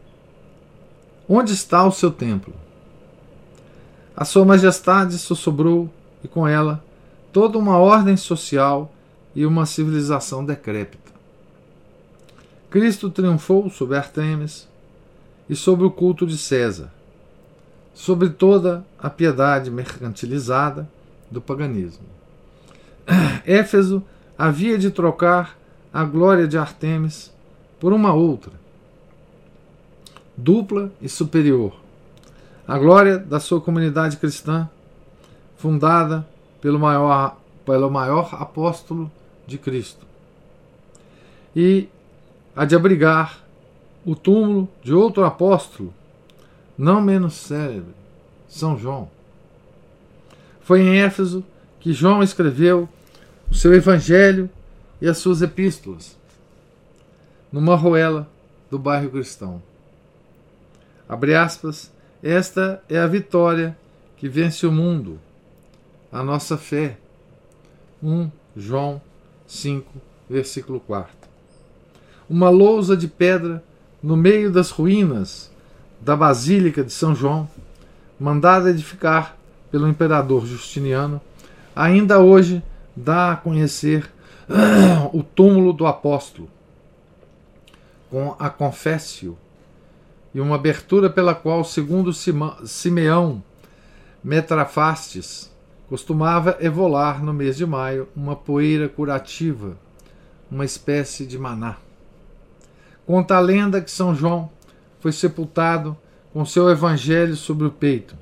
Onde 1.27 1.51
está 1.51 1.85
o 1.85 1.91
seu 1.91 2.09
templo? 2.09 2.53
A 4.15 4.23
sua 4.23 4.45
majestade 4.45 5.17
sussurrou 5.17 5.89
e 6.23 6.29
com 6.29 6.47
ela 6.47 6.81
toda 7.33 7.57
uma 7.57 7.77
ordem 7.77 8.15
social 8.15 8.89
e 9.35 9.45
uma 9.45 9.65
civilização 9.65 10.45
decrépita. 10.45 11.11
Cristo 12.69 13.09
triunfou 13.09 13.69
sobre 13.69 13.97
Artemis 13.97 14.65
e 15.49 15.57
sobre 15.57 15.85
o 15.85 15.91
culto 15.91 16.25
de 16.25 16.37
César, 16.37 16.89
sobre 17.93 18.29
toda 18.29 18.85
a 18.97 19.09
piedade 19.09 19.69
mercantilizada 19.69 20.89
do 21.29 21.41
paganismo. 21.41 22.05
Éfeso 23.45 24.01
havia 24.37 24.77
de 24.77 24.89
trocar 24.89 25.58
a 25.91 26.03
glória 26.03 26.47
de 26.47 26.57
Artemis 26.57 27.33
por 27.79 27.93
uma 27.93 28.13
outra, 28.13 28.51
dupla 30.35 30.91
e 31.01 31.09
superior. 31.09 31.75
A 32.67 32.77
glória 32.77 33.17
da 33.17 33.39
sua 33.39 33.59
comunidade 33.59 34.17
cristã, 34.17 34.69
fundada 35.57 36.27
pelo 36.61 36.79
maior, 36.79 37.37
pelo 37.65 37.89
maior 37.89 38.29
apóstolo 38.33 39.11
de 39.47 39.57
Cristo. 39.57 40.05
E 41.55 41.89
a 42.55 42.65
de 42.65 42.75
abrigar 42.75 43.39
o 44.05 44.15
túmulo 44.15 44.69
de 44.83 44.93
outro 44.93 45.23
apóstolo, 45.23 45.93
não 46.77 47.01
menos 47.01 47.33
célebre, 47.33 47.93
São 48.47 48.77
João. 48.77 49.09
Foi 50.61 50.81
em 50.81 50.99
Éfeso 50.99 51.43
que 51.79 51.91
João 51.91 52.21
escreveu 52.21 52.87
o 53.49 53.55
seu 53.55 53.73
evangelho 53.73 54.49
e 55.01 55.07
as 55.07 55.17
suas 55.17 55.41
epístolas, 55.41 56.17
numa 57.51 57.75
ruela 57.75 58.27
do 58.69 58.77
bairro 58.77 59.09
cristão. 59.09 59.61
Abre 61.07 61.35
aspas, 61.35 61.91
esta 62.21 62.83
é 62.89 62.99
a 62.99 63.07
vitória 63.07 63.77
que 64.17 64.27
vence 64.27 64.67
o 64.67 64.71
mundo, 64.71 65.19
a 66.11 66.23
nossa 66.23 66.57
fé. 66.57 66.97
1 68.01 68.29
João 68.55 69.01
5, 69.47 69.91
versículo 70.29 70.79
4. 70.79 71.11
Uma 72.29 72.49
lousa 72.49 72.95
de 72.95 73.07
pedra 73.07 73.63
no 74.01 74.15
meio 74.15 74.51
das 74.51 74.69
ruínas 74.69 75.51
da 75.99 76.15
Basílica 76.15 76.83
de 76.83 76.91
São 76.91 77.15
João, 77.15 77.49
mandada 78.19 78.69
edificar 78.69 79.35
pelo 79.71 79.87
imperador 79.87 80.45
Justiniano, 80.45 81.19
ainda 81.75 82.19
hoje 82.19 82.63
dá 82.95 83.31
a 83.31 83.35
conhecer 83.35 84.09
o 85.13 85.21
túmulo 85.21 85.71
do 85.71 85.85
apóstolo, 85.85 86.49
com 88.09 88.35
a 88.39 88.49
confessio 88.49 89.37
e 90.33 90.41
uma 90.41 90.55
abertura 90.55 91.09
pela 91.09 91.35
qual, 91.35 91.63
segundo 91.63 92.11
Simeão 92.11 93.43
Metrafastes, 94.23 95.51
costumava 95.87 96.57
evolar 96.59 97.23
no 97.23 97.33
mês 97.33 97.57
de 97.57 97.65
maio 97.65 98.07
uma 98.15 98.35
poeira 98.35 98.89
curativa, 98.89 99.77
uma 100.49 100.65
espécie 100.65 101.25
de 101.25 101.37
maná. 101.37 101.77
Conta 103.05 103.35
a 103.35 103.39
lenda 103.39 103.81
que 103.81 103.91
São 103.91 104.13
João 104.15 104.49
foi 104.99 105.11
sepultado 105.11 105.95
com 106.33 106.45
seu 106.45 106.69
evangelho 106.69 107.35
sobre 107.35 107.67
o 107.67 107.71
peito. 107.71 108.15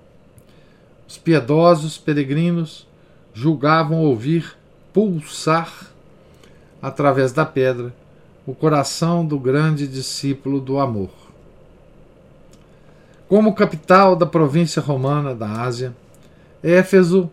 Os 1.08 1.18
piedosos 1.18 1.98
peregrinos 1.98 2.86
julgavam 3.34 4.02
ouvir 4.02 4.58
pulsar 4.94 5.97
através 6.82 7.32
da 7.32 7.46
pedra 7.46 7.94
o 8.46 8.56
coração 8.56 9.26
do 9.26 9.38
grande 9.38 9.86
discípulo 9.88 10.62
do 10.62 10.80
amor. 10.80 11.10
Como 13.28 13.54
capital 13.54 14.16
da 14.16 14.26
província 14.26 14.82
romana 14.82 15.36
da 15.36 15.52
Ásia, 15.64 15.94
Éfeso 16.64 17.30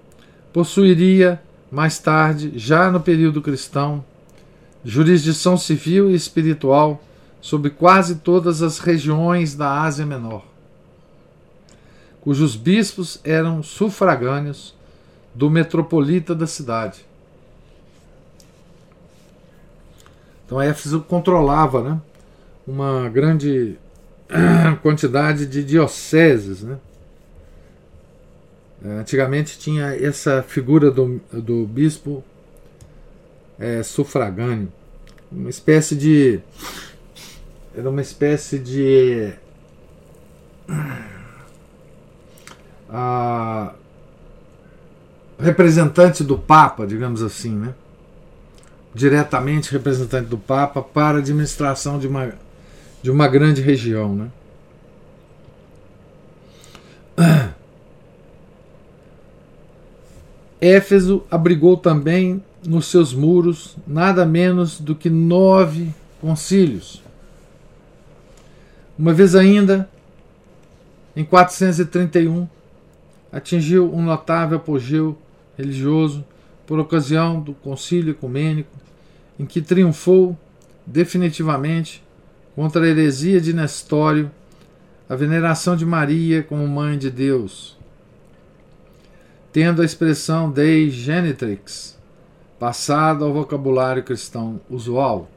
possuiria, 0.53 1.41
mais 1.71 2.01
tarde, 2.01 2.53
já 2.57 2.91
no 2.91 3.01
período 3.01 3.41
cristão, 3.41 4.05
jurisdição 4.85 5.57
civil 5.57 6.11
e 6.11 6.15
espiritual 6.15 7.01
sobre 7.41 7.71
quase 7.71 8.17
todas 8.17 8.61
as 8.61 8.79
regiões 8.79 9.55
da 9.55 9.83
Ásia 9.83 10.05
Menor, 10.05 10.45
cujos 12.21 12.57
bispos 12.57 13.21
eram 13.23 13.63
sufragâneos 13.63 14.75
do 15.35 15.49
metropolita 15.49 16.35
da 16.35 16.47
cidade. 16.47 17.05
Então 20.45 20.61
Éfeso 20.61 21.01
controlava 21.01 21.83
né, 21.83 22.01
uma 22.67 23.09
grande 23.09 23.79
quantidade 24.83 25.47
de 25.47 25.65
dioceses. 25.65 26.63
Né? 26.63 26.79
É, 28.85 28.89
antigamente 28.99 29.59
tinha 29.59 29.95
essa 29.95 30.43
figura 30.43 30.91
do, 30.91 31.21
do 31.33 31.67
bispo 31.67 32.23
é, 33.59 33.83
sufragâneo, 33.83 34.71
uma 35.31 35.49
espécie 35.49 35.97
de. 35.97 36.41
Era 37.75 37.89
uma 37.89 38.03
espécie 38.03 38.59
de. 38.59 39.33
A, 42.89 43.75
representante 45.39 46.23
do 46.23 46.39
Papa, 46.39 46.87
digamos 46.87 47.23
assim, 47.23 47.55
né? 47.55 47.75
Diretamente 48.95 49.73
representante 49.73 50.29
do 50.29 50.39
Papa 50.39 50.81
para 50.81 51.19
a 51.19 51.21
administração 51.21 51.99
de 51.99 52.07
uma, 52.07 52.33
de 53.03 53.11
uma 53.11 53.27
grande 53.27 53.61
região. 53.61 54.15
Né? 54.15 54.31
Éfeso 60.61 61.25
abrigou 61.31 61.77
também 61.77 62.43
nos 62.65 62.87
seus 62.87 63.13
muros 63.13 63.77
nada 63.87 64.25
menos 64.25 64.81
do 64.81 64.95
que 64.95 65.11
nove 65.11 65.93
concílios. 66.21 67.03
Uma 68.97 69.13
vez 69.13 69.35
ainda, 69.35 69.91
em 71.17 71.25
431, 71.25 72.49
atingiu 73.33 73.93
um 73.93 74.01
notável 74.01 74.57
apogeu 74.57 75.19
religioso 75.59 76.25
por 76.65 76.79
ocasião 76.79 77.41
do 77.41 77.53
concílio 77.53 78.13
ecumênico 78.13 78.84
em 79.39 79.45
que 79.45 79.61
triunfou 79.61 80.37
definitivamente 80.87 82.03
contra 82.55 82.85
a 82.85 82.89
heresia 82.89 83.41
de 83.41 83.53
Nestório, 83.53 84.31
a 85.09 85.17
veneração 85.17 85.77
de 85.77 85.85
Maria 85.85 86.43
como 86.43 86.67
Mãe 86.67 86.97
de 86.97 87.11
Deus, 87.11 87.77
tendo 89.53 89.83
a 89.83 89.85
expressão 89.85 90.51
Dei 90.51 90.89
Genitrix 90.91 91.99
passada 92.59 93.25
ao 93.25 93.33
vocabulário 93.33 94.03
cristão 94.03 94.61
usual, 94.71 95.29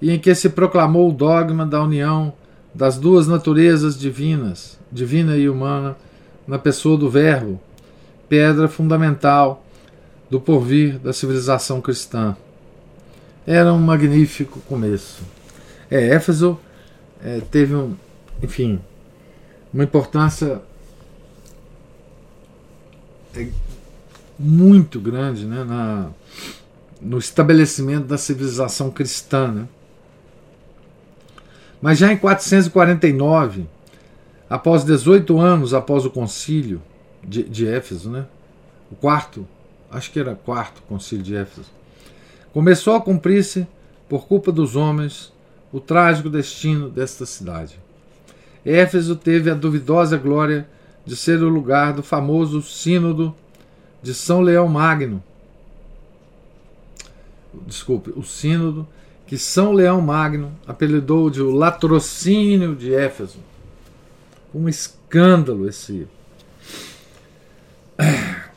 e 0.00 0.10
em 0.10 0.18
que 0.18 0.34
se 0.34 0.48
proclamou 0.48 1.10
o 1.10 1.12
dogma 1.12 1.64
da 1.64 1.82
união 1.82 2.32
das 2.74 2.98
duas 2.98 3.28
naturezas 3.28 3.98
divinas, 3.98 4.78
divina 4.90 5.36
e 5.36 5.48
humana, 5.48 5.96
na 6.46 6.58
pessoa 6.58 6.98
do 6.98 7.08
Verbo, 7.08 7.60
pedra 8.28 8.66
fundamental 8.66 9.64
do 10.28 10.40
porvir 10.40 10.98
da 10.98 11.12
civilização 11.12 11.80
cristã 11.80 12.36
era 13.46 13.72
um 13.72 13.78
magnífico 13.78 14.60
começo. 14.60 15.22
É, 15.90 16.14
Éfeso 16.14 16.58
é, 17.22 17.40
teve 17.50 17.74
um, 17.74 17.94
enfim, 18.42 18.80
uma 19.72 19.84
importância 19.84 20.62
é, 23.36 23.48
muito 24.38 25.00
grande 25.00 25.46
né, 25.46 25.64
na, 25.64 26.10
no 27.00 27.18
estabelecimento 27.18 28.06
da 28.06 28.16
civilização 28.16 28.90
cristã. 28.90 29.52
Né? 29.52 29.68
Mas 31.80 31.98
já 31.98 32.12
em 32.12 32.16
449, 32.16 33.66
após 34.48 34.84
18 34.84 35.38
anos 35.38 35.74
após 35.74 36.06
o 36.06 36.10
concílio 36.10 36.80
de, 37.22 37.42
de 37.42 37.66
Éfeso, 37.66 38.10
né, 38.10 38.26
o 38.90 38.96
quarto, 38.96 39.46
acho 39.90 40.10
que 40.10 40.18
era 40.18 40.34
quarto 40.34 40.82
concílio 40.82 41.24
de 41.24 41.36
Éfeso, 41.36 41.70
Começou 42.54 42.94
a 42.94 43.00
cumprir-se, 43.00 43.66
por 44.08 44.28
culpa 44.28 44.52
dos 44.52 44.76
homens, 44.76 45.32
o 45.72 45.80
trágico 45.80 46.30
destino 46.30 46.88
desta 46.88 47.26
cidade. 47.26 47.80
Éfeso 48.64 49.16
teve 49.16 49.50
a 49.50 49.54
duvidosa 49.54 50.16
glória 50.16 50.64
de 51.04 51.16
ser 51.16 51.42
o 51.42 51.48
lugar 51.48 51.92
do 51.92 52.00
famoso 52.00 52.62
Sínodo 52.62 53.34
de 54.00 54.14
São 54.14 54.40
Leão 54.40 54.68
Magno. 54.68 55.20
Desculpe, 57.66 58.12
o 58.14 58.22
Sínodo 58.22 58.86
que 59.26 59.36
São 59.36 59.72
Leão 59.72 60.00
Magno 60.00 60.52
apelidou 60.64 61.28
de 61.30 61.42
o 61.42 61.50
latrocínio 61.50 62.76
de 62.76 62.94
Éfeso. 62.94 63.38
Um 64.54 64.68
escândalo 64.68 65.68
esse 65.68 66.06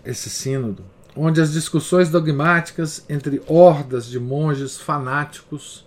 esse 0.06 0.30
sínodo 0.30 0.84
onde 1.18 1.42
as 1.42 1.52
discussões 1.52 2.10
dogmáticas 2.10 3.04
entre 3.10 3.42
hordas 3.48 4.06
de 4.06 4.20
monges 4.20 4.78
fanáticos 4.78 5.86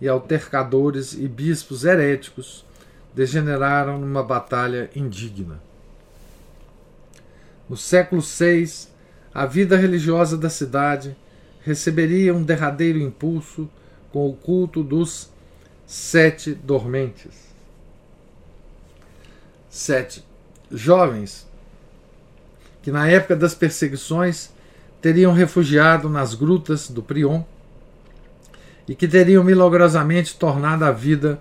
e 0.00 0.08
altercadores 0.08 1.14
e 1.14 1.26
bispos 1.26 1.84
heréticos 1.84 2.64
degeneraram 3.14 3.98
numa 3.98 4.22
batalha 4.22 4.90
indigna. 4.94 5.60
No 7.68 7.76
século 7.76 8.22
VI, 8.22 8.88
a 9.34 9.46
vida 9.46 9.76
religiosa 9.76 10.36
da 10.36 10.48
cidade 10.48 11.16
receberia 11.64 12.34
um 12.34 12.42
derradeiro 12.42 12.98
impulso 12.98 13.68
com 14.12 14.28
o 14.28 14.34
culto 14.34 14.82
dos 14.82 15.30
sete 15.86 16.54
dormentes. 16.54 17.52
Sete 19.70 20.24
jovens 20.70 21.46
que 22.82 22.90
na 22.90 23.08
época 23.08 23.36
das 23.36 23.54
perseguições 23.54 24.50
teriam 25.00 25.32
refugiado 25.32 26.08
nas 26.08 26.34
grutas 26.34 26.88
do 26.90 27.02
Prion 27.02 27.42
e 28.86 28.94
que 28.94 29.06
teriam 29.06 29.44
milagrosamente 29.44 30.36
tornado 30.36 30.84
a 30.84 30.90
vida 30.90 31.40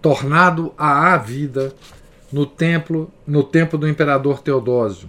tornado 0.00 0.74
a 0.76 1.16
vida 1.16 1.72
no 2.32 2.44
templo 2.44 3.10
no 3.26 3.44
tempo 3.44 3.78
do 3.78 3.88
imperador 3.88 4.40
Teodósio. 4.40 5.08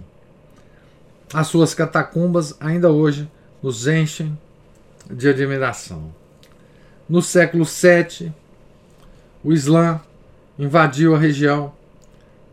As 1.32 1.48
suas 1.48 1.74
catacumbas 1.74 2.54
ainda 2.60 2.90
hoje 2.90 3.28
nos 3.60 3.88
enchem 3.88 4.38
de 5.10 5.28
admiração. 5.28 6.14
No 7.08 7.20
século 7.20 7.64
VII, 7.64 8.32
o 9.42 9.52
Islã 9.52 10.00
invadiu 10.56 11.14
a 11.14 11.18
região 11.18 11.72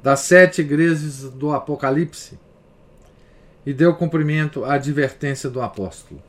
das 0.01 0.21
sete 0.21 0.61
igrejas 0.61 1.29
do 1.29 1.51
Apocalipse 1.53 2.39
e 3.65 3.73
deu 3.73 3.93
cumprimento 3.93 4.65
à 4.65 4.73
advertência 4.73 5.49
do 5.49 5.61
apóstolo. 5.61 6.21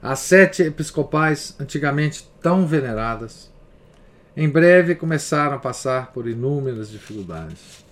As 0.00 0.20
sete 0.20 0.62
episcopais, 0.62 1.56
antigamente 1.58 2.28
tão 2.40 2.66
veneradas, 2.66 3.50
em 4.36 4.48
breve 4.48 4.94
começaram 4.94 5.56
a 5.56 5.58
passar 5.58 6.12
por 6.12 6.28
inúmeras 6.28 6.88
dificuldades. 6.90 7.84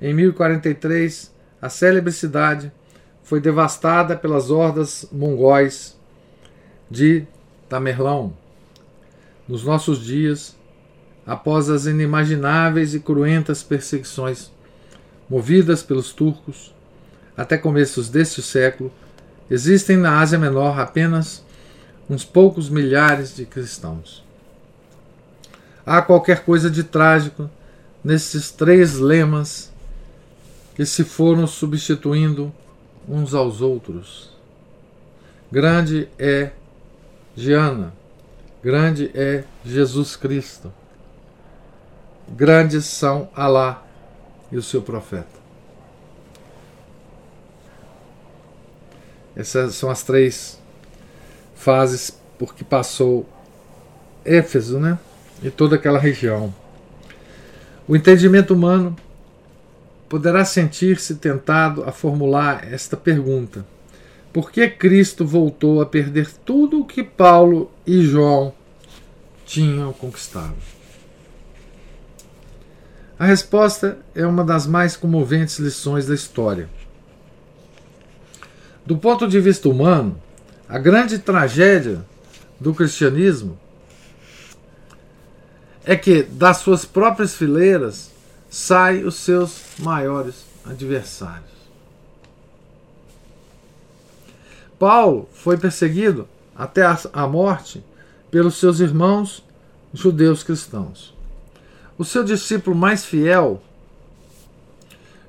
Em 0.00 0.14
1043, 0.14 1.30
a 1.60 1.68
célebre 1.68 2.12
cidade 2.12 2.72
foi 3.22 3.40
devastada 3.40 4.16
pelas 4.16 4.50
hordas 4.50 5.06
mongóis 5.12 5.98
de 6.90 7.26
Tamerlão. 7.68 8.32
Nos 9.46 9.64
nossos 9.64 10.02
dias, 10.02 10.56
após 11.26 11.68
as 11.68 11.84
inimagináveis 11.84 12.94
e 12.94 13.00
cruentas 13.00 13.62
perseguições 13.62 14.50
movidas 15.28 15.82
pelos 15.82 16.12
turcos, 16.12 16.74
até 17.38 17.56
começos 17.56 18.08
deste 18.08 18.42
século, 18.42 18.92
existem 19.48 19.96
na 19.96 20.18
Ásia 20.18 20.36
Menor 20.36 20.80
apenas 20.80 21.44
uns 22.10 22.24
poucos 22.24 22.68
milhares 22.68 23.36
de 23.36 23.46
cristãos. 23.46 24.24
Há 25.86 26.02
qualquer 26.02 26.44
coisa 26.44 26.68
de 26.68 26.82
trágico 26.82 27.48
nesses 28.02 28.50
três 28.50 28.96
lemas 28.96 29.72
que 30.74 30.84
se 30.84 31.04
foram 31.04 31.46
substituindo 31.46 32.52
uns 33.08 33.32
aos 33.34 33.60
outros. 33.60 34.36
Grande 35.50 36.08
é 36.18 36.50
Giana, 37.36 37.94
grande 38.62 39.12
é 39.14 39.44
Jesus 39.64 40.16
Cristo, 40.16 40.72
grandes 42.28 42.84
são 42.84 43.30
Alá 43.32 43.86
e 44.50 44.56
o 44.56 44.62
seu 44.62 44.82
profeta. 44.82 45.37
Essas 49.38 49.76
são 49.76 49.88
as 49.88 50.02
três 50.02 50.60
fases 51.54 52.10
por 52.36 52.56
que 52.56 52.64
passou 52.64 53.24
Éfeso, 54.24 54.80
né? 54.80 54.98
E 55.40 55.48
toda 55.48 55.76
aquela 55.76 55.98
região. 55.98 56.52
O 57.86 57.94
entendimento 57.94 58.52
humano 58.52 58.96
poderá 60.08 60.44
sentir-se 60.44 61.14
tentado 61.14 61.84
a 61.84 61.92
formular 61.92 62.66
esta 62.70 62.96
pergunta: 62.96 63.64
Por 64.32 64.50
que 64.50 64.68
Cristo 64.68 65.24
voltou 65.24 65.80
a 65.80 65.86
perder 65.86 66.28
tudo 66.44 66.80
o 66.80 66.84
que 66.84 67.04
Paulo 67.04 67.70
e 67.86 68.02
João 68.02 68.52
tinham 69.46 69.92
conquistado? 69.92 70.56
A 73.16 73.24
resposta 73.24 73.98
é 74.16 74.26
uma 74.26 74.44
das 74.44 74.66
mais 74.66 74.96
comoventes 74.96 75.60
lições 75.60 76.06
da 76.06 76.14
história. 76.14 76.68
Do 78.88 78.96
ponto 78.96 79.28
de 79.28 79.38
vista 79.38 79.68
humano, 79.68 80.18
a 80.66 80.78
grande 80.78 81.18
tragédia 81.18 82.02
do 82.58 82.72
cristianismo 82.72 83.58
é 85.84 85.94
que 85.94 86.22
das 86.22 86.56
suas 86.56 86.86
próprias 86.86 87.34
fileiras 87.34 88.10
saem 88.48 89.04
os 89.04 89.16
seus 89.16 89.60
maiores 89.78 90.46
adversários. 90.64 91.50
Paulo 94.78 95.28
foi 95.34 95.58
perseguido 95.58 96.26
até 96.56 96.80
a 97.12 97.26
morte 97.26 97.84
pelos 98.30 98.56
seus 98.56 98.80
irmãos 98.80 99.44
judeus 99.92 100.42
cristãos. 100.42 101.14
O 101.98 102.06
seu 102.06 102.24
discípulo 102.24 102.74
mais 102.74 103.04
fiel, 103.04 103.62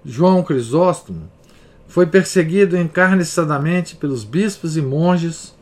João 0.06 0.44
Crisóstomo, 0.44 1.30
foi 1.90 2.06
perseguido 2.06 2.78
encarniçadamente 2.78 3.96
pelos 3.96 4.24
bispos 4.24 4.78
e 4.78 4.82
monges, 4.82 5.56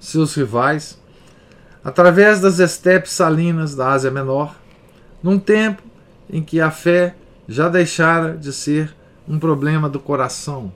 seus 0.00 0.34
rivais, 0.34 1.00
através 1.82 2.40
das 2.40 2.58
estepes 2.58 3.12
salinas 3.12 3.74
da 3.76 3.92
Ásia 3.92 4.10
Menor, 4.10 4.56
num 5.22 5.38
tempo 5.38 5.80
em 6.28 6.42
que 6.42 6.60
a 6.60 6.72
fé 6.72 7.14
já 7.48 7.68
deixara 7.68 8.36
de 8.36 8.52
ser 8.52 8.94
um 9.28 9.38
problema 9.38 9.88
do 9.88 10.00
coração, 10.00 10.72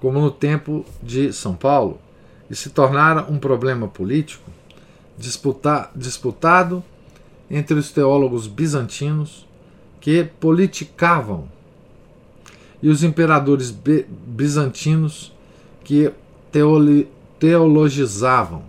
como 0.00 0.20
no 0.20 0.30
tempo 0.30 0.84
de 1.00 1.32
São 1.32 1.54
Paulo, 1.54 2.00
e 2.50 2.56
se 2.56 2.68
tornara 2.68 3.24
um 3.30 3.38
problema 3.38 3.86
político 3.86 4.50
disputa, 5.16 5.88
disputado 5.94 6.82
entre 7.48 7.74
os 7.74 7.92
teólogos 7.92 8.48
bizantinos 8.48 9.46
que 10.00 10.24
politicavam 10.40 11.48
e 12.82 12.88
os 12.88 13.04
imperadores 13.04 13.70
bizantinos 14.26 15.32
que 15.84 16.12
teologizavam. 17.38 18.64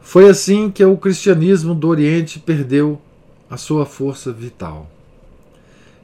Foi 0.00 0.28
assim 0.28 0.70
que 0.70 0.84
o 0.84 0.96
cristianismo 0.96 1.74
do 1.74 1.88
Oriente 1.88 2.38
perdeu 2.38 3.00
a 3.48 3.56
sua 3.56 3.86
força 3.86 4.32
vital. 4.32 4.90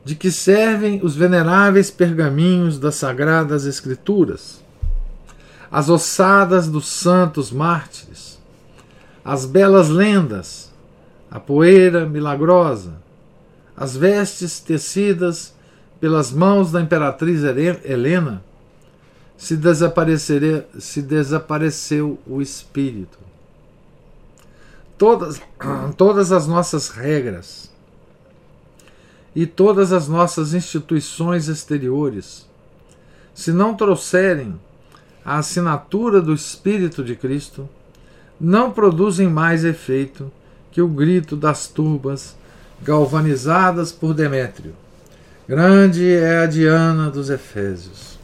De 0.04 0.14
que 0.14 0.30
servem 0.30 1.00
os 1.02 1.16
veneráveis 1.16 1.90
pergaminhos 1.90 2.78
das 2.78 2.94
sagradas 2.94 3.66
Escrituras, 3.66 4.62
as 5.70 5.88
ossadas 5.90 6.68
dos 6.68 6.88
santos 6.88 7.50
mártires, 7.50 8.38
as 9.24 9.44
belas 9.44 9.88
lendas, 9.88 10.72
a 11.30 11.38
poeira 11.38 12.06
milagrosa, 12.06 12.94
as 13.78 13.96
vestes 13.96 14.58
tecidas 14.58 15.54
pelas 16.00 16.32
mãos 16.32 16.72
da 16.72 16.80
imperatriz 16.80 17.44
Helena, 17.44 18.42
se, 19.36 19.56
se 20.80 21.02
desapareceu 21.02 22.18
o 22.26 22.42
espírito. 22.42 23.18
Todas, 24.98 25.40
todas 25.96 26.32
as 26.32 26.48
nossas 26.48 26.88
regras 26.88 27.70
e 29.32 29.46
todas 29.46 29.92
as 29.92 30.08
nossas 30.08 30.54
instituições 30.54 31.46
exteriores, 31.46 32.48
se 33.32 33.52
não 33.52 33.76
trouxerem 33.76 34.58
a 35.24 35.38
assinatura 35.38 36.20
do 36.20 36.34
Espírito 36.34 37.04
de 37.04 37.14
Cristo, 37.14 37.68
não 38.40 38.72
produzem 38.72 39.28
mais 39.28 39.64
efeito 39.64 40.32
que 40.72 40.82
o 40.82 40.88
grito 40.88 41.36
das 41.36 41.68
turbas 41.68 42.36
galvanizadas 42.82 43.92
por 43.92 44.14
Demétrio. 44.14 44.74
Grande 45.48 46.12
é 46.12 46.40
a 46.42 46.46
Diana 46.46 47.10
dos 47.10 47.30
Efésios. 47.30 48.18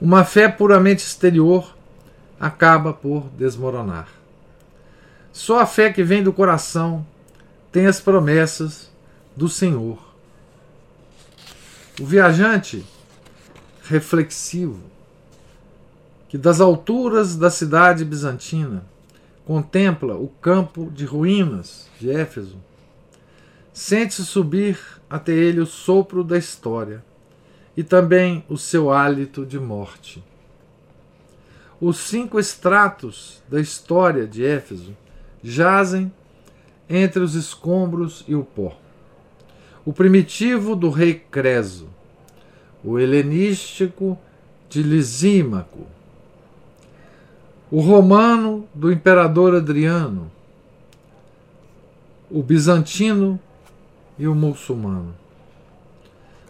Uma 0.00 0.24
fé 0.24 0.48
puramente 0.48 1.04
exterior 1.04 1.74
acaba 2.38 2.92
por 2.92 3.28
desmoronar. 3.38 4.08
Só 5.32 5.60
a 5.60 5.66
fé 5.66 5.92
que 5.92 6.02
vem 6.02 6.22
do 6.22 6.32
coração 6.32 7.06
tem 7.70 7.86
as 7.86 8.00
promessas 8.00 8.90
do 9.36 9.48
Senhor. 9.48 9.98
O 12.00 12.04
viajante 12.04 12.84
reflexivo, 13.84 14.80
que 16.28 16.36
das 16.36 16.60
alturas 16.60 17.36
da 17.36 17.50
cidade 17.50 18.04
bizantina 18.04 18.84
contempla 19.46 20.14
o 20.14 20.28
campo 20.28 20.90
de 20.94 21.04
ruínas 21.04 21.88
de 21.98 22.10
Éfeso, 22.10 22.56
sente-se 23.72 24.24
subir 24.24 24.78
até 25.08 25.32
ele 25.32 25.60
o 25.60 25.66
sopro 25.66 26.22
da 26.22 26.36
história 26.36 27.04
e 27.76 27.82
também 27.82 28.44
o 28.48 28.58
seu 28.58 28.90
hálito 28.90 29.46
de 29.46 29.58
morte. 29.58 30.22
Os 31.80 31.98
cinco 31.98 32.38
estratos 32.38 33.42
da 33.48 33.60
história 33.60 34.26
de 34.26 34.44
Éfeso 34.44 34.96
jazem 35.42 36.12
entre 36.88 37.22
os 37.22 37.34
escombros 37.34 38.24
e 38.28 38.34
o 38.34 38.44
pó. 38.44 38.78
O 39.84 39.92
primitivo 39.92 40.76
do 40.76 40.90
rei 40.90 41.14
Creso, 41.14 41.88
o 42.84 42.98
helenístico 42.98 44.18
de 44.68 44.82
Lisímaco, 44.82 45.86
o 47.70 47.80
romano 47.80 48.68
do 48.74 48.92
imperador 48.92 49.56
Adriano, 49.56 50.30
o 52.30 52.42
bizantino 52.42 53.40
e 54.18 54.26
o 54.26 54.34
muçulmano. 54.34 55.14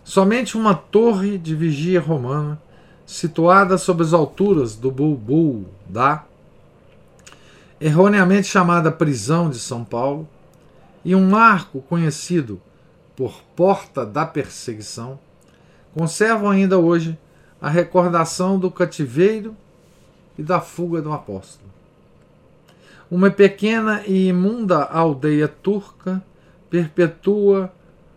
Somente 0.04 0.56
uma 0.56 0.74
torre 0.74 1.38
de 1.38 1.54
vigia 1.54 2.00
romana 2.00 2.60
situada 3.06 3.78
sobre 3.78 4.04
as 4.04 4.12
alturas 4.12 4.74
do 4.74 4.90
Bulbul 4.90 5.66
da, 5.86 6.24
erroneamente 7.80 8.48
chamada 8.48 8.90
Prisão 8.90 9.50
de 9.50 9.58
São 9.58 9.84
Paulo, 9.84 10.28
e 11.04 11.14
um 11.14 11.28
marco 11.28 11.82
conhecido 11.82 12.60
por 13.16 13.42
Porta 13.56 14.06
da 14.06 14.24
Perseguição, 14.24 15.18
conservam 15.94 16.50
ainda 16.50 16.78
hoje 16.78 17.18
a 17.60 17.68
recordação 17.68 18.58
do 18.58 18.70
cativeiro 18.70 19.56
e 20.38 20.42
da 20.42 20.60
fuga 20.60 21.02
do 21.02 21.12
apóstolo. 21.12 21.70
Uma 23.10 23.30
pequena 23.30 24.02
e 24.06 24.28
imunda 24.28 24.84
aldeia 24.84 25.46
turca 25.46 26.22
perpetua 26.72 27.70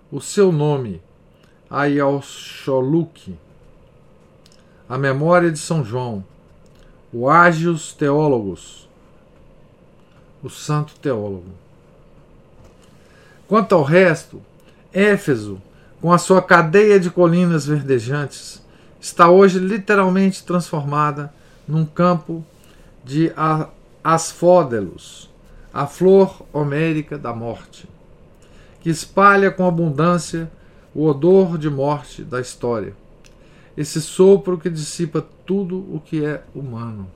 o 0.10 0.22
seu 0.22 0.50
nome, 0.50 1.02
Ayalcholuk, 1.70 3.36
a 4.88 4.98
memória 4.98 5.52
de 5.52 5.60
São 5.60 5.84
João, 5.84 6.24
o 7.12 7.30
Ágios 7.30 7.92
Teólogos, 7.92 8.88
o 10.42 10.50
Santo 10.50 10.96
Teólogo. 11.02 11.52
Quanto 13.46 13.76
ao 13.76 13.84
resto, 13.84 14.42
Éfeso, 14.94 15.62
com 16.00 16.14
a 16.14 16.18
sua 16.18 16.42
cadeia 16.42 16.98
de 16.98 17.10
colinas 17.10 17.66
verdejantes, 17.66 18.64
está 19.02 19.30
hoje 19.30 19.60
literalmente 19.60 20.46
transformada 20.46 21.34
num 21.68 21.86
campo 21.86 22.42
de 23.04 23.34
asfódelos, 24.02 25.30
a 25.74 25.86
flor 25.86 26.46
homérica 26.54 27.18
da 27.18 27.34
morte, 27.34 27.94
que 28.86 28.90
espalha 28.92 29.50
com 29.50 29.66
abundância 29.66 30.48
o 30.94 31.08
odor 31.08 31.58
de 31.58 31.72
morte 31.72 32.22
da 32.22 32.40
história 32.40 32.94
esse 33.76 34.00
sopro 34.00 34.60
que 34.60 34.70
dissipa 34.70 35.26
tudo 35.44 35.80
o 35.92 36.00
que 36.00 36.24
é 36.24 36.44
humano. 36.54 37.10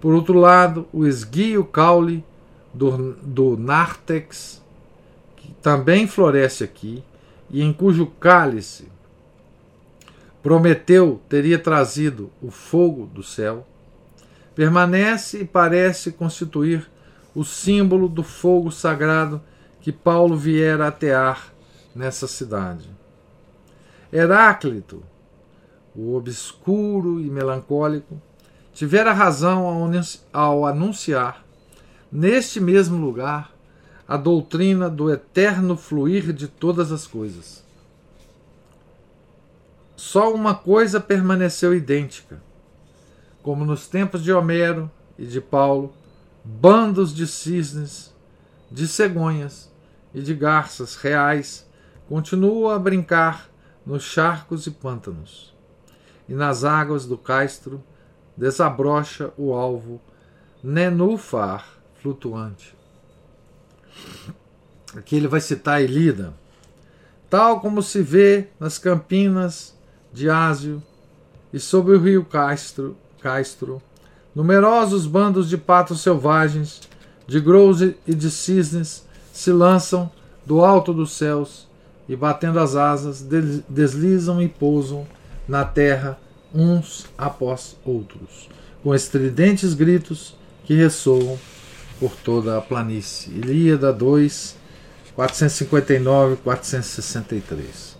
Por 0.00 0.12
outro 0.12 0.34
lado, 0.34 0.84
o 0.92 1.06
esguio 1.06 1.64
caule 1.64 2.24
do, 2.74 3.12
do 3.22 3.56
nártex, 3.56 4.60
que 5.36 5.54
também 5.62 6.08
floresce 6.08 6.64
aqui, 6.64 7.04
e 7.48 7.62
em 7.62 7.72
cujo 7.72 8.06
cálice 8.18 8.90
Prometeu 10.42 11.20
teria 11.28 11.56
trazido 11.56 12.32
o 12.42 12.50
fogo 12.50 13.06
do 13.06 13.22
céu, 13.22 13.64
permanece 14.56 15.42
e 15.42 15.44
parece 15.44 16.10
constituir 16.10 16.90
o 17.32 17.44
símbolo 17.44 18.08
do 18.08 18.24
fogo 18.24 18.72
sagrado 18.72 19.40
que 19.82 19.90
Paulo 19.90 20.36
viera 20.36 20.86
atear 20.86 21.52
nessa 21.94 22.28
cidade. 22.28 22.88
Heráclito, 24.12 25.02
o 25.94 26.14
obscuro 26.14 27.20
e 27.20 27.28
melancólico, 27.28 28.22
tivera 28.72 29.12
razão 29.12 29.66
ao 30.32 30.64
anunciar, 30.64 31.44
neste 32.10 32.60
mesmo 32.60 32.96
lugar, 33.04 33.52
a 34.06 34.16
doutrina 34.16 34.88
do 34.88 35.10
eterno 35.10 35.76
fluir 35.76 36.32
de 36.32 36.46
todas 36.46 36.92
as 36.92 37.06
coisas. 37.06 37.64
Só 39.96 40.32
uma 40.32 40.54
coisa 40.54 41.00
permaneceu 41.00 41.74
idêntica, 41.74 42.40
como 43.42 43.64
nos 43.64 43.88
tempos 43.88 44.22
de 44.22 44.32
Homero 44.32 44.88
e 45.18 45.26
de 45.26 45.40
Paulo, 45.40 45.92
bandos 46.44 47.12
de 47.12 47.26
cisnes, 47.26 48.14
de 48.70 48.86
cegonhas 48.86 49.71
e 50.14 50.20
de 50.20 50.34
garças 50.34 50.96
reais 50.96 51.66
continuam 52.08 52.70
a 52.74 52.78
brincar 52.78 53.48
nos 53.84 54.02
charcos 54.02 54.66
e 54.66 54.70
pântanos 54.70 55.52
e 56.28 56.34
nas 56.34 56.64
águas 56.64 57.06
do 57.06 57.18
castro 57.18 57.82
desabrocha 58.36 59.32
o 59.36 59.52
alvo 59.52 60.00
nenúfar 60.62 61.66
flutuante. 62.00 62.74
Aqui 64.96 65.16
ele 65.16 65.28
vai 65.28 65.40
citar 65.40 65.82
Elida. 65.82 66.34
Tal 67.28 67.60
como 67.60 67.82
se 67.82 68.02
vê 68.02 68.48
nas 68.60 68.78
campinas 68.78 69.74
de 70.12 70.28
Ásio 70.28 70.82
e 71.52 71.58
sobre 71.58 71.96
o 71.96 72.00
rio 72.00 72.24
Castro, 72.24 72.96
Castro 73.20 73.82
numerosos 74.34 75.06
bandos 75.06 75.48
de 75.48 75.58
patos 75.58 76.00
selvagens, 76.00 76.80
de 77.26 77.40
grous 77.40 77.80
e 77.80 78.14
de 78.14 78.30
cisnes 78.30 79.06
se 79.32 79.50
lançam 79.50 80.10
do 80.44 80.64
alto 80.64 80.92
dos 80.92 81.12
céus 81.12 81.66
e, 82.08 82.14
batendo 82.14 82.60
as 82.60 82.76
asas, 82.76 83.26
deslizam 83.68 84.42
e 84.42 84.48
pousam 84.48 85.06
na 85.48 85.64
terra 85.64 86.18
uns 86.54 87.06
após 87.16 87.76
outros, 87.84 88.48
com 88.82 88.94
estridentes 88.94 89.72
gritos 89.72 90.36
que 90.64 90.74
ressoam 90.74 91.38
por 91.98 92.12
toda 92.16 92.58
a 92.58 92.60
planície. 92.60 93.32
Ilíada 93.32 93.92
2, 93.92 94.56
459 95.14 96.36
463. 96.36 97.96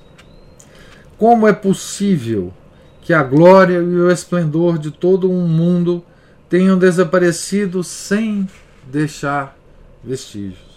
Como 1.16 1.47
é 1.47 1.53
possível 1.53 2.53
que 3.01 3.12
a 3.12 3.22
glória 3.22 3.78
e 3.78 3.97
o 3.97 4.11
esplendor 4.11 4.78
de 4.78 4.91
todo 4.91 5.30
um 5.30 5.47
mundo 5.47 6.05
tenham 6.49 6.78
desaparecido 6.78 7.83
sem 7.83 8.49
deixar 8.91 9.57
vestígios? 10.05 10.72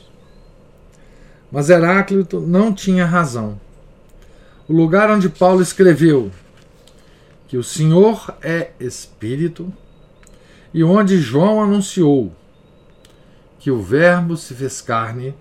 Mas 1.52 1.70
Heráclito 1.70 2.40
não 2.40 2.74
tinha 2.74 3.06
razão. 3.06 3.60
O 4.68 4.74
lugar 4.74 5.10
onde 5.12 5.30
Paulo 5.30 5.62
escreveu 5.62 6.32
que 7.48 7.58
o 7.58 7.64
Senhor 7.64 8.36
é 8.42 8.72
Espírito, 8.80 9.72
e 10.74 10.84
onde 10.84 11.18
João 11.20 11.64
anunciou 11.64 12.36
que 13.60 13.72
o 13.72 13.82
Verbo 13.82 14.36
se 14.36 14.54
fez 14.54 14.82
carne, 14.82 15.34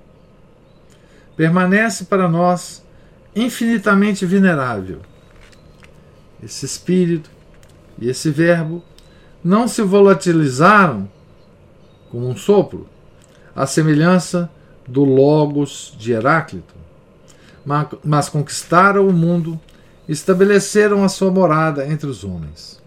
permanece 1.37 2.05
para 2.05 2.29
nós 2.29 2.85
infinitamente 3.35 4.25
venerável. 4.25 5.01
Esse 6.43 6.65
Espírito 6.65 7.31
e 7.99 8.09
esse 8.09 8.31
Verbo 8.31 8.85
não 9.43 9.67
se 9.67 9.83
volatilizaram 9.83 11.11
como 12.11 12.29
um 12.29 12.37
sopro, 12.37 12.89
à 13.57 13.67
semelhança 13.67 14.49
do 14.87 15.05
Logos 15.05 15.95
de 15.99 16.13
Heráclito, 16.13 16.75
mas 18.05 18.29
conquistaram 18.29 19.07
o 19.07 19.13
mundo 19.13 19.59
estabeleceram 20.09 21.03
a 21.03 21.09
sua 21.09 21.31
morada 21.31 21.87
entre 21.87 22.07
os 22.07 22.25
homens, 22.25 22.81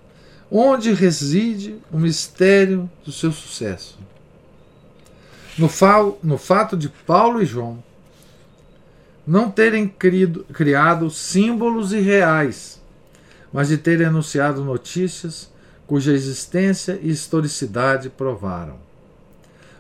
onde 0.52 0.94
reside 0.94 1.78
o 1.92 1.98
mistério 1.98 2.90
do 3.04 3.12
seu 3.12 3.32
sucesso. 3.32 3.98
No, 5.58 5.68
fa 5.68 6.12
no 6.22 6.38
fato 6.38 6.78
de 6.78 6.90
Paulo 6.90 7.42
e 7.42 7.46
João 7.46 7.84
não 9.26 9.50
terem 9.50 9.88
crido, 9.88 10.46
criado 10.54 11.10
símbolos 11.10 11.92
irreais, 11.92 12.80
mas 13.52 13.68
de 13.68 13.78
terem 13.78 14.08
anunciado 14.08 14.64
notícias 14.64 15.52
cuja 15.88 16.14
existência 16.14 17.00
e 17.02 17.10
historicidade 17.10 18.10
provaram. 18.10 18.76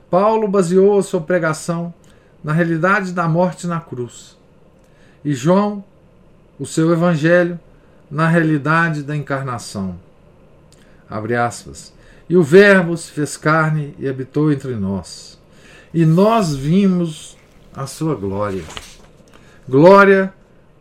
Paulo 0.09 0.47
baseou 0.47 0.97
a 0.97 1.03
sua 1.03 1.22
pregação 1.22 1.93
na 2.47 2.53
realidade 2.53 3.11
da 3.11 3.27
morte 3.27 3.67
na 3.67 3.81
cruz, 3.81 4.37
e 5.25 5.33
João 5.33 5.83
o 6.57 6.65
seu 6.65 6.93
evangelho 6.93 7.59
na 8.09 8.25
realidade 8.29 9.03
da 9.03 9.13
encarnação. 9.13 9.99
Abre 11.09 11.35
aspas. 11.35 11.93
E 12.29 12.37
o 12.37 12.41
Verbo 12.41 12.95
se 12.95 13.11
fez 13.11 13.35
carne 13.35 13.93
e 13.99 14.07
habitou 14.07 14.49
entre 14.49 14.77
nós. 14.77 15.37
E 15.93 16.05
nós 16.05 16.55
vimos 16.55 17.35
a 17.75 17.85
sua 17.85 18.15
glória. 18.15 18.63
Glória 19.67 20.33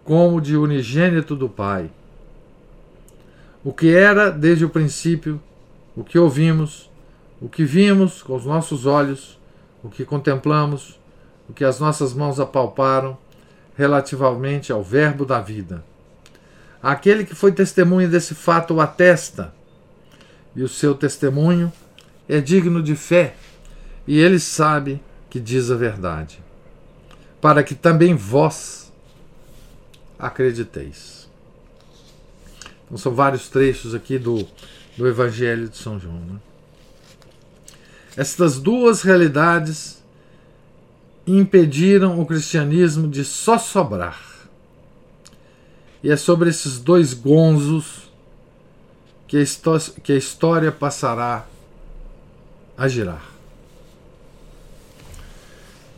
como 0.04 0.40
de 0.40 0.56
unigênito 0.56 1.34
do 1.34 1.48
Pai. 1.48 1.90
O 3.64 3.72
que 3.72 3.92
era 3.92 4.30
desde 4.30 4.64
o 4.64 4.70
princípio, 4.70 5.42
o 5.96 6.04
que 6.04 6.16
ouvimos, 6.16 6.88
o 7.40 7.48
que 7.48 7.64
vimos 7.64 8.22
com 8.22 8.36
os 8.36 8.46
nossos 8.46 8.86
olhos, 8.86 9.36
o 9.82 9.88
que 9.88 10.04
contemplamos, 10.04 10.96
o 11.48 11.52
que 11.52 11.64
as 11.64 11.78
nossas 11.78 12.12
mãos 12.12 12.40
apalparam, 12.40 13.16
relativamente 13.76 14.72
ao 14.72 14.82
Verbo 14.82 15.24
da 15.24 15.40
vida. 15.40 15.84
Aquele 16.82 17.24
que 17.24 17.34
foi 17.34 17.52
testemunha 17.52 18.08
desse 18.08 18.34
fato 18.34 18.74
o 18.74 18.80
atesta, 18.80 19.54
e 20.54 20.62
o 20.62 20.68
seu 20.68 20.94
testemunho 20.94 21.72
é 22.28 22.40
digno 22.40 22.82
de 22.82 22.96
fé, 22.96 23.36
e 24.06 24.18
ele 24.18 24.38
sabe 24.38 25.02
que 25.28 25.38
diz 25.38 25.70
a 25.70 25.74
verdade, 25.74 26.42
para 27.40 27.62
que 27.62 27.74
também 27.74 28.14
vós 28.14 28.92
acrediteis. 30.18 31.28
Então, 32.86 32.96
são 32.96 33.14
vários 33.14 33.48
trechos 33.48 33.94
aqui 33.94 34.18
do, 34.18 34.46
do 34.96 35.06
Evangelho 35.06 35.68
de 35.68 35.76
São 35.76 35.98
João. 35.98 36.20
Né? 36.20 36.38
Estas 38.16 38.58
duas 38.58 39.02
realidades 39.02 40.02
impediram 41.26 42.20
o 42.20 42.26
cristianismo 42.26 43.08
de 43.08 43.24
só 43.24 43.58
sobrar. 43.58 44.20
E 46.02 46.10
é 46.10 46.16
sobre 46.16 46.48
esses 46.50 46.78
dois 46.78 47.12
gonzos 47.12 48.10
que 49.26 49.36
a, 49.36 50.00
que 50.02 50.12
a 50.12 50.16
história 50.16 50.70
passará 50.70 51.46
a 52.78 52.86
girar. 52.86 53.24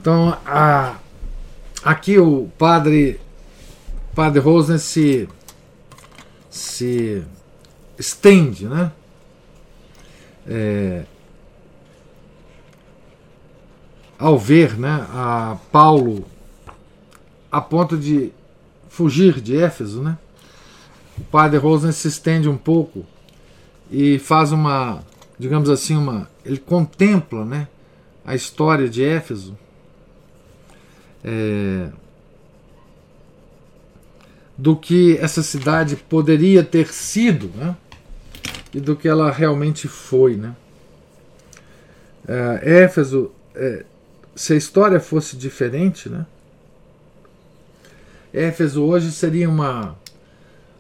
Então, 0.01 0.39
a, 0.47 0.97
aqui 1.83 2.19
o 2.19 2.49
padre, 2.57 3.21
padre 4.15 4.41
Rosner 4.41 4.79
se, 4.79 5.29
se 6.49 7.23
estende, 7.99 8.67
né? 8.67 8.93
É, 10.47 11.05
ao 14.19 14.39
ver 14.39 14.79
né, 14.79 15.07
a 15.11 15.57
Paulo 15.71 16.25
a 17.51 17.61
ponto 17.61 17.97
de 17.97 18.33
fugir 18.89 19.41
de 19.41 19.57
Éfeso, 19.57 20.03
né? 20.03 20.19
o 21.19 21.25
padre 21.25 21.59
Rosner 21.59 21.93
se 21.93 22.09
estende 22.09 22.49
um 22.49 22.57
pouco 22.57 23.05
e 23.91 24.19
faz 24.19 24.53
uma, 24.53 25.03
digamos 25.39 25.69
assim, 25.69 25.97
uma, 25.97 26.29
ele 26.45 26.59
contempla, 26.59 27.45
né, 27.45 27.69
a 28.25 28.35
história 28.35 28.89
de 28.89 29.05
Éfeso. 29.05 29.57
É, 31.25 31.89
do 34.57 34.75
que 34.77 35.17
essa 35.19 35.43
cidade 35.43 35.95
poderia 35.97 36.65
ter 36.65 36.93
sido, 36.93 37.51
né, 37.57 37.77
e 38.75 38.81
do 38.81 38.95
que 38.95 39.09
ela 39.09 39.31
realmente 39.31 39.89
foi, 39.89 40.37
né. 40.37 40.55
É, 42.27 42.83
Éfeso, 42.85 43.33
é, 43.55 43.85
se 44.39 44.53
a 44.53 44.57
história 44.57 45.01
fosse 45.01 45.37
diferente, 45.37 46.09
né, 46.09 46.25
Éfeso 48.33 48.85
hoje 48.85 49.11
seria 49.11 49.49
uma 49.49 49.97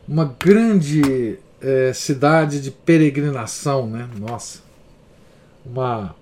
uma 0.06 0.36
grande 0.38 1.38
é, 1.60 1.92
cidade 1.92 2.60
de 2.60 2.70
peregrinação, 2.70 3.86
né? 3.88 4.08
Nossa, 4.16 4.60
uma 5.66 6.14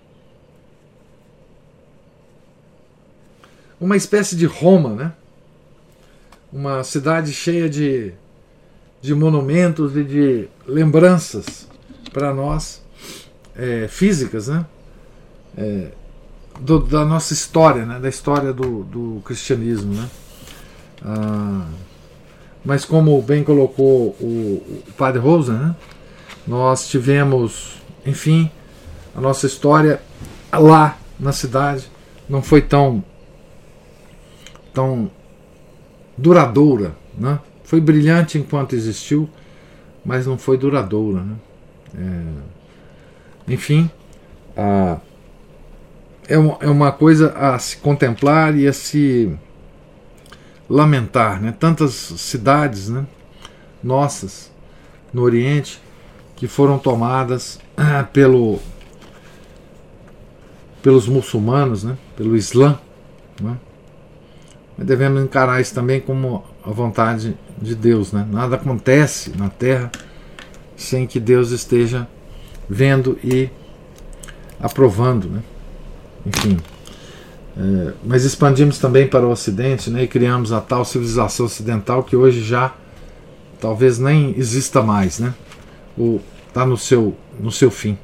uma 3.78 3.96
espécie 3.96 4.34
de 4.34 4.46
Roma, 4.46 4.94
né? 4.94 5.12
Uma 6.50 6.82
cidade 6.84 7.32
cheia 7.34 7.68
de, 7.68 8.14
de 9.02 9.14
monumentos 9.14 9.94
e 9.94 10.02
de 10.02 10.48
lembranças 10.66 11.68
para 12.12 12.32
nós 12.32 12.82
é, 13.54 13.88
físicas, 13.88 14.48
né? 14.48 14.64
É, 15.58 15.90
do, 16.60 16.80
da 16.80 17.04
nossa 17.04 17.32
história, 17.32 17.84
né? 17.84 17.98
Da 17.98 18.08
história 18.08 18.52
do, 18.52 18.84
do 18.84 19.22
cristianismo, 19.24 19.94
né? 19.94 20.08
Ah, 21.04 21.66
mas 22.64 22.84
como 22.84 23.20
bem 23.22 23.44
colocou 23.44 24.16
o, 24.20 24.82
o 24.88 24.92
Padre 24.96 25.20
Rosa, 25.20 25.52
né, 25.52 25.76
nós 26.46 26.88
tivemos, 26.88 27.80
enfim, 28.04 28.50
a 29.14 29.20
nossa 29.20 29.46
história 29.46 30.02
lá 30.52 30.98
na 31.18 31.32
cidade 31.32 31.88
não 32.28 32.42
foi 32.42 32.60
tão 32.60 33.04
tão 34.74 35.10
duradoura, 36.18 36.96
né? 37.16 37.38
Foi 37.64 37.80
brilhante 37.80 38.36
enquanto 38.36 38.74
existiu, 38.74 39.28
mas 40.04 40.26
não 40.26 40.36
foi 40.36 40.58
duradoura, 40.58 41.22
né? 41.22 41.36
É, 41.94 43.52
enfim, 43.52 43.88
a, 44.56 44.98
é, 46.28 46.38
uma, 46.38 46.58
é 46.60 46.68
uma 46.68 46.92
coisa 46.92 47.32
a 47.32 47.58
se 47.58 47.76
contemplar 47.78 48.56
e 48.56 48.66
a 48.66 48.72
se 48.72 49.36
lamentar, 50.68 51.40
né? 51.40 51.54
Tantas 51.58 51.92
cidades, 51.92 52.88
né? 52.88 53.06
Nossas 53.82 54.50
no 55.12 55.22
Oriente 55.22 55.80
que 56.34 56.46
foram 56.46 56.78
tomadas 56.78 57.58
ah, 57.76 58.04
pelo 58.12 58.58
pelos 60.82 61.08
muçulmanos, 61.08 61.84
né? 61.84 61.96
Pelo 62.16 62.36
Islã, 62.36 62.78
né? 63.40 63.56
Mas 64.76 64.86
devemos 64.86 65.22
encarar 65.22 65.60
isso 65.60 65.74
também 65.74 66.00
como 66.00 66.44
a 66.62 66.70
vontade 66.70 67.36
de 67.60 67.74
Deus, 67.74 68.12
né? 68.12 68.26
Nada 68.30 68.56
acontece 68.56 69.32
na 69.36 69.48
Terra 69.48 69.90
sem 70.76 71.06
que 71.06 71.18
Deus 71.18 71.50
esteja 71.50 72.06
vendo 72.68 73.18
e 73.24 73.48
aprovando, 74.60 75.28
né? 75.28 75.42
Enfim. 76.26 76.58
É, 77.56 77.92
mas 78.04 78.24
expandimos 78.24 78.78
também 78.78 79.06
para 79.06 79.26
o 79.26 79.30
Ocidente 79.30 79.88
né, 79.88 80.02
e 80.02 80.08
criamos 80.08 80.52
a 80.52 80.60
tal 80.60 80.84
civilização 80.84 81.46
ocidental 81.46 82.02
que 82.02 82.14
hoje 82.14 82.42
já 82.42 82.74
talvez 83.58 83.98
nem 83.98 84.34
exista 84.36 84.82
mais, 84.82 85.18
né? 85.18 85.32
Está 86.48 86.66
no 86.66 86.76
seu, 86.76 87.16
no 87.40 87.50
seu 87.50 87.70
fim. 87.70 87.96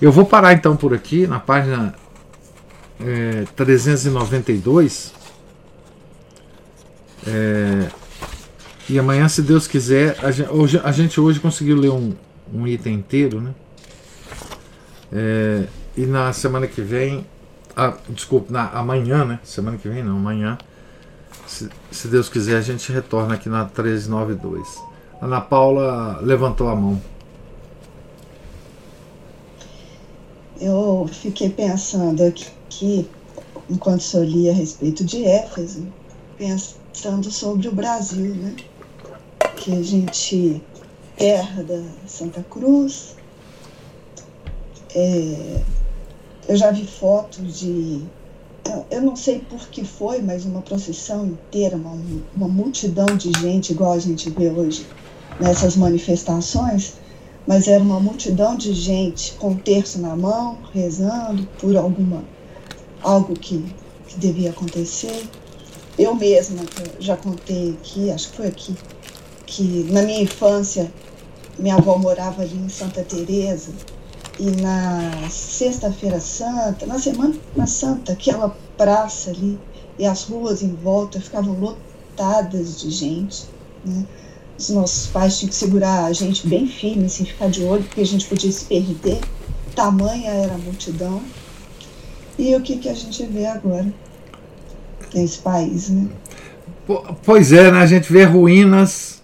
Eu 0.00 0.12
vou 0.12 0.24
parar 0.24 0.52
então 0.52 0.76
por 0.76 0.94
aqui, 0.94 1.26
na 1.26 1.40
página 1.40 1.94
é, 3.00 3.44
392. 3.56 5.12
É, 7.26 7.88
e 8.88 8.98
amanhã, 8.98 9.28
se 9.28 9.42
Deus 9.42 9.66
quiser, 9.66 10.16
a 10.22 10.30
gente 10.30 10.50
hoje, 10.50 10.80
a 10.84 10.92
gente 10.92 11.20
hoje 11.20 11.40
conseguiu 11.40 11.76
ler 11.76 11.90
um, 11.90 12.12
um 12.54 12.66
item 12.68 12.94
inteiro, 12.94 13.40
né? 13.40 13.52
É, 15.12 15.64
e 15.96 16.06
na 16.06 16.32
semana 16.32 16.66
que 16.66 16.80
vem 16.80 17.26
ah, 17.78 17.94
desculpa, 18.08 18.50
na, 18.50 18.70
amanhã, 18.70 19.26
né? 19.26 19.38
Semana 19.44 19.76
que 19.76 19.86
vem 19.86 20.02
não, 20.02 20.16
amanhã. 20.16 20.56
Se, 21.46 21.68
se 21.90 22.08
Deus 22.08 22.26
quiser, 22.26 22.56
a 22.56 22.62
gente 22.62 22.90
retorna 22.90 23.34
aqui 23.34 23.50
na 23.50 23.64
1392. 23.64 24.82
Ana 25.20 25.42
Paula 25.42 26.18
levantou 26.22 26.68
a 26.68 26.74
mão. 26.74 26.98
Eu 30.58 31.06
fiquei 31.12 31.50
pensando 31.50 32.22
aqui, 32.24 33.10
enquanto 33.68 34.00
o 34.00 34.04
senhor 34.04 34.24
lia 34.24 34.52
a 34.52 34.54
respeito 34.54 35.04
de 35.04 35.22
Éfeso, 35.26 35.86
pensando 36.38 37.30
sobre 37.30 37.68
o 37.68 37.74
Brasil, 37.74 38.34
né? 38.36 38.56
Que 39.54 39.72
a 39.72 39.82
gente, 39.82 40.62
terra 41.14 41.62
da 41.62 41.82
Santa 42.06 42.42
Cruz, 42.48 43.16
é, 44.94 45.60
eu 46.48 46.56
já 46.56 46.70
vi 46.70 46.86
fotos 46.86 47.60
de. 47.60 48.02
Eu 48.90 49.00
não 49.00 49.14
sei 49.14 49.38
por 49.38 49.68
que 49.68 49.84
foi, 49.84 50.20
mas 50.20 50.44
uma 50.44 50.60
procissão 50.60 51.26
inteira, 51.26 51.76
uma, 51.76 51.96
uma 52.34 52.48
multidão 52.48 53.06
de 53.06 53.30
gente, 53.40 53.72
igual 53.72 53.92
a 53.92 53.98
gente 53.98 54.28
vê 54.30 54.50
hoje 54.50 54.86
nessas 55.40 55.76
manifestações, 55.76 56.94
mas 57.46 57.68
era 57.68 57.82
uma 57.82 58.00
multidão 58.00 58.56
de 58.56 58.72
gente 58.72 59.34
com 59.34 59.50
um 59.50 59.56
terço 59.56 60.00
na 60.00 60.16
mão, 60.16 60.58
rezando 60.72 61.46
por 61.60 61.76
alguma 61.76 62.24
algo 63.02 63.34
que, 63.34 63.64
que 64.08 64.18
devia 64.18 64.50
acontecer. 64.50 65.28
Eu 65.96 66.14
mesma 66.14 66.62
já 66.98 67.16
contei 67.16 67.76
aqui, 67.80 68.10
acho 68.10 68.30
que 68.30 68.36
foi 68.36 68.48
aqui, 68.48 68.74
que 69.46 69.86
na 69.90 70.02
minha 70.02 70.22
infância 70.22 70.92
minha 71.58 71.76
avó 71.76 71.96
morava 71.96 72.42
ali 72.42 72.56
em 72.56 72.68
Santa 72.68 73.02
Teresa 73.02 73.72
e 74.38 74.50
na 74.62 75.28
Sexta-feira 75.30 76.20
Santa, 76.20 76.86
na 76.86 76.98
Semana 76.98 77.66
Santa, 77.66 78.12
aquela 78.12 78.56
praça 78.76 79.30
ali 79.30 79.58
e 79.98 80.04
as 80.04 80.24
ruas 80.24 80.62
em 80.62 80.74
volta 80.74 81.20
ficavam 81.20 81.58
lotadas 81.58 82.80
de 82.80 82.90
gente. 82.90 83.44
Né? 83.84 84.04
Os 84.58 84.70
nossos 84.70 85.06
pais 85.08 85.38
tinham 85.38 85.50
que 85.50 85.54
segurar 85.54 86.04
a 86.04 86.12
gente 86.12 86.46
bem 86.46 86.66
firme, 86.66 87.06
assim, 87.06 87.24
ficar 87.24 87.48
de 87.48 87.62
olho, 87.62 87.84
porque 87.84 88.00
a 88.00 88.06
gente 88.06 88.26
podia 88.26 88.50
se 88.50 88.64
perder. 88.64 89.20
Tamanha 89.74 90.30
era 90.30 90.54
a 90.54 90.58
multidão. 90.58 91.22
E 92.38 92.54
o 92.54 92.60
que, 92.60 92.76
que 92.78 92.88
a 92.88 92.94
gente 92.94 93.24
vê 93.26 93.46
agora 93.46 93.92
nesse 95.14 95.38
país, 95.38 95.88
né? 95.88 96.08
Pois 97.24 97.52
é, 97.52 97.70
né? 97.70 97.80
a 97.80 97.86
gente 97.86 98.12
vê 98.12 98.24
ruínas 98.24 99.22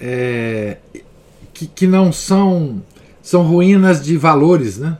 é, 0.00 0.76
que, 1.54 1.66
que 1.66 1.86
não 1.86 2.12
são 2.12 2.82
são 3.32 3.44
ruínas 3.44 4.04
de 4.04 4.14
valores, 4.18 4.76
né? 4.76 4.98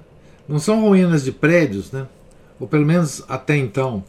Não 0.49 0.59
são 0.59 0.81
ruínas 0.81 1.23
de 1.23 1.31
prédios, 1.31 1.93
né? 1.93 2.07
Ou 2.59 2.67
pelo 2.67 2.87
menos 2.87 3.23
até 3.29 3.59
então. 3.59 4.03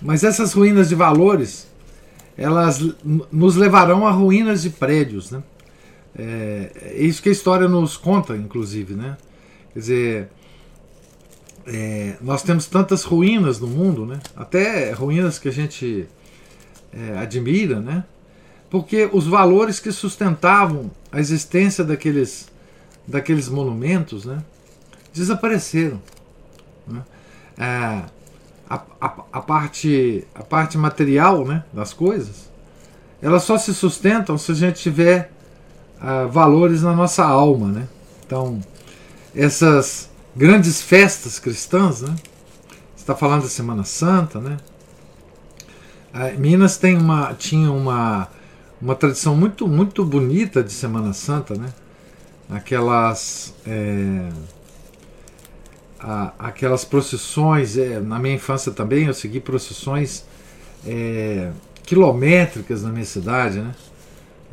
Mas 0.00 0.22
essas 0.22 0.52
ruínas 0.52 0.88
de 0.88 0.94
valores, 0.94 1.66
elas 2.38 2.80
nos 3.32 3.56
levarão 3.56 4.06
a 4.06 4.12
ruínas 4.12 4.62
de 4.62 4.70
prédios, 4.70 5.32
né? 5.32 5.42
É, 6.16 6.70
é 6.92 7.02
isso 7.02 7.20
que 7.20 7.28
a 7.28 7.32
história 7.32 7.66
nos 7.66 7.96
conta, 7.96 8.36
inclusive, 8.36 8.94
né? 8.94 9.16
Quer 9.72 9.78
dizer, 9.80 10.28
é, 11.66 12.16
nós 12.20 12.44
temos 12.44 12.66
tantas 12.66 13.02
ruínas 13.02 13.58
no 13.58 13.66
mundo, 13.66 14.06
né? 14.06 14.20
Até 14.36 14.92
ruínas 14.92 15.40
que 15.40 15.48
a 15.48 15.52
gente 15.52 16.06
é, 16.92 17.18
admira, 17.18 17.80
né? 17.80 18.04
Porque 18.70 19.10
os 19.12 19.26
valores 19.26 19.80
que 19.80 19.90
sustentavam 19.90 20.88
a 21.10 21.18
existência 21.18 21.82
daqueles 21.82 22.53
daqueles 23.06 23.48
monumentos 23.48 24.24
né, 24.24 24.42
desapareceram. 25.12 26.00
Né? 26.86 27.02
É, 27.58 28.02
a, 28.68 28.82
a, 29.00 29.14
a, 29.32 29.40
parte, 29.40 30.26
a 30.34 30.42
parte 30.42 30.76
material 30.78 31.44
né, 31.44 31.64
das 31.72 31.92
coisas 31.92 32.54
elas 33.24 33.42
só 33.44 33.56
se 33.56 33.72
sustentam 33.72 34.36
se 34.36 34.52
a 34.52 34.54
gente 34.54 34.82
tiver 34.82 35.32
uh, 35.96 36.28
valores 36.28 36.82
na 36.82 36.92
nossa 36.92 37.24
alma, 37.24 37.68
né? 37.68 37.88
Então, 38.26 38.60
essas 39.34 40.10
grandes 40.36 40.82
festas 40.82 41.38
cristãs, 41.38 42.02
né? 42.02 42.14
Está 42.94 43.14
falando 43.14 43.44
da 43.44 43.48
Semana 43.48 43.82
Santa, 43.82 44.38
né? 44.38 44.58
Uh, 46.12 46.38
Minas 46.38 46.76
tem 46.76 46.98
uma, 46.98 47.32
tinha 47.32 47.72
uma, 47.72 48.28
uma 48.78 48.94
tradição 48.94 49.34
muito, 49.34 49.66
muito 49.66 50.04
bonita 50.04 50.62
de 50.62 50.72
Semana 50.72 51.14
Santa, 51.14 51.54
né? 51.54 51.72
Aquelas 52.48 53.54
é, 53.66 54.28
a, 56.04 56.32
aquelas 56.38 56.84
procissões, 56.84 57.78
é, 57.78 57.98
na 57.98 58.18
minha 58.18 58.34
infância 58.34 58.70
também 58.70 59.06
eu 59.06 59.14
segui 59.14 59.40
procissões 59.40 60.24
é, 60.86 61.50
quilométricas 61.82 62.82
na 62.82 62.90
minha 62.90 63.04
cidade, 63.04 63.60
né? 63.60 63.74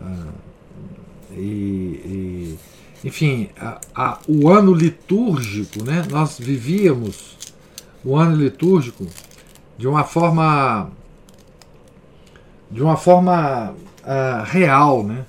Ah, 0.01 0.27
e, 1.33 2.57
e, 3.03 3.07
enfim, 3.07 3.49
a, 3.59 3.79
a, 3.93 4.19
o 4.27 4.49
ano 4.49 4.73
litúrgico, 4.73 5.83
né? 5.83 6.05
Nós 6.09 6.39
vivíamos 6.39 7.37
o 8.03 8.15
ano 8.15 8.35
litúrgico 8.35 9.05
de 9.77 9.87
uma 9.87 10.03
forma 10.03 10.89
de 12.69 12.81
uma 12.81 12.95
forma 12.95 13.71
uh, 13.71 14.43
real, 14.45 15.03
né? 15.03 15.25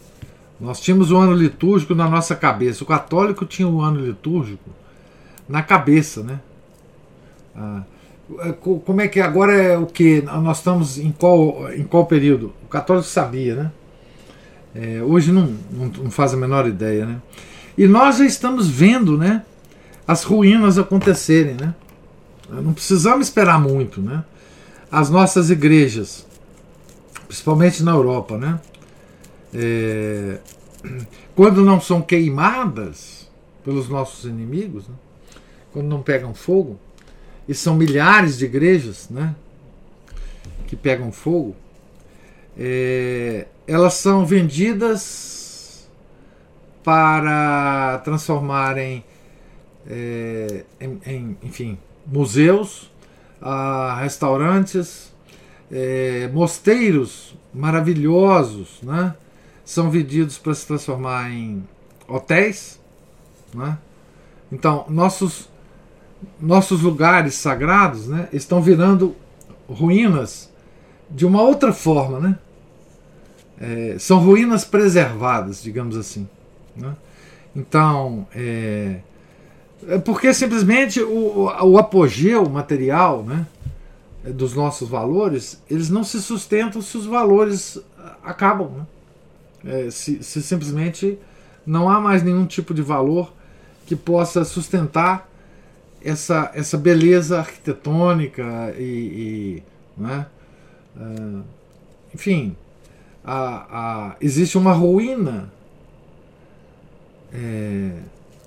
Nós 0.62 0.80
tínhamos 0.80 1.10
o 1.10 1.16
ano 1.16 1.34
litúrgico 1.34 1.92
na 1.92 2.08
nossa 2.08 2.36
cabeça. 2.36 2.84
O 2.84 2.86
católico 2.86 3.44
tinha 3.44 3.66
o 3.66 3.80
ano 3.80 3.98
litúrgico 3.98 4.70
na 5.48 5.60
cabeça, 5.60 6.22
né? 6.22 6.38
Ah, 7.56 7.82
é, 8.38 8.52
como 8.52 9.00
é 9.00 9.08
que 9.08 9.20
agora 9.20 9.52
é 9.52 9.76
o 9.76 9.86
que 9.86 10.22
nós 10.22 10.58
estamos 10.58 10.98
em 10.98 11.10
qual 11.10 11.72
em 11.72 11.82
qual 11.82 12.06
período? 12.06 12.52
O 12.64 12.68
católico 12.68 13.08
sabia, 13.08 13.56
né? 13.56 13.72
É, 14.72 15.02
hoje 15.02 15.32
não, 15.32 15.52
não, 15.72 15.86
não, 15.88 16.10
faz 16.12 16.32
a 16.32 16.36
menor 16.36 16.68
ideia, 16.68 17.06
né? 17.06 17.16
E 17.76 17.88
nós 17.88 18.18
já 18.18 18.24
estamos 18.24 18.68
vendo, 18.68 19.18
né? 19.18 19.42
As 20.06 20.22
ruínas 20.22 20.78
acontecerem, 20.78 21.56
né? 21.60 21.74
Não 22.48 22.72
precisamos 22.72 23.26
esperar 23.26 23.60
muito, 23.60 24.00
né? 24.00 24.24
As 24.92 25.10
nossas 25.10 25.50
igrejas, 25.50 26.24
principalmente 27.26 27.82
na 27.82 27.90
Europa, 27.90 28.38
né? 28.38 28.60
É, 29.54 30.38
quando 31.34 31.62
não 31.62 31.80
são 31.80 32.00
queimadas 32.00 33.30
pelos 33.64 33.88
nossos 33.88 34.24
inimigos, 34.24 34.88
né? 34.88 34.94
quando 35.72 35.86
não 35.86 36.02
pegam 36.02 36.34
fogo, 36.34 36.78
e 37.48 37.54
são 37.54 37.74
milhares 37.74 38.38
de 38.38 38.44
igrejas 38.44 39.08
né, 39.08 39.34
que 40.66 40.76
pegam 40.76 41.10
fogo, 41.10 41.56
é, 42.56 43.46
elas 43.66 43.94
são 43.94 44.26
vendidas 44.26 45.88
para 46.84 48.00
transformarem 48.04 49.04
é, 49.88 50.64
em, 50.80 51.00
em, 51.06 51.38
enfim, 51.42 51.78
museus, 52.06 52.90
restaurantes, 54.00 55.12
é, 55.70 56.28
mosteiros 56.32 57.34
maravilhosos, 57.52 58.78
né? 58.82 59.14
São 59.72 59.90
vendidos 59.90 60.36
para 60.36 60.52
se 60.52 60.66
transformar 60.66 61.30
em 61.30 61.66
hotéis, 62.06 62.78
né? 63.54 63.78
Então, 64.52 64.84
nossos 64.86 65.48
nossos 66.38 66.82
lugares 66.82 67.36
sagrados 67.36 68.06
né, 68.06 68.28
estão 68.34 68.60
virando 68.60 69.16
ruínas 69.66 70.52
de 71.10 71.24
uma 71.24 71.40
outra 71.40 71.72
forma. 71.72 72.20
Né? 72.20 72.38
É, 73.58 73.96
são 73.98 74.18
ruínas 74.18 74.62
preservadas, 74.62 75.62
digamos 75.62 75.96
assim. 75.96 76.28
Né? 76.76 76.94
Então, 77.56 78.26
é, 78.34 78.98
é 79.88 79.98
porque 79.98 80.34
simplesmente 80.34 81.00
o, 81.00 81.50
o 81.62 81.78
apogeu 81.78 82.46
material 82.46 83.22
né, 83.24 83.46
dos 84.22 84.54
nossos 84.54 84.86
valores, 84.86 85.62
eles 85.70 85.88
não 85.88 86.04
se 86.04 86.20
sustentam 86.20 86.82
se 86.82 86.98
os 86.98 87.06
valores 87.06 87.80
acabam. 88.22 88.68
Né? 88.68 88.86
É, 89.64 89.90
se, 89.90 90.22
se 90.22 90.42
simplesmente 90.42 91.18
não 91.64 91.88
há 91.88 92.00
mais 92.00 92.22
nenhum 92.22 92.46
tipo 92.46 92.74
de 92.74 92.82
valor 92.82 93.32
que 93.86 93.94
possa 93.94 94.44
sustentar 94.44 95.28
essa, 96.04 96.50
essa 96.54 96.76
beleza 96.76 97.38
arquitetônica 97.38 98.74
e, 98.78 98.82
e 98.82 99.62
né? 99.96 100.26
Uh, 100.96 101.42
enfim, 102.14 102.56
a, 103.24 104.10
a, 104.10 104.16
existe 104.20 104.58
uma 104.58 104.72
ruína 104.72 105.50
é, 107.32 107.92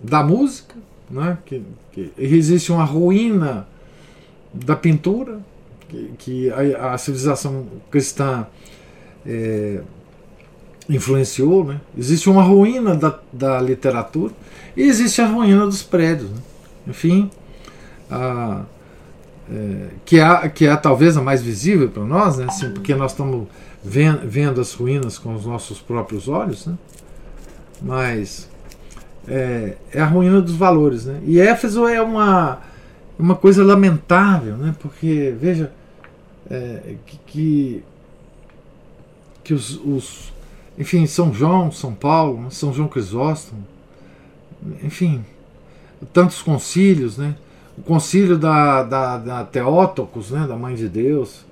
da 0.01 0.23
música, 0.23 0.75
né? 1.09 1.37
que, 1.45 1.63
que, 1.91 2.11
existe 2.17 2.71
uma 2.71 2.83
ruína 2.83 3.67
da 4.53 4.75
pintura, 4.75 5.39
que, 5.89 6.11
que 6.17 6.51
a, 6.51 6.93
a, 6.93 6.97
civilização 6.97 7.67
cristã 7.89 8.45
é, 9.25 9.81
influenciou, 10.89 11.63
né? 11.63 11.81
existe 11.97 12.29
uma 12.29 12.43
ruína 12.43 12.95
da, 12.95 13.19
da 13.31 13.61
literatura 13.61 14.33
e 14.75 14.83
existe 14.83 15.21
a 15.21 15.27
ruína 15.27 15.65
dos 15.65 15.81
prédios. 15.81 16.29
Né? 16.29 16.37
Enfim, 16.87 17.29
a, 18.09 18.63
é, 19.51 19.87
que, 20.03 20.19
é, 20.19 20.49
que 20.49 20.65
é 20.65 20.75
talvez 20.75 21.15
a 21.17 21.21
mais 21.21 21.41
visível 21.41 21.89
para 21.89 22.03
nós, 22.03 22.37
né? 22.37 22.45
Assim, 22.47 22.71
porque 22.71 22.95
nós 22.95 23.11
estamos 23.11 23.47
vendo, 23.83 24.27
vendo 24.27 24.59
as 24.59 24.73
ruínas 24.73 25.19
com 25.19 25.35
os 25.35 25.45
nossos 25.45 25.79
próprios 25.79 26.27
olhos, 26.27 26.65
né? 26.65 26.75
mas 27.81 28.49
é, 29.27 29.75
é, 29.93 30.01
a 30.01 30.05
ruína 30.05 30.41
dos 30.41 30.55
valores. 30.55 31.05
Né? 31.05 31.21
E 31.25 31.39
Éfeso 31.39 31.87
é 31.87 32.01
uma, 32.01 32.59
uma 33.19 33.35
coisa 33.35 33.63
lamentável, 33.63 34.57
né? 34.57 34.75
porque 34.79 35.35
veja 35.39 35.71
é, 36.49 36.95
que, 37.27 37.83
que, 39.43 39.53
os, 39.53 39.79
os, 39.85 40.33
enfim, 40.77 41.05
São 41.05 41.33
João, 41.33 41.71
São 41.71 41.93
Paulo, 41.93 42.41
né? 42.41 42.47
São 42.49 42.73
João 42.73 42.87
Crisóstomo, 42.87 43.65
enfim, 44.83 45.23
tantos 46.13 46.41
concílios, 46.41 47.17
né? 47.17 47.35
o 47.77 47.81
concílio 47.81 48.37
da, 48.37 48.83
da, 48.83 49.17
da 49.17 49.43
Teótocos, 49.43 50.31
né, 50.31 50.47
da 50.47 50.55
Mãe 50.55 50.75
de 50.75 50.87
Deus, 50.87 51.45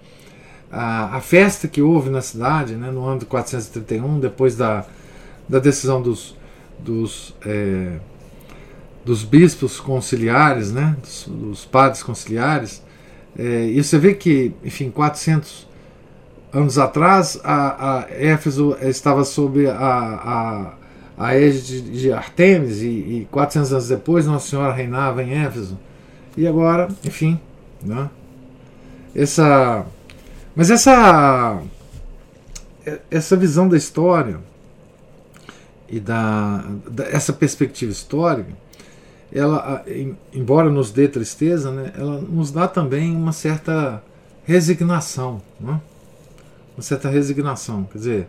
a, 0.71 1.17
a, 1.17 1.21
festa 1.21 1.67
que 1.67 1.81
houve 1.81 2.09
na 2.09 2.21
cidade 2.21 2.75
né, 2.75 2.89
no 2.89 3.05
ano 3.05 3.19
de 3.19 3.25
431, 3.25 4.19
depois 4.19 4.55
da, 4.55 4.85
da 5.47 5.59
decisão 5.59 6.01
dos, 6.01 6.35
dos, 6.79 7.35
é, 7.45 7.99
dos 9.05 9.23
bispos 9.23 9.79
conciliares, 9.79 10.71
né, 10.71 10.95
dos, 11.01 11.27
dos 11.27 11.65
padres 11.65 12.01
conciliares, 12.01 12.81
é, 13.37 13.67
e 13.67 13.83
você 13.83 13.97
vê 13.97 14.13
que, 14.13 14.53
enfim, 14.63 14.89
400 14.89 15.67
anos 16.53 16.77
atrás, 16.77 17.39
a, 17.43 17.99
a 17.99 18.05
Éfeso 18.09 18.77
estava 18.81 19.23
sob 19.23 19.67
a, 19.67 19.75
a, 19.75 20.73
a 21.17 21.35
égide 21.35 21.81
de 21.81 22.11
Artemis, 22.13 22.81
e, 22.81 22.87
e 22.87 23.27
400 23.31 23.73
anos 23.73 23.87
depois, 23.87 24.25
Nossa 24.25 24.49
Senhora 24.49 24.71
reinava 24.71 25.23
em 25.23 25.33
Éfeso. 25.33 25.77
E 26.37 26.47
agora, 26.47 26.87
enfim, 27.03 27.39
né? 27.81 28.09
Essa, 29.15 29.85
mas 30.55 30.71
essa 30.71 31.61
essa 33.09 33.35
visão 33.35 33.67
da 33.67 33.77
história 33.77 34.39
e 35.87 35.99
da, 35.99 36.65
da 36.89 37.05
essa 37.05 37.31
perspectiva 37.31 37.91
histórica, 37.91 38.51
ela, 39.31 39.83
embora 40.33 40.69
nos 40.69 40.91
dê 40.91 41.07
tristeza, 41.07 41.71
né, 41.71 41.91
ela 41.97 42.19
nos 42.21 42.51
dá 42.51 42.67
também 42.67 43.15
uma 43.15 43.31
certa 43.31 44.03
resignação, 44.43 45.41
né? 45.59 45.79
Uma 46.75 46.81
certa 46.81 47.09
resignação, 47.09 47.83
quer 47.83 47.97
dizer, 47.97 48.27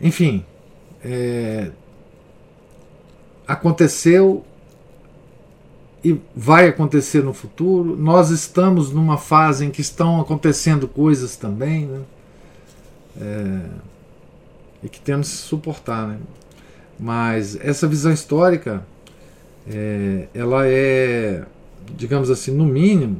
enfim, 0.00 0.44
é, 1.02 1.70
aconteceu 3.46 4.44
e 6.04 6.20
vai 6.34 6.68
acontecer 6.68 7.22
no 7.22 7.34
futuro. 7.34 7.96
Nós 7.96 8.30
estamos 8.30 8.92
numa 8.92 9.18
fase 9.18 9.64
em 9.64 9.70
que 9.70 9.80
estão 9.80 10.20
acontecendo 10.20 10.86
coisas 10.86 11.36
também, 11.36 11.86
né? 11.86 12.00
É, 13.20 13.60
e 14.84 14.88
que 14.88 15.00
temos 15.00 15.28
que 15.28 15.36
suportar, 15.36 16.06
né? 16.06 16.18
Mas 16.98 17.56
essa 17.60 17.86
visão 17.86 18.12
histórica, 18.12 18.86
é, 19.68 20.28
ela 20.32 20.66
é, 20.66 21.44
digamos 21.96 22.30
assim, 22.30 22.52
no 22.52 22.64
mínimo, 22.64 23.18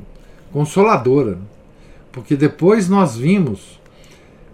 consoladora? 0.53 1.39
Porque 2.13 2.37
depois 2.37 2.89
nós 2.89 3.17
vimos 3.17 3.81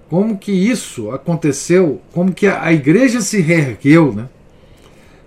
como 0.09 0.37
que 0.37 0.53
isso 0.53 1.11
aconteceu, 1.11 2.01
como 2.13 2.33
que 2.33 2.47
a 2.47 2.73
igreja 2.73 3.21
se 3.21 3.41
reergueu, 3.41 4.13
né? 4.13 4.29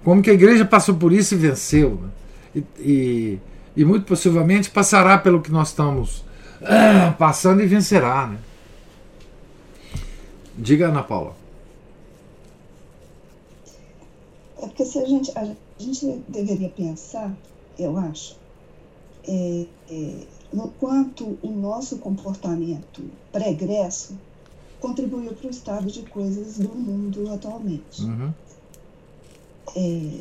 como 0.04 0.22
que 0.22 0.30
a 0.30 0.34
igreja 0.34 0.66
passou 0.66 0.96
por 0.96 1.12
isso 1.12 1.34
e 1.34 1.38
venceu. 1.38 2.00
Né? 2.02 2.10
e, 2.56 2.64
e, 2.80 3.40
e 3.76 3.86
muito 3.86 4.06
possivelmente 4.06 4.70
passará 4.70 5.18
pelo 5.18 5.42
que 5.42 5.52
nós 5.52 5.70
estamos 5.70 6.24
ah, 6.62 7.14
passando 7.18 7.62
e 7.62 7.68
vencerá. 7.68 8.28
Né? 8.28 8.38
Diga, 10.58 10.88
Ana 10.88 11.04
Paula. 11.04 11.36
É 14.58 14.66
porque 14.66 14.86
se 14.86 14.98
a 14.98 15.06
gente, 15.06 15.32
a 15.38 15.46
gente 15.78 16.24
deveria 16.28 16.70
pensar, 16.70 17.32
eu 17.78 17.96
acho, 17.98 18.36
é, 19.28 19.66
é, 19.92 20.14
no 20.52 20.70
quanto 20.80 21.38
o 21.42 21.52
nosso 21.52 21.98
comportamento 21.98 23.04
pregresso 23.32 24.18
contribuiu 24.80 25.34
para 25.34 25.48
o 25.48 25.50
estado 25.50 25.88
de 25.88 26.04
coisas 26.04 26.60
do 26.60 26.70
mundo 26.70 27.32
atualmente. 27.32 28.04
Uhum. 28.04 28.34
É, 29.76 30.20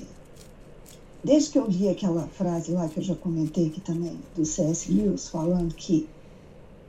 desde 1.23 1.51
que 1.51 1.59
eu 1.59 1.71
vi 1.71 1.89
aquela 1.89 2.27
frase 2.29 2.73
lá 2.73 2.89
que 2.89 2.99
eu 2.99 3.03
já 3.03 3.15
comentei 3.15 3.69
aqui 3.69 3.81
também, 3.81 4.19
do 4.35 4.45
C.S. 4.45 4.91
Lewis, 4.93 5.29
falando 5.29 5.75
que 5.75 6.09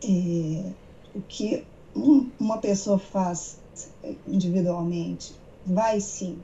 é, 0.03 0.71
o 1.13 1.21
que 1.21 1.63
um, 1.95 2.29
uma 2.39 2.57
pessoa 2.57 2.97
faz 2.97 3.57
individualmente 4.27 5.33
vai 5.65 5.99
sim 5.99 6.37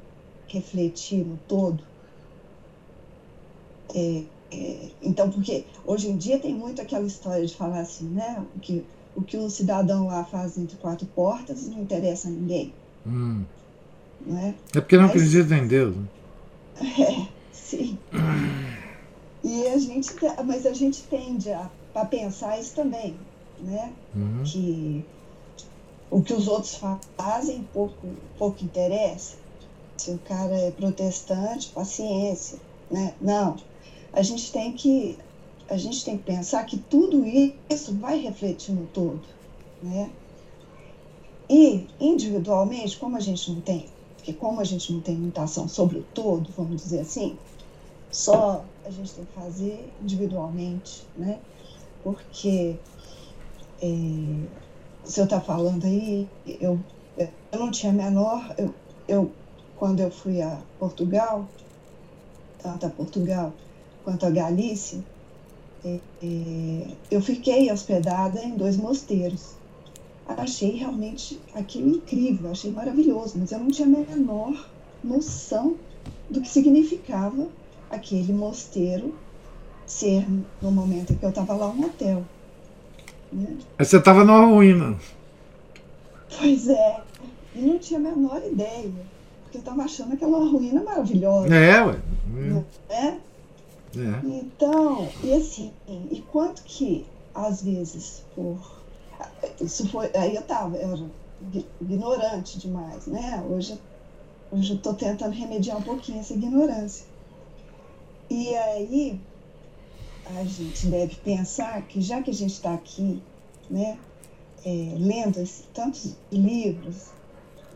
refletir 0.47 1.25
no 1.25 1.37
todo. 1.47 1.83
É, 3.95 4.23
é, 4.53 4.89
então, 5.01 5.29
porque 5.31 5.65
hoje 5.85 6.09
em 6.09 6.17
dia 6.17 6.39
tem 6.39 6.53
muito 6.53 6.81
aquela 6.81 7.05
história 7.05 7.45
de 7.45 7.55
falar 7.55 7.79
assim, 7.79 8.05
né? 8.05 8.43
O 8.55 8.59
que, 8.59 8.85
o 9.15 9.21
que 9.21 9.37
um 9.37 9.49
cidadão 9.49 10.07
lá 10.07 10.23
faz 10.23 10.57
entre 10.57 10.77
quatro 10.77 11.05
portas 11.07 11.67
não 11.67 11.81
interessa 11.81 12.27
a 12.27 12.31
ninguém. 12.31 12.73
Hum. 13.05 13.43
Não 14.25 14.37
é? 14.37 14.55
é 14.75 14.79
porque 14.79 14.95
não 14.95 15.03
Mas, 15.03 15.11
acredita 15.11 15.55
em 15.55 15.67
Deus. 15.67 15.95
Né? 15.95 16.07
É, 16.99 17.27
sim. 17.51 17.97
E 19.43 19.67
a 19.67 19.77
gente, 19.77 20.09
mas 20.45 20.65
a 20.65 20.73
gente 20.73 21.03
tende 21.03 21.51
a, 21.51 21.69
a 21.93 22.05
pensar 22.05 22.59
isso 22.59 22.73
também, 22.75 23.15
né? 23.59 23.91
Uhum. 24.15 24.43
Que 24.43 25.05
o 26.09 26.21
que 26.21 26.33
os 26.33 26.47
outros 26.47 26.79
fazem 27.17 27.67
pouco, 27.73 28.07
pouco 28.37 28.63
interessa. 28.63 29.35
Se 29.97 30.11
o 30.11 30.19
cara 30.19 30.55
é 30.55 30.71
protestante, 30.71 31.69
paciência, 31.69 32.59
né? 32.89 33.13
Não, 33.19 33.57
a 34.13 34.21
gente 34.21 34.51
tem 34.51 34.73
que 34.73 35.17
a 35.69 35.77
gente 35.77 36.03
tem 36.05 36.17
que 36.17 36.23
pensar 36.23 36.63
que 36.65 36.77
tudo 36.77 37.25
isso 37.25 37.93
vai 37.95 38.19
refletir 38.19 38.73
no 38.73 38.85
todo, 38.87 39.21
né? 39.81 40.11
E 41.49 41.87
individualmente, 41.99 42.97
como 42.97 43.15
a 43.15 43.19
gente 43.19 43.51
não 43.51 43.61
tem, 43.61 43.89
porque 44.15 44.33
como 44.33 44.59
a 44.59 44.63
gente 44.63 44.91
não 44.93 45.01
tem 45.01 45.15
muita 45.15 45.43
ação 45.43 45.67
sobre 45.67 45.99
o 45.99 46.03
todo, 46.13 46.51
vamos 46.55 46.81
dizer 46.81 46.99
assim, 46.99 47.37
só 48.11 48.65
a 48.85 48.89
gente 48.89 49.13
tem 49.13 49.25
que 49.25 49.33
fazer 49.33 49.89
individualmente, 50.01 51.07
né? 51.15 51.39
Porque 52.03 52.75
é, 53.81 53.87
o 55.03 55.09
senhor 55.09 55.25
está 55.25 55.41
falando 55.41 55.85
aí, 55.85 56.27
eu, 56.45 56.79
eu 57.17 57.59
não 57.59 57.71
tinha 57.71 57.91
menor, 57.91 58.53
eu, 58.57 58.73
eu 59.07 59.31
quando 59.75 60.01
eu 60.01 60.11
fui 60.11 60.41
a 60.41 60.61
Portugal, 60.77 61.47
tanto 62.61 62.85
a 62.85 62.89
Portugal 62.89 63.53
quanto 64.03 64.25
a 64.25 64.29
Galícia, 64.29 65.03
é, 65.85 65.99
é, 66.21 66.87
eu 67.11 67.21
fiquei 67.21 67.71
hospedada 67.71 68.41
em 68.41 68.55
dois 68.55 68.77
mosteiros. 68.77 69.55
Achei 70.25 70.77
realmente 70.77 71.39
aquilo 71.53 71.89
incrível, 71.89 72.49
achei 72.49 72.71
maravilhoso, 72.71 73.37
mas 73.37 73.51
eu 73.51 73.59
não 73.59 73.67
tinha 73.69 73.87
a 73.87 73.91
menor 73.91 74.69
noção 75.03 75.75
do 76.29 76.41
que 76.41 76.47
significava 76.47 77.47
aquele 77.89 78.31
mosteiro 78.31 79.13
ser, 79.85 80.25
no 80.61 80.71
momento 80.71 81.11
em 81.11 81.17
que 81.17 81.25
eu 81.25 81.29
estava 81.29 81.53
lá, 81.53 81.67
um 81.69 81.85
hotel. 81.85 82.23
Né? 83.31 83.57
Você 83.77 83.97
estava 83.97 84.23
numa 84.23 84.45
ruína. 84.45 84.97
Pois 86.39 86.69
é, 86.69 87.01
e 87.53 87.59
não 87.59 87.77
tinha 87.77 87.99
a 87.99 88.03
menor 88.03 88.41
ideia, 88.45 88.91
porque 89.43 89.57
eu 89.57 89.59
estava 89.59 89.83
achando 89.83 90.13
aquela 90.13 90.39
ruína 90.39 90.81
maravilhosa. 90.81 91.53
É, 91.53 91.83
ué. 91.83 91.99
É? 92.89 93.17
É. 93.95 94.27
Então, 94.27 95.09
e 95.23 95.33
assim, 95.33 95.71
e 95.87 96.21
quanto 96.31 96.63
que, 96.63 97.05
às 97.33 97.61
vezes, 97.61 98.23
por. 98.35 98.81
Isso 99.61 99.87
foi. 99.89 100.09
Aí 100.15 100.35
eu 100.35 100.41
tava, 100.41 100.75
eu 100.77 100.93
era 100.93 101.05
ignorante 101.81 102.57
demais, 102.57 103.05
né? 103.05 103.43
Hoje, 103.49 103.79
hoje 104.51 104.71
eu 104.71 104.77
estou 104.77 104.93
tentando 104.93 105.31
remediar 105.31 105.77
um 105.77 105.83
pouquinho 105.83 106.19
essa 106.19 106.33
ignorância. 106.33 107.05
E 108.29 108.55
aí, 108.55 109.19
a 110.25 110.43
gente 110.43 110.87
deve 110.87 111.15
pensar 111.17 111.81
que 111.83 112.01
já 112.01 112.21
que 112.21 112.31
a 112.31 112.33
gente 112.33 112.53
está 112.53 112.73
aqui, 112.73 113.21
né, 113.69 113.97
é, 114.65 114.95
lendo 114.97 115.43
tantos 115.73 116.15
livros, 116.31 117.11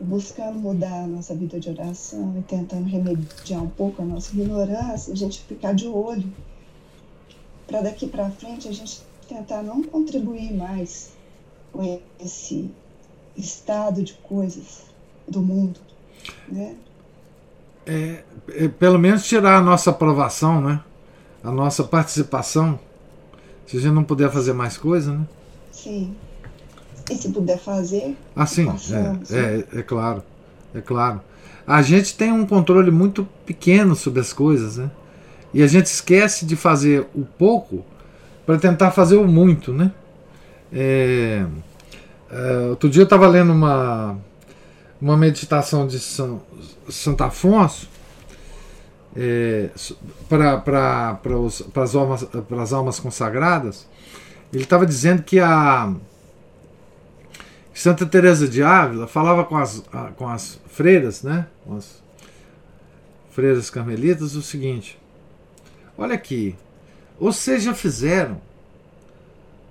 buscando 0.00 0.58
mudar 0.58 1.04
a 1.04 1.06
nossa 1.06 1.34
vida 1.34 1.58
de 1.58 1.68
oração 1.70 2.36
e 2.38 2.42
tentando 2.42 2.88
remediar 2.88 3.62
um 3.62 3.68
pouco 3.68 4.02
a 4.02 4.04
nossa 4.04 4.32
ignorância, 4.32 5.12
a 5.12 5.16
gente 5.16 5.40
ficar 5.40 5.74
de 5.74 5.86
olho 5.86 6.32
para 7.66 7.82
daqui 7.82 8.06
para 8.06 8.30
frente 8.30 8.68
a 8.68 8.72
gente 8.72 9.02
tentar 9.28 9.62
não 9.62 9.82
contribuir 9.82 10.54
mais 10.54 11.12
com 11.72 12.00
esse 12.18 12.70
estado 13.36 14.02
de 14.02 14.14
coisas 14.14 14.84
do 15.26 15.40
mundo, 15.40 15.78
né? 16.48 16.76
É, 17.86 18.24
é, 18.48 18.68
pelo 18.68 18.98
menos 18.98 19.26
tirar 19.26 19.58
a 19.58 19.60
nossa 19.60 19.90
aprovação, 19.90 20.60
né? 20.60 20.82
A 21.42 21.50
nossa 21.50 21.84
participação. 21.84 22.78
Se 23.66 23.76
a 23.76 23.80
gente 23.80 23.92
não 23.92 24.04
puder 24.04 24.30
fazer 24.30 24.52
mais 24.52 24.76
coisa, 24.76 25.12
né? 25.12 25.26
Sim. 25.72 26.16
E 27.10 27.14
se 27.14 27.30
puder 27.30 27.58
fazer. 27.58 28.16
Ah, 28.34 28.46
sim, 28.46 28.68
é, 29.30 29.34
é, 29.34 29.80
é 29.80 29.82
claro. 29.82 30.22
É 30.74 30.80
claro. 30.80 31.20
A 31.66 31.82
gente 31.82 32.16
tem 32.16 32.32
um 32.32 32.46
controle 32.46 32.90
muito 32.90 33.28
pequeno 33.44 33.94
sobre 33.94 34.20
as 34.20 34.32
coisas, 34.32 34.76
né? 34.76 34.90
E 35.52 35.62
a 35.62 35.66
gente 35.66 35.86
esquece 35.86 36.44
de 36.44 36.56
fazer 36.56 37.06
o 37.14 37.24
pouco 37.24 37.84
para 38.46 38.58
tentar 38.58 38.90
fazer 38.90 39.16
o 39.16 39.26
muito, 39.26 39.72
né? 39.72 39.92
É, 40.72 41.44
é, 42.30 42.56
outro 42.70 42.88
dia 42.88 43.02
eu 43.02 43.04
estava 43.04 43.26
lendo 43.26 43.52
uma, 43.52 44.18
uma 45.00 45.16
meditação 45.16 45.86
de 45.86 45.98
São, 45.98 46.42
Santo 46.88 47.24
Afonso 47.24 47.88
é, 49.16 49.70
para 50.28 50.58
pra, 50.58 51.18
as 51.82 51.94
almas, 51.94 52.72
almas 52.72 53.00
consagradas. 53.00 53.86
Ele 54.52 54.62
estava 54.62 54.86
dizendo 54.86 55.22
que 55.22 55.38
a, 55.40 55.92
Santa 57.78 58.04
Teresa 58.04 58.48
de 58.48 58.60
Ávila 58.60 59.06
falava 59.06 59.44
com 59.44 59.56
as, 59.56 59.84
com 60.16 60.28
as 60.28 60.58
freiras, 60.66 61.22
né? 61.22 61.46
Com 61.64 61.76
as 61.76 62.02
freiras 63.30 63.70
carmelitas 63.70 64.34
o 64.34 64.42
seguinte: 64.42 64.98
Olha 65.96 66.16
aqui, 66.16 66.56
vocês 67.20 67.62
já 67.62 67.72
fizeram 67.72 68.40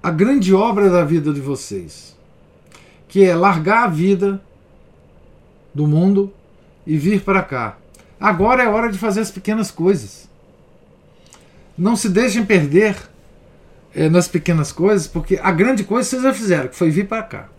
a 0.01 0.10
grande 0.10 0.53
obra 0.53 0.89
da 0.89 1.03
vida 1.03 1.34
de 1.34 1.41
vocês, 1.41 2.16
que 3.10 3.26
é 3.26 3.36
largar 3.36 3.84
a 3.84 3.89
vida 3.89 4.41
do 5.74 5.86
mundo 5.86 6.34
e 6.86 6.97
vir 6.97 7.24
para 7.24 7.43
cá. 7.43 7.78
Agora 8.18 8.64
é 8.64 8.70
hora 8.70 8.89
de 8.89 8.97
fazer 8.97 9.20
as 9.20 9.32
pequenas 9.32 9.70
coisas. 9.70 10.30
Não 11.78 11.97
se 11.97 12.08
deixem 12.08 12.45
perder 12.45 12.95
é, 13.93 14.08
nas 14.08 14.30
pequenas 14.30 14.72
coisas, 14.72 15.08
porque 15.08 15.38
a 15.43 15.51
grande 15.51 15.84
coisa 15.84 16.08
vocês 16.08 16.24
já 16.24 16.34
fizeram, 16.34 16.70
que 16.70 16.76
foi 16.78 16.89
vir 16.89 17.05
para 17.05 17.24
cá. 17.24 17.57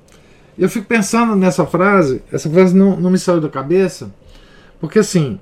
Eu 0.58 0.68
fico 0.68 0.86
pensando 0.86 1.36
nessa 1.36 1.64
frase, 1.64 2.22
essa 2.32 2.50
frase 2.50 2.74
não, 2.74 3.00
não 3.00 3.10
me 3.10 3.18
saiu 3.18 3.40
da 3.40 3.48
cabeça, 3.48 4.12
porque 4.80 4.98
assim, 4.98 5.38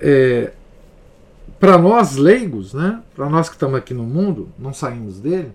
é, 0.00 0.52
para 1.60 1.78
nós 1.78 2.16
leigos, 2.16 2.74
né, 2.74 3.00
para 3.14 3.28
nós 3.30 3.48
que 3.48 3.54
estamos 3.54 3.76
aqui 3.76 3.94
no 3.94 4.02
mundo, 4.02 4.48
não 4.58 4.74
saímos 4.74 5.20
dele, 5.20 5.52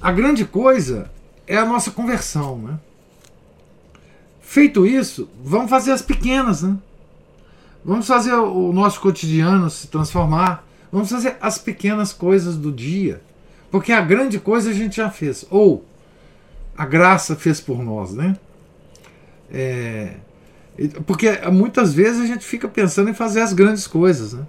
a 0.00 0.10
grande 0.10 0.44
coisa 0.44 1.10
é 1.46 1.56
a 1.56 1.64
nossa 1.64 1.90
conversão. 1.90 2.58
Né? 2.58 2.78
Feito 4.40 4.86
isso, 4.86 5.28
vamos 5.44 5.70
fazer 5.70 5.92
as 5.92 6.02
pequenas, 6.02 6.62
né? 6.62 6.76
Vamos 7.84 8.06
fazer 8.06 8.32
o 8.34 8.72
nosso 8.72 9.00
cotidiano 9.00 9.68
se 9.68 9.88
transformar. 9.88 10.64
Vamos 10.90 11.10
fazer 11.10 11.36
as 11.40 11.58
pequenas 11.58 12.12
coisas 12.12 12.56
do 12.56 12.70
dia. 12.70 13.20
Porque 13.70 13.92
a 13.92 14.00
grande 14.00 14.38
coisa 14.38 14.70
a 14.70 14.72
gente 14.72 14.96
já 14.96 15.10
fez. 15.10 15.44
Ou 15.50 15.84
a 16.76 16.86
graça 16.86 17.36
fez 17.36 17.60
por 17.60 17.82
nós, 17.82 18.12
né? 18.14 18.36
É, 19.50 20.14
porque 21.06 21.30
muitas 21.50 21.92
vezes 21.92 22.22
a 22.22 22.26
gente 22.26 22.44
fica 22.44 22.66
pensando 22.66 23.10
em 23.10 23.14
fazer 23.14 23.40
as 23.40 23.52
grandes 23.52 23.86
coisas, 23.86 24.32
né? 24.32 24.46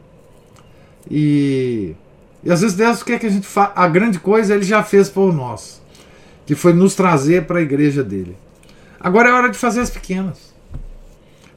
E, 1.09 1.95
e 2.43 2.51
às 2.51 2.61
vezes 2.61 2.75
Deus 2.75 3.03
quer 3.03 3.19
que 3.19 3.25
a 3.25 3.29
gente 3.29 3.45
faça 3.45 3.73
a 3.75 3.87
grande 3.87 4.19
coisa 4.19 4.53
ele 4.53 4.63
já 4.63 4.81
fez 4.81 5.09
por 5.09 5.33
nós, 5.33 5.81
que 6.45 6.55
foi 6.55 6.73
nos 6.73 6.95
trazer 6.95 7.45
para 7.45 7.59
a 7.59 7.61
igreja 7.61 8.03
dele. 8.03 8.37
Agora 8.99 9.29
é 9.29 9.33
hora 9.33 9.49
de 9.49 9.57
fazer 9.57 9.81
as 9.81 9.89
pequenas, 9.89 10.53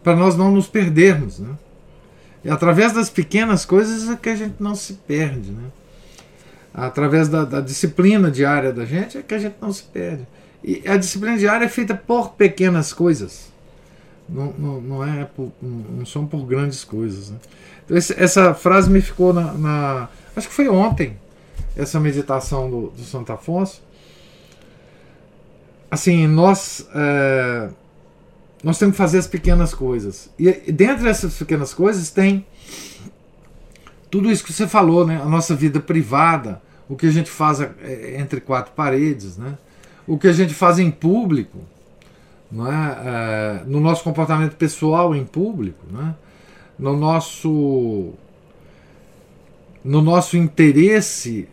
para 0.03 0.17
nós 0.17 0.37
não 0.37 0.51
nos 0.51 0.67
perdermos, 0.67 1.39
né? 1.39 1.57
E 2.45 2.51
através 2.51 2.93
das 2.93 3.09
pequenas 3.09 3.65
coisas 3.65 4.09
é 4.09 4.17
que 4.17 4.29
a 4.29 4.37
gente 4.37 4.57
não 4.61 4.75
se 4.75 4.95
perde, 4.95 5.51
né? 5.51 5.69
Através 6.75 7.29
da, 7.29 7.45
da 7.45 7.61
disciplina 7.61 8.31
diária 8.31 8.73
da 8.73 8.85
gente 8.85 9.17
é 9.17 9.23
que 9.23 9.35
a 9.35 9.39
gente 9.39 9.57
não 9.61 9.73
se 9.73 9.85
perde. 9.85 10.27
E 10.67 10.83
a 10.85 10.97
disciplina 10.97 11.39
diária 11.39 11.65
é 11.65 11.69
feita 11.69 11.95
por 11.95 12.33
pequenas 12.33 12.93
coisas. 12.93 13.53
Não, 14.29 14.53
não, 14.59 14.81
não, 14.81 15.05
é 15.05 15.25
por, 15.25 15.53
não 15.63 16.05
são 16.05 16.27
por 16.27 16.45
grandes 16.45 16.83
coisas. 16.83 17.31
Né? 17.31 17.39
Então, 17.85 17.97
esse, 17.97 18.21
essa 18.21 18.53
frase 18.53 18.91
me 18.91 19.01
ficou 19.01 19.33
na, 19.33 19.53
na, 19.53 20.09
Acho 20.35 20.49
que 20.49 20.55
foi 20.55 20.69
ontem, 20.69 21.17
essa 21.77 22.01
meditação 22.01 22.69
do, 22.69 22.89
do 22.89 23.05
Santo 23.05 23.33
Afonso. 23.33 23.81
Assim, 25.89 26.27
nós. 26.27 26.89
É, 26.93 27.69
nós 28.65 28.77
temos 28.77 28.95
que 28.95 28.99
fazer 28.99 29.19
as 29.19 29.29
pequenas 29.29 29.73
coisas. 29.73 30.29
E, 30.37 30.49
e 30.49 30.73
dentro 30.73 31.05
dessas 31.05 31.35
pequenas 31.35 31.73
coisas 31.73 32.11
tem 32.11 32.45
tudo 34.11 34.29
isso 34.29 34.43
que 34.43 34.53
você 34.53 34.67
falou, 34.67 35.07
né? 35.07 35.21
A 35.23 35.27
nossa 35.27 35.55
vida 35.55 35.79
privada, 35.79 36.61
o 36.89 36.97
que 36.97 37.07
a 37.07 37.11
gente 37.13 37.31
faz 37.31 37.61
é, 37.61 38.17
entre 38.19 38.41
quatro 38.41 38.73
paredes, 38.73 39.37
né? 39.37 39.57
O 40.07 40.19
que 40.19 40.29
a 40.29 40.33
gente 40.33 40.55
faz 40.55 40.79
em 40.79 40.91
público, 40.91 41.59
não 42.51 42.71
é? 42.71 42.99
é 43.05 43.65
no 43.67 43.81
nosso 43.81 44.05
comportamento 44.05 44.55
pessoal 44.57 45.15
em 45.15 45.25
público, 45.25 45.85
né? 45.91 46.15
no 46.79 46.97
nosso 46.97 48.13
no 49.85 50.03
nosso 50.03 50.37
interesse 50.37 51.49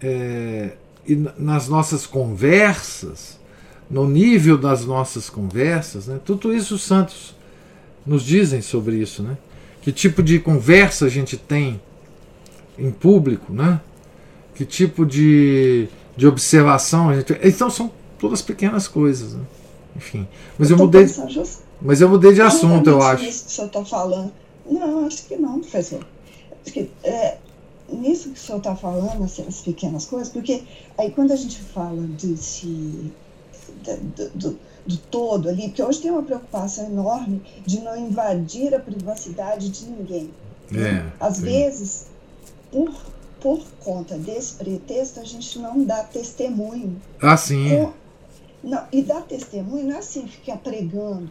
é, 0.00 0.72
e 1.06 1.14
nas 1.38 1.68
nossas 1.68 2.06
conversas, 2.06 3.38
no 3.90 4.08
nível 4.08 4.56
das 4.56 4.84
nossas 4.84 5.28
conversas, 5.28 6.06
né? 6.06 6.18
tudo 6.24 6.54
isso 6.54 6.74
os 6.74 6.82
santos 6.82 7.36
nos 8.06 8.22
dizem 8.22 8.62
sobre 8.62 8.96
isso, 8.96 9.22
né? 9.22 9.36
Que 9.82 9.92
tipo 9.92 10.22
de 10.22 10.38
conversa 10.38 11.06
a 11.06 11.08
gente 11.08 11.36
tem 11.36 11.80
em 12.78 12.90
público, 12.90 13.52
né? 13.52 13.80
Que 14.54 14.64
tipo 14.64 15.04
de, 15.04 15.88
de 16.16 16.26
observação 16.26 17.10
a 17.10 17.16
gente. 17.16 17.38
Então 17.42 17.68
são 17.70 17.90
todas 18.18 18.42
pequenas 18.42 18.88
coisas, 18.88 19.34
né? 19.34 19.44
Enfim. 19.96 20.26
Mas 20.58 20.70
eu, 20.70 20.76
eu 20.76 20.84
mudei. 20.84 21.06
Just... 21.06 21.60
Mas 21.80 22.00
eu 22.00 22.08
mudei 22.08 22.32
de 22.32 22.40
assunto, 22.40 22.88
eu 22.88 23.02
acho. 23.02 23.24
Isso 23.24 23.44
que 23.44 23.50
o 23.50 23.52
senhor 23.52 23.66
está 23.66 23.84
falando. 23.84 24.32
Não, 24.68 25.06
acho 25.06 25.26
que 25.26 25.36
não, 25.36 25.60
professor. 25.60 26.06
Acho 26.64 26.72
que 26.72 26.90
é, 27.04 27.36
nisso 27.88 28.30
que 28.30 28.38
o 28.38 28.42
senhor 28.42 28.58
está 28.58 28.74
falando, 28.74 29.22
assim, 29.24 29.44
as 29.46 29.60
pequenas 29.60 30.06
coisas, 30.06 30.28
porque 30.28 30.62
aí 30.98 31.10
quando 31.10 31.32
a 31.32 31.36
gente 31.36 31.60
fala 31.60 32.02
desse. 32.02 33.12
Do, 33.84 34.30
do, 34.34 34.58
do, 34.86 34.96
todo 35.10 35.48
ali, 35.48 35.68
porque 35.68 35.82
hoje 35.82 36.00
tem 36.00 36.10
uma 36.10 36.22
preocupação 36.22 36.86
enorme 36.86 37.42
de 37.66 37.80
não 37.80 37.96
invadir 37.96 38.72
a 38.74 38.78
privacidade 38.78 39.68
de 39.68 39.86
ninguém. 39.86 40.30
É, 40.72 41.04
Às 41.18 41.36
sim. 41.36 41.42
vezes, 41.42 42.06
por, 42.70 42.92
por 43.46 43.64
conta 43.78 44.18
desse 44.18 44.54
pretexto, 44.54 45.20
a 45.20 45.24
gente 45.24 45.60
não 45.60 45.84
dá 45.84 46.02
testemunho. 46.02 47.00
Ah, 47.22 47.36
sim. 47.36 47.68
Com, 47.70 47.92
não, 48.68 48.82
e 48.90 49.02
dar 49.02 49.22
testemunho 49.22 49.86
não 49.86 49.94
é 49.94 49.98
assim 50.00 50.26
ficar 50.26 50.56
pregando 50.56 51.30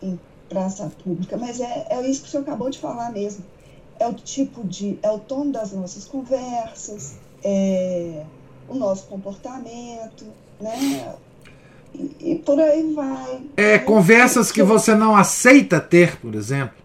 em 0.00 0.16
praça 0.48 0.92
pública, 1.02 1.36
mas 1.36 1.58
é, 1.58 1.88
é 1.90 2.08
isso 2.08 2.22
que 2.22 2.28
o 2.28 2.30
senhor 2.30 2.44
acabou 2.44 2.70
de 2.70 2.78
falar 2.78 3.10
mesmo. 3.10 3.44
É 3.98 4.06
o 4.06 4.14
tipo 4.14 4.62
de. 4.62 4.96
é 5.02 5.10
o 5.10 5.18
tom 5.18 5.50
das 5.50 5.72
nossas 5.72 6.04
conversas, 6.04 7.16
é 7.42 8.22
o 8.68 8.76
nosso 8.76 9.08
comportamento, 9.08 10.26
né? 10.60 11.16
E, 11.92 12.16
e 12.20 12.34
por 12.36 12.60
aí 12.60 12.94
vai. 12.94 13.42
É, 13.56 13.76
conversas 13.76 14.52
que 14.52 14.62
você 14.62 14.94
não 14.94 15.16
aceita 15.16 15.80
ter, 15.80 16.16
por 16.20 16.36
exemplo. 16.36 16.76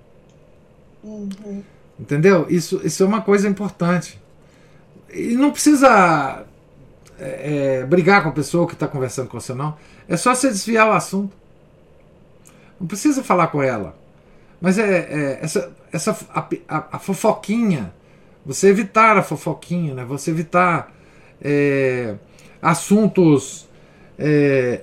Uhum. 1.04 1.62
Entendeu? 2.00 2.48
Isso, 2.50 2.82
isso 2.84 3.04
é 3.04 3.06
uma 3.06 3.22
coisa 3.22 3.48
importante. 3.48 4.20
E 5.14 5.36
não 5.36 5.52
precisa 5.52 6.46
é, 7.20 7.80
é, 7.82 7.86
brigar 7.86 8.24
com 8.24 8.30
a 8.30 8.32
pessoa 8.32 8.68
que 8.68 8.74
está 8.74 8.88
conversando 8.88 9.28
com 9.28 9.40
você, 9.40 9.54
não. 9.54 9.76
É 10.08 10.16
só 10.16 10.34
você 10.34 10.48
desviar 10.48 10.88
o 10.88 10.94
assunto. 10.94 11.36
Não 12.80 12.88
precisa 12.88 13.24
falar 13.24 13.48
com 13.48 13.62
ela. 13.62 13.98
Mas 14.62 14.78
é, 14.78 15.00
é 15.00 15.40
essa, 15.42 15.72
essa 15.92 16.18
a, 16.34 16.48
a, 16.68 16.88
a, 16.94 17.00
fofoquinha. 17.00 17.94
Você 18.46 18.70
evitar 18.70 19.18
a 19.18 19.22
fofoquinha, 19.22 19.94
né? 19.94 20.06
Você 20.06 20.32
evitar 20.32 20.94
é, 21.42 22.16
assuntos 22.62 23.68
é, 24.18 24.82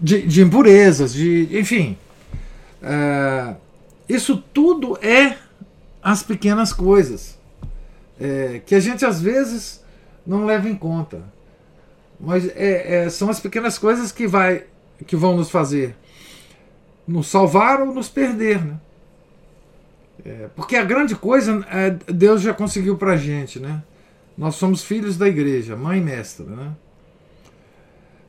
de, 0.00 0.22
de, 0.22 0.42
impurezas, 0.42 1.12
de, 1.12 1.48
enfim. 1.58 1.96
É, 2.82 3.54
isso 4.08 4.36
tudo 4.52 4.98
é 5.02 5.36
as 6.02 6.22
pequenas 6.22 6.72
coisas 6.72 7.35
é, 8.20 8.60
que 8.64 8.74
a 8.74 8.80
gente 8.80 9.04
às 9.04 9.20
vezes 9.20 9.84
não 10.26 10.44
leva 10.44 10.68
em 10.68 10.74
conta. 10.74 11.22
Mas 12.18 12.48
é, 12.56 13.04
é, 13.04 13.10
são 13.10 13.28
as 13.28 13.40
pequenas 13.40 13.78
coisas 13.78 14.10
que, 14.10 14.26
vai, 14.26 14.64
que 15.06 15.16
vão 15.16 15.36
nos 15.36 15.50
fazer 15.50 15.94
nos 17.06 17.28
salvar 17.28 17.80
ou 17.80 17.94
nos 17.94 18.08
perder. 18.08 18.64
Né? 18.64 18.76
É, 20.24 20.48
porque 20.56 20.76
a 20.76 20.84
grande 20.84 21.14
coisa 21.14 21.64
é, 21.70 21.90
Deus 22.12 22.42
já 22.42 22.52
conseguiu 22.52 22.96
para 22.96 23.12
a 23.12 23.16
gente. 23.16 23.60
Né? 23.60 23.82
Nós 24.36 24.56
somos 24.56 24.82
filhos 24.82 25.16
da 25.16 25.28
igreja, 25.28 25.76
mãe 25.76 25.98
e 25.98 26.02
mestra. 26.02 26.46
Né? 26.46 26.72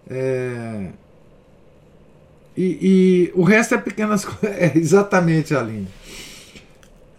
É, 0.10 0.88
e, 2.56 2.78
e, 2.82 3.32
o 3.36 3.44
resto 3.44 3.76
é 3.76 3.78
pequenas 3.78 4.24
coisas. 4.24 4.58
É 4.58 4.78
exatamente, 4.78 5.56
Aline. 5.56 5.88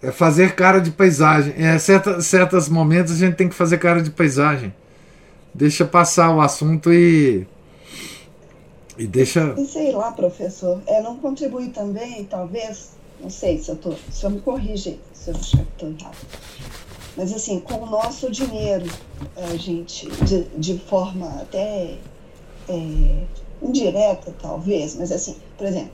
É 0.03 0.13
fazer 0.13 0.55
cara 0.55 0.81
de 0.81 0.91
paisagem. 0.91 1.55
É, 1.57 1.79
certa, 1.79 2.21
certos 2.21 2.69
momentos 2.69 3.13
a 3.13 3.17
gente 3.17 3.35
tem 3.35 3.49
que 3.49 3.55
fazer 3.55 3.79
cara 3.79 4.03
de 4.03 4.11
paisagem 4.11 4.73
deixa 5.59 5.85
passar 5.85 6.35
o 6.35 6.41
assunto 6.41 6.93
e. 6.93 7.47
E 8.97 9.07
deixa. 9.07 9.55
E 9.59 9.67
sei 9.67 9.93
lá, 9.93 10.13
professor, 10.13 10.81
é, 10.87 11.03
não 11.03 11.17
contribui 11.17 11.69
também, 11.69 12.25
talvez, 12.25 12.91
não 13.21 13.31
sei 13.31 13.59
se 13.59 13.71
eu 13.71 13.77
tô. 13.77 13.95
Se 14.11 14.25
eu 14.25 14.31
me 14.31 14.41
corrige 14.41 14.99
se 15.13 15.31
eu 15.31 15.37
achar 15.37 15.65
que 15.65 15.85
estou 15.85 15.89
errado. 15.91 16.17
Mas 17.17 17.33
assim, 17.33 17.59
com 17.61 17.75
o 17.75 17.87
nosso 17.87 18.31
dinheiro, 18.31 18.87
a 19.37 19.57
gente, 19.57 20.09
de, 20.25 20.45
de 20.57 20.79
forma 20.79 21.27
até 21.41 21.97
é, 22.69 23.25
indireta, 23.61 24.33
talvez, 24.41 24.95
mas 24.95 25.11
assim, 25.11 25.37
por 25.57 25.67
exemplo, 25.67 25.91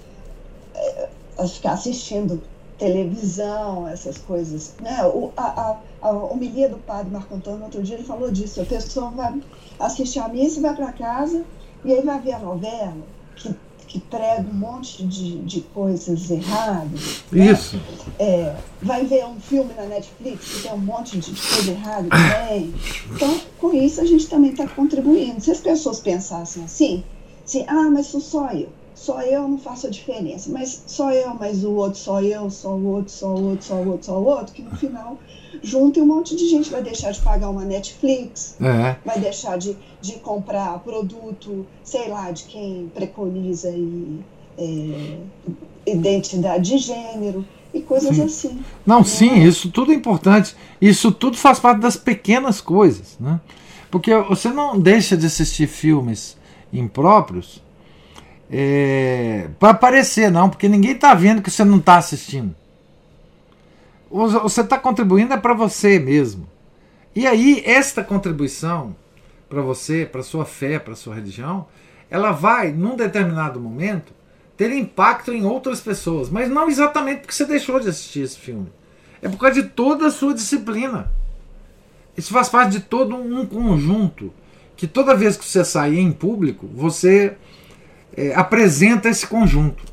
é, 0.75 1.09
ficar 1.49 1.73
assistindo 1.73 2.43
televisão, 2.79 3.89
essas 3.89 4.19
coisas. 4.19 4.75
Né? 4.81 5.05
O, 5.05 5.31
a, 5.37 5.43
a, 5.43 6.09
a 6.09 6.11
homilia 6.11 6.69
do 6.69 6.77
padre 6.77 7.11
Marco 7.11 7.35
Antônio, 7.35 7.65
outro 7.65 7.83
dia, 7.83 7.97
ele 7.97 8.05
falou 8.05 8.31
disso. 8.31 8.61
A 8.61 8.65
pessoa 8.65 9.11
vai 9.11 9.41
assistir 9.79 10.19
a 10.21 10.29
missa, 10.29 10.61
vai 10.61 10.75
para 10.75 10.93
casa 10.93 11.45
e 11.85 11.93
aí 11.93 12.03
vai 12.03 12.21
ver 12.21 12.33
a 12.33 12.39
novela, 12.39 12.97
que, 13.37 13.55
que 13.87 14.01
prega 14.01 14.49
um 14.49 14.55
monte 14.55 15.05
de, 15.07 15.43
de 15.43 15.61
coisas 15.61 16.31
erradas. 16.31 17.25
Né? 17.31 17.53
Isso. 17.53 17.81
É, 18.19 18.57
vai 18.83 19.05
ver 19.05 19.27
um 19.27 19.39
filme 19.39 19.73
na 19.75 19.85
Netflix 19.85 20.57
que 20.57 20.63
tem 20.63 20.73
um 20.73 20.79
monte 20.79 21.19
de 21.19 21.31
coisa 21.31 21.71
errada 21.71 22.09
também. 22.09 22.75
Então, 23.11 23.41
com 23.59 23.73
isso, 23.73 24.01
a 24.01 24.05
gente 24.07 24.27
também 24.29 24.51
está 24.51 24.67
contribuindo. 24.67 25.41
Se 25.41 25.51
as 25.51 25.61
pessoas 25.61 26.01
pensassem 26.01 26.65
assim, 26.65 27.05
assim, 27.45 27.65
ah, 27.69 27.91
mas 27.91 28.07
sou 28.07 28.21
só 28.21 28.51
eu 28.51 28.69
só 29.05 29.21
eu 29.21 29.47
não 29.47 29.59
faço 29.59 29.87
a 29.87 29.91
diferença, 29.91 30.51
mas 30.51 30.83
só 30.87 31.13
eu, 31.13 31.35
mas 31.35 31.63
o 31.63 31.73
outro, 31.73 31.99
só 31.99 32.23
eu, 32.23 32.49
só 32.49 32.71
o 32.71 32.87
outro, 32.87 33.13
só 33.13 33.35
o 33.35 33.51
outro, 33.51 33.67
só 33.67 33.75
o 33.75 33.89
outro, 33.91 34.07
só 34.07 34.19
o 34.19 34.25
outro, 34.25 34.55
que 34.55 34.63
no 34.63 34.75
final 34.77 35.19
junta 35.63 35.99
e 35.99 36.03
um 36.03 36.07
monte 36.07 36.35
de 36.35 36.49
gente 36.49 36.71
vai 36.71 36.83
deixar 36.83 37.11
de 37.11 37.21
pagar 37.21 37.51
uma 37.51 37.67
Netflix, 37.67 38.57
é. 38.63 38.97
vai 39.05 39.21
deixar 39.21 39.59
de, 39.59 39.77
de 40.01 40.15
comprar 40.15 40.79
produto, 40.79 41.67
sei 41.83 42.09
lá, 42.09 42.31
de 42.31 42.45
quem 42.45 42.91
preconiza 42.95 43.69
e, 43.69 44.21
é, 44.57 45.19
identidade 45.87 46.71
de 46.71 46.79
gênero 46.79 47.45
e 47.75 47.83
coisas 47.83 48.17
sim. 48.17 48.23
assim. 48.23 48.65
Não, 48.87 49.01
né? 49.01 49.05
sim, 49.05 49.45
isso 49.45 49.71
tudo 49.71 49.93
é 49.93 49.95
importante. 49.95 50.57
Isso 50.81 51.13
tudo 51.13 51.37
faz 51.37 51.59
parte 51.59 51.81
das 51.81 51.97
pequenas 51.97 52.63
coisas, 52.63 53.19
né? 53.21 53.39
Porque 53.91 54.17
você 54.23 54.49
não 54.49 54.81
deixa 54.81 55.15
de 55.15 55.27
assistir 55.27 55.67
filmes 55.67 56.39
impróprios 56.73 57.63
é, 58.51 59.49
para 59.59 59.71
aparecer, 59.71 60.31
não, 60.31 60.49
porque 60.49 60.69
ninguém 60.69 60.93
está 60.93 61.15
vendo 61.15 61.43
que 61.43 61.51
você 61.51 61.65
não 61.65 61.79
está 61.79 61.97
assistindo. 61.97 62.55
Você 64.11 64.61
está 64.61 64.79
contribuindo 64.79 65.35
é 65.35 65.37
para 65.37 65.55
você 65.55 65.99
mesmo. 65.99 66.47
E 67.17 67.27
aí, 67.27 67.63
esta 67.65 68.03
contribuição 68.03 68.95
para 69.49 69.61
você, 69.61 70.07
para 70.07 70.23
sua 70.23 70.45
fé, 70.45 70.79
para 70.79 70.95
sua 70.95 71.15
religião, 71.15 71.67
ela 72.11 72.31
vai, 72.31 72.71
num 72.71 72.97
determinado 72.97 73.59
momento, 73.59 74.13
ter 74.57 74.71
impacto 74.73 75.33
em 75.33 75.45
outras 75.45 75.81
pessoas. 75.81 76.31
Mas 76.31 76.49
não 76.49 76.69
exatamente 76.69 77.21
porque 77.21 77.35
você 77.35 77.45
deixou 77.45 77.81
de 77.81 77.89
assistir 77.89 78.21
esse 78.21 78.39
filme. 78.39 78.73
É 79.21 79.29
por 79.29 79.39
causa 79.39 79.61
de 79.61 79.69
toda 79.69 80.07
a 80.07 80.11
sua 80.11 80.35
disciplina. 80.35 81.11
Isso 82.17 82.33
faz 82.33 82.49
parte 82.49 82.73
de 82.73 82.81
todo 82.81 83.17
um 83.17 83.45
conjunto 83.45 84.33
que 84.77 84.87
toda 84.87 85.17
vez 85.17 85.37
que 85.37 85.45
você 85.45 85.65
sair 85.65 85.99
em 85.99 86.13
público, 86.13 86.69
você 86.73 87.37
é, 88.17 88.35
apresenta 88.35 89.09
esse 89.09 89.27
conjunto. 89.27 89.85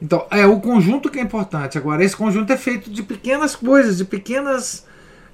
Então, 0.00 0.26
é 0.30 0.46
o 0.46 0.60
conjunto 0.60 1.10
que 1.10 1.18
é 1.18 1.22
importante. 1.22 1.76
Agora, 1.76 2.02
esse 2.02 2.16
conjunto 2.16 2.52
é 2.52 2.56
feito 2.56 2.90
de 2.90 3.02
pequenas 3.02 3.54
coisas, 3.54 3.98
de 3.98 4.04
pequenas 4.04 4.86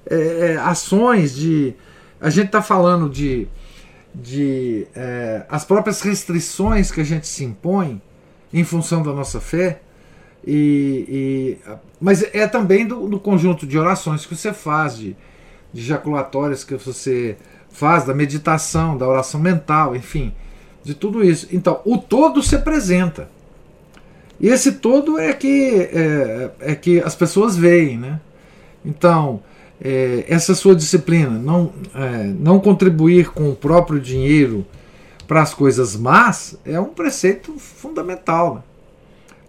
é, 0.09 0.53
é 0.53 0.57
ações, 0.57 1.33
de. 1.35 1.73
A 2.19 2.29
gente 2.29 2.47
está 2.47 2.61
falando 2.61 3.09
de, 3.09 3.47
de 4.13 4.87
é, 4.95 5.45
as 5.49 5.63
próprias 5.63 6.01
restrições 6.01 6.91
que 6.91 6.99
a 6.99 7.03
gente 7.03 7.27
se 7.27 7.43
impõe 7.43 8.01
em 8.51 8.63
função 8.63 9.01
da 9.03 9.13
nossa 9.13 9.39
fé. 9.39 9.81
E, 10.45 11.05
e, 11.09 11.57
mas 11.99 12.23
é 12.33 12.47
também 12.47 12.85
do, 12.85 13.07
do, 13.07 13.19
conjunto 13.19 13.67
de 13.67 13.77
orações 13.77 14.25
que 14.25 14.35
você 14.35 14.53
faz, 14.53 14.97
de, 14.97 15.15
de 15.73 15.93
que 16.65 16.75
você 16.75 17.37
faz, 17.69 18.05
da 18.05 18.13
meditação, 18.13 18.97
da 18.97 19.07
oração 19.07 19.39
mental, 19.39 19.95
enfim, 19.95 20.33
de 20.87 20.95
tudo 20.95 21.21
isso. 21.21 21.49
Então, 21.51 21.81
o 21.83 21.97
todo 21.97 22.41
se 22.41 22.55
apresenta. 22.55 23.29
E 24.39 24.47
esse 24.47 24.73
todo 24.73 25.19
é 25.19 25.33
que, 25.33 25.89
é, 25.91 26.51
é 26.61 26.75
que 26.75 27.01
as 27.01 27.13
pessoas 27.13 27.57
veem. 27.57 27.97
Né? 27.97 28.21
Então, 28.85 29.41
é, 29.81 30.23
essa 30.29 30.55
sua 30.55 30.73
disciplina, 30.73 31.31
não, 31.31 31.73
é, 31.93 32.23
não 32.39 32.57
contribuir 32.61 33.31
com 33.31 33.49
o 33.49 33.55
próprio 33.55 33.99
dinheiro 33.99 34.65
para 35.27 35.41
as 35.41 35.53
coisas 35.53 35.97
más, 35.97 36.57
é 36.63 36.79
um 36.79 36.93
preceito 36.93 37.59
fundamental. 37.59 38.55
Né? 38.55 38.61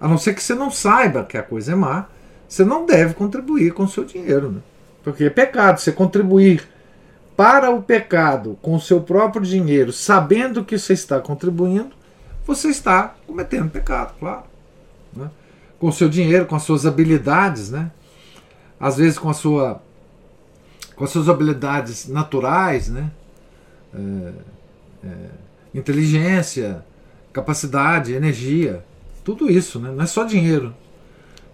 A 0.00 0.08
não 0.08 0.18
ser 0.18 0.34
que 0.34 0.42
você 0.42 0.56
não 0.56 0.72
saiba 0.72 1.22
que 1.22 1.36
a 1.36 1.42
coisa 1.42 1.70
é 1.70 1.76
má, 1.76 2.06
você 2.48 2.64
não 2.64 2.84
deve 2.84 3.14
contribuir 3.14 3.72
com 3.72 3.84
o 3.84 3.88
seu 3.88 4.04
dinheiro. 4.04 4.50
Né? 4.50 4.60
Porque 5.04 5.22
é 5.22 5.30
pecado 5.30 5.78
você 5.78 5.92
contribuir 5.92 6.66
para 7.38 7.70
o 7.70 7.80
pecado 7.80 8.58
com 8.60 8.74
o 8.74 8.80
seu 8.80 9.00
próprio 9.00 9.46
dinheiro, 9.46 9.92
sabendo 9.92 10.64
que 10.64 10.76
você 10.76 10.92
está 10.92 11.20
contribuindo, 11.20 11.94
você 12.44 12.66
está 12.66 13.14
cometendo 13.28 13.70
pecado, 13.70 14.14
claro. 14.18 14.42
Né? 15.14 15.30
Com 15.78 15.86
o 15.86 15.92
seu 15.92 16.08
dinheiro, 16.08 16.46
com 16.46 16.56
as 16.56 16.64
suas 16.64 16.84
habilidades, 16.84 17.70
né? 17.70 17.92
às 18.80 18.96
vezes 18.96 19.20
com 19.20 19.30
a 19.30 19.34
sua 19.34 19.80
com 20.96 21.04
as 21.04 21.10
suas 21.10 21.28
habilidades 21.28 22.08
naturais, 22.08 22.88
né? 22.88 23.08
É, 23.94 24.32
é, 25.04 25.30
inteligência, 25.72 26.84
capacidade, 27.32 28.14
energia, 28.14 28.84
tudo 29.22 29.48
isso, 29.48 29.78
né? 29.78 29.92
não 29.92 30.02
é 30.02 30.06
só 30.08 30.24
dinheiro. 30.24 30.74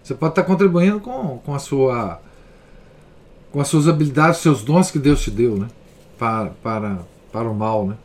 Você 0.03 0.15
pode 0.15 0.31
estar 0.31 0.43
contribuindo 0.45 0.99
com, 0.99 1.37
com 1.45 1.53
a 1.53 1.59
sua 1.59 2.19
com 3.55 3.61
as 3.61 3.69
suas 3.69 3.87
habilidades, 3.87 4.41
seus 4.41 4.65
dons 4.65 4.91
que 4.91 4.99
Deus 4.99 5.21
te 5.21 5.31
deu, 5.31 5.55
né? 5.55 5.69
Para, 6.19 6.49
para, 6.61 6.99
para 7.31 7.49
o 7.49 7.55
mal, 7.55 7.87
né? 7.87 7.95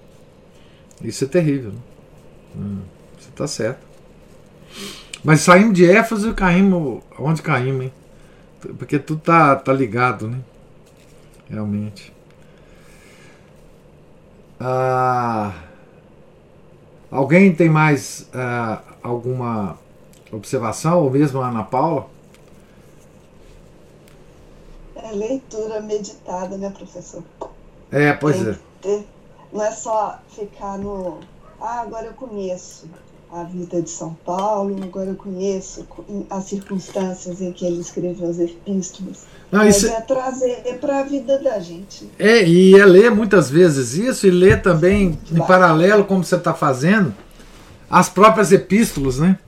Isso 1.02 1.24
é 1.24 1.26
terrível. 1.26 1.72
Né? 1.72 1.78
Hum, 2.54 2.78
você 3.18 3.30
está 3.30 3.48
certo. 3.48 3.84
Mas 5.24 5.40
saímos 5.40 5.74
de 5.74 5.90
Éfeso 5.90 6.30
e 6.30 6.34
caímos 6.34 7.02
onde 7.18 7.42
caímos, 7.42 7.86
hein? 7.86 7.92
Porque 8.78 8.96
tudo 8.96 9.22
tá, 9.22 9.56
tá 9.56 9.72
ligado, 9.72 10.28
né? 10.28 10.38
Realmente. 11.48 12.12
Ah, 14.60 15.52
alguém 17.10 17.52
tem 17.52 17.68
mais 17.68 18.30
ah, 18.32 18.82
alguma 19.02 19.76
observação, 20.30 21.02
ou 21.02 21.10
mesmo 21.10 21.40
a 21.40 21.48
Ana 21.48 21.64
Paula? 21.64 22.06
É 25.10 25.14
leitura 25.14 25.80
meditada, 25.80 26.56
né, 26.56 26.70
professor? 26.70 27.22
É, 27.90 28.12
pois 28.12 28.36
tem 28.36 28.50
é. 28.50 28.58
Ter, 28.80 29.06
não 29.52 29.64
é 29.64 29.72
só 29.72 30.20
ficar 30.28 30.78
no. 30.78 31.18
Ah, 31.60 31.80
agora 31.80 32.06
eu 32.06 32.12
conheço 32.12 32.88
a 33.32 33.44
vida 33.44 33.82
de 33.82 33.90
São 33.90 34.14
Paulo, 34.24 34.76
agora 34.82 35.10
eu 35.10 35.16
conheço 35.16 35.86
as 36.28 36.44
circunstâncias 36.44 37.40
em 37.40 37.52
que 37.52 37.64
ele 37.64 37.80
escreveu 37.80 38.28
as 38.28 38.38
epístolas. 38.38 39.26
Não, 39.50 39.60
Mas 39.60 39.84
é 39.84 40.00
trazer 40.00 40.78
para 40.80 41.00
a 41.00 41.02
vida 41.02 41.38
da 41.38 41.58
gente. 41.58 42.10
É, 42.18 42.44
e 42.44 42.78
é 42.78 42.84
ler 42.84 43.10
muitas 43.10 43.50
vezes 43.50 43.94
isso 43.94 44.26
e 44.26 44.30
ler 44.30 44.62
também 44.62 45.18
em 45.30 45.46
paralelo, 45.46 46.04
como 46.04 46.24
você 46.24 46.36
está 46.36 46.54
fazendo, 46.54 47.14
as 47.88 48.08
próprias 48.08 48.52
epístolas, 48.52 49.18
né? 49.18 49.38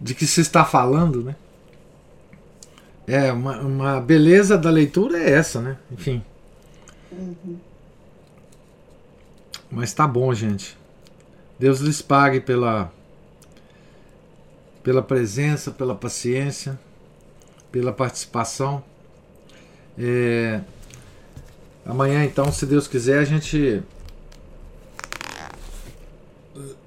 De 0.00 0.14
que 0.14 0.26
se 0.26 0.42
está 0.42 0.64
falando, 0.64 1.24
né? 1.24 1.36
É, 3.06 3.32
uma, 3.32 3.60
uma 3.60 4.00
beleza 4.00 4.58
da 4.58 4.68
leitura 4.68 5.16
é 5.18 5.30
essa, 5.30 5.60
né? 5.60 5.76
Enfim. 5.92 6.24
Uhum. 7.12 7.56
Mas 9.70 9.92
tá 9.92 10.06
bom, 10.08 10.34
gente. 10.34 10.76
Deus 11.58 11.78
lhes 11.80 12.02
pague 12.02 12.40
pela, 12.40 12.92
pela 14.82 15.02
presença, 15.02 15.70
pela 15.70 15.94
paciência, 15.94 16.78
pela 17.70 17.92
participação. 17.92 18.82
É, 19.96 20.60
amanhã, 21.84 22.24
então, 22.24 22.50
se 22.50 22.66
Deus 22.66 22.88
quiser, 22.88 23.20
a 23.20 23.24
gente 23.24 23.82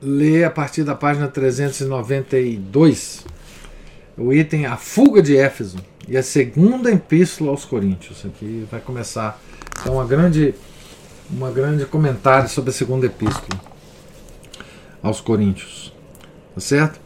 lê 0.02 0.44
a 0.44 0.52
partir 0.52 0.84
da 0.84 0.96
página 0.96 1.28
392 1.28 3.26
o 4.18 4.34
item 4.34 4.66
A 4.66 4.76
Fuga 4.76 5.22
de 5.22 5.38
Éfeso 5.38 5.78
e 6.08 6.18
a 6.18 6.24
segunda 6.24 6.92
epístola 6.92 7.52
aos 7.52 7.66
Coríntios. 7.66 8.26
Aqui 8.26 8.68
vai 8.70 8.80
começar 8.80 9.40
então 9.80 9.94
uma 9.94 10.06
grande, 10.06 10.54
uma 11.30 11.52
grande 11.52 11.86
comentário 11.86 12.50
sobre 12.50 12.70
a 12.70 12.74
segunda 12.74 13.06
epístola 13.06 13.60
aos 15.02 15.22
Coríntios. 15.22 15.94
Tá 16.56 16.62
certo? 16.62 17.00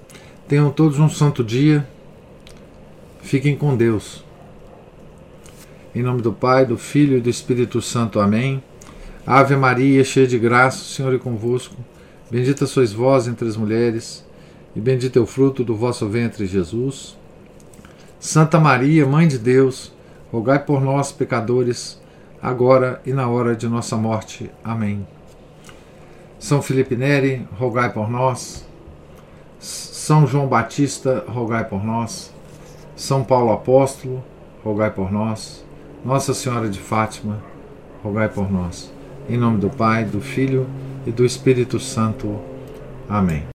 Tenham 0.48 0.72
todos 0.72 1.00
um 1.00 1.10
santo 1.10 1.44
dia. 1.44 1.88
Fiquem 3.22 3.56
com 3.56 3.76
Deus. 3.76 4.24
Em 5.96 6.02
nome 6.02 6.22
do 6.22 6.34
Pai, 6.34 6.66
do 6.66 6.78
Filho 6.78 7.18
e 7.18 7.22
do 7.22 7.30
Espírito 7.30 7.82
Santo. 7.82 8.20
Amém. 8.20 8.64
Ave 9.26 9.56
Maria, 9.56 10.04
cheia 10.04 10.28
de 10.28 10.38
graça, 10.38 10.80
o 10.80 10.86
Senhor 10.86 11.16
é 11.16 11.18
convosco. 11.18 11.76
Bendita 12.30 12.66
sois 12.66 12.92
vós 12.92 13.28
entre 13.28 13.48
as 13.48 13.56
mulheres, 13.56 14.26
e 14.76 14.82
bendito 14.82 15.18
é 15.18 15.22
o 15.22 15.26
fruto 15.26 15.64
do 15.64 15.76
vosso 15.76 16.10
ventre, 16.10 16.46
Jesus. 16.46 17.16
Santa 18.24 18.58
Maria, 18.58 19.06
Mãe 19.06 19.28
de 19.28 19.38
Deus, 19.38 19.92
rogai 20.32 20.58
por 20.58 20.80
nós, 20.80 21.12
pecadores, 21.12 22.02
agora 22.42 23.02
e 23.06 23.12
na 23.12 23.28
hora 23.28 23.54
de 23.54 23.68
nossa 23.68 23.98
morte. 23.98 24.50
Amém. 24.64 25.06
São 26.40 26.62
Felipe 26.62 26.96
Neri, 26.96 27.46
rogai 27.60 27.92
por 27.92 28.10
nós. 28.10 28.66
São 29.60 30.26
João 30.26 30.48
Batista, 30.48 31.26
rogai 31.28 31.66
por 31.66 31.84
nós. 31.84 32.34
São 32.96 33.26
Paulo 33.26 33.52
Apóstolo, 33.52 34.24
rogai 34.64 34.90
por 34.90 35.12
nós. 35.12 35.66
Nossa 36.06 36.34
Senhora 36.34 36.70
de 36.70 36.80
Fátima, 36.80 37.44
rogai 38.02 38.30
por 38.30 38.50
nós. 38.50 38.90
Em 39.28 39.36
nome 39.36 39.58
do 39.58 39.70
Pai, 39.70 40.06
do 40.06 40.22
Filho 40.22 40.66
e 41.06 41.12
do 41.12 41.26
Espírito 41.26 41.78
Santo. 41.78 42.40
Amém. 43.10 43.44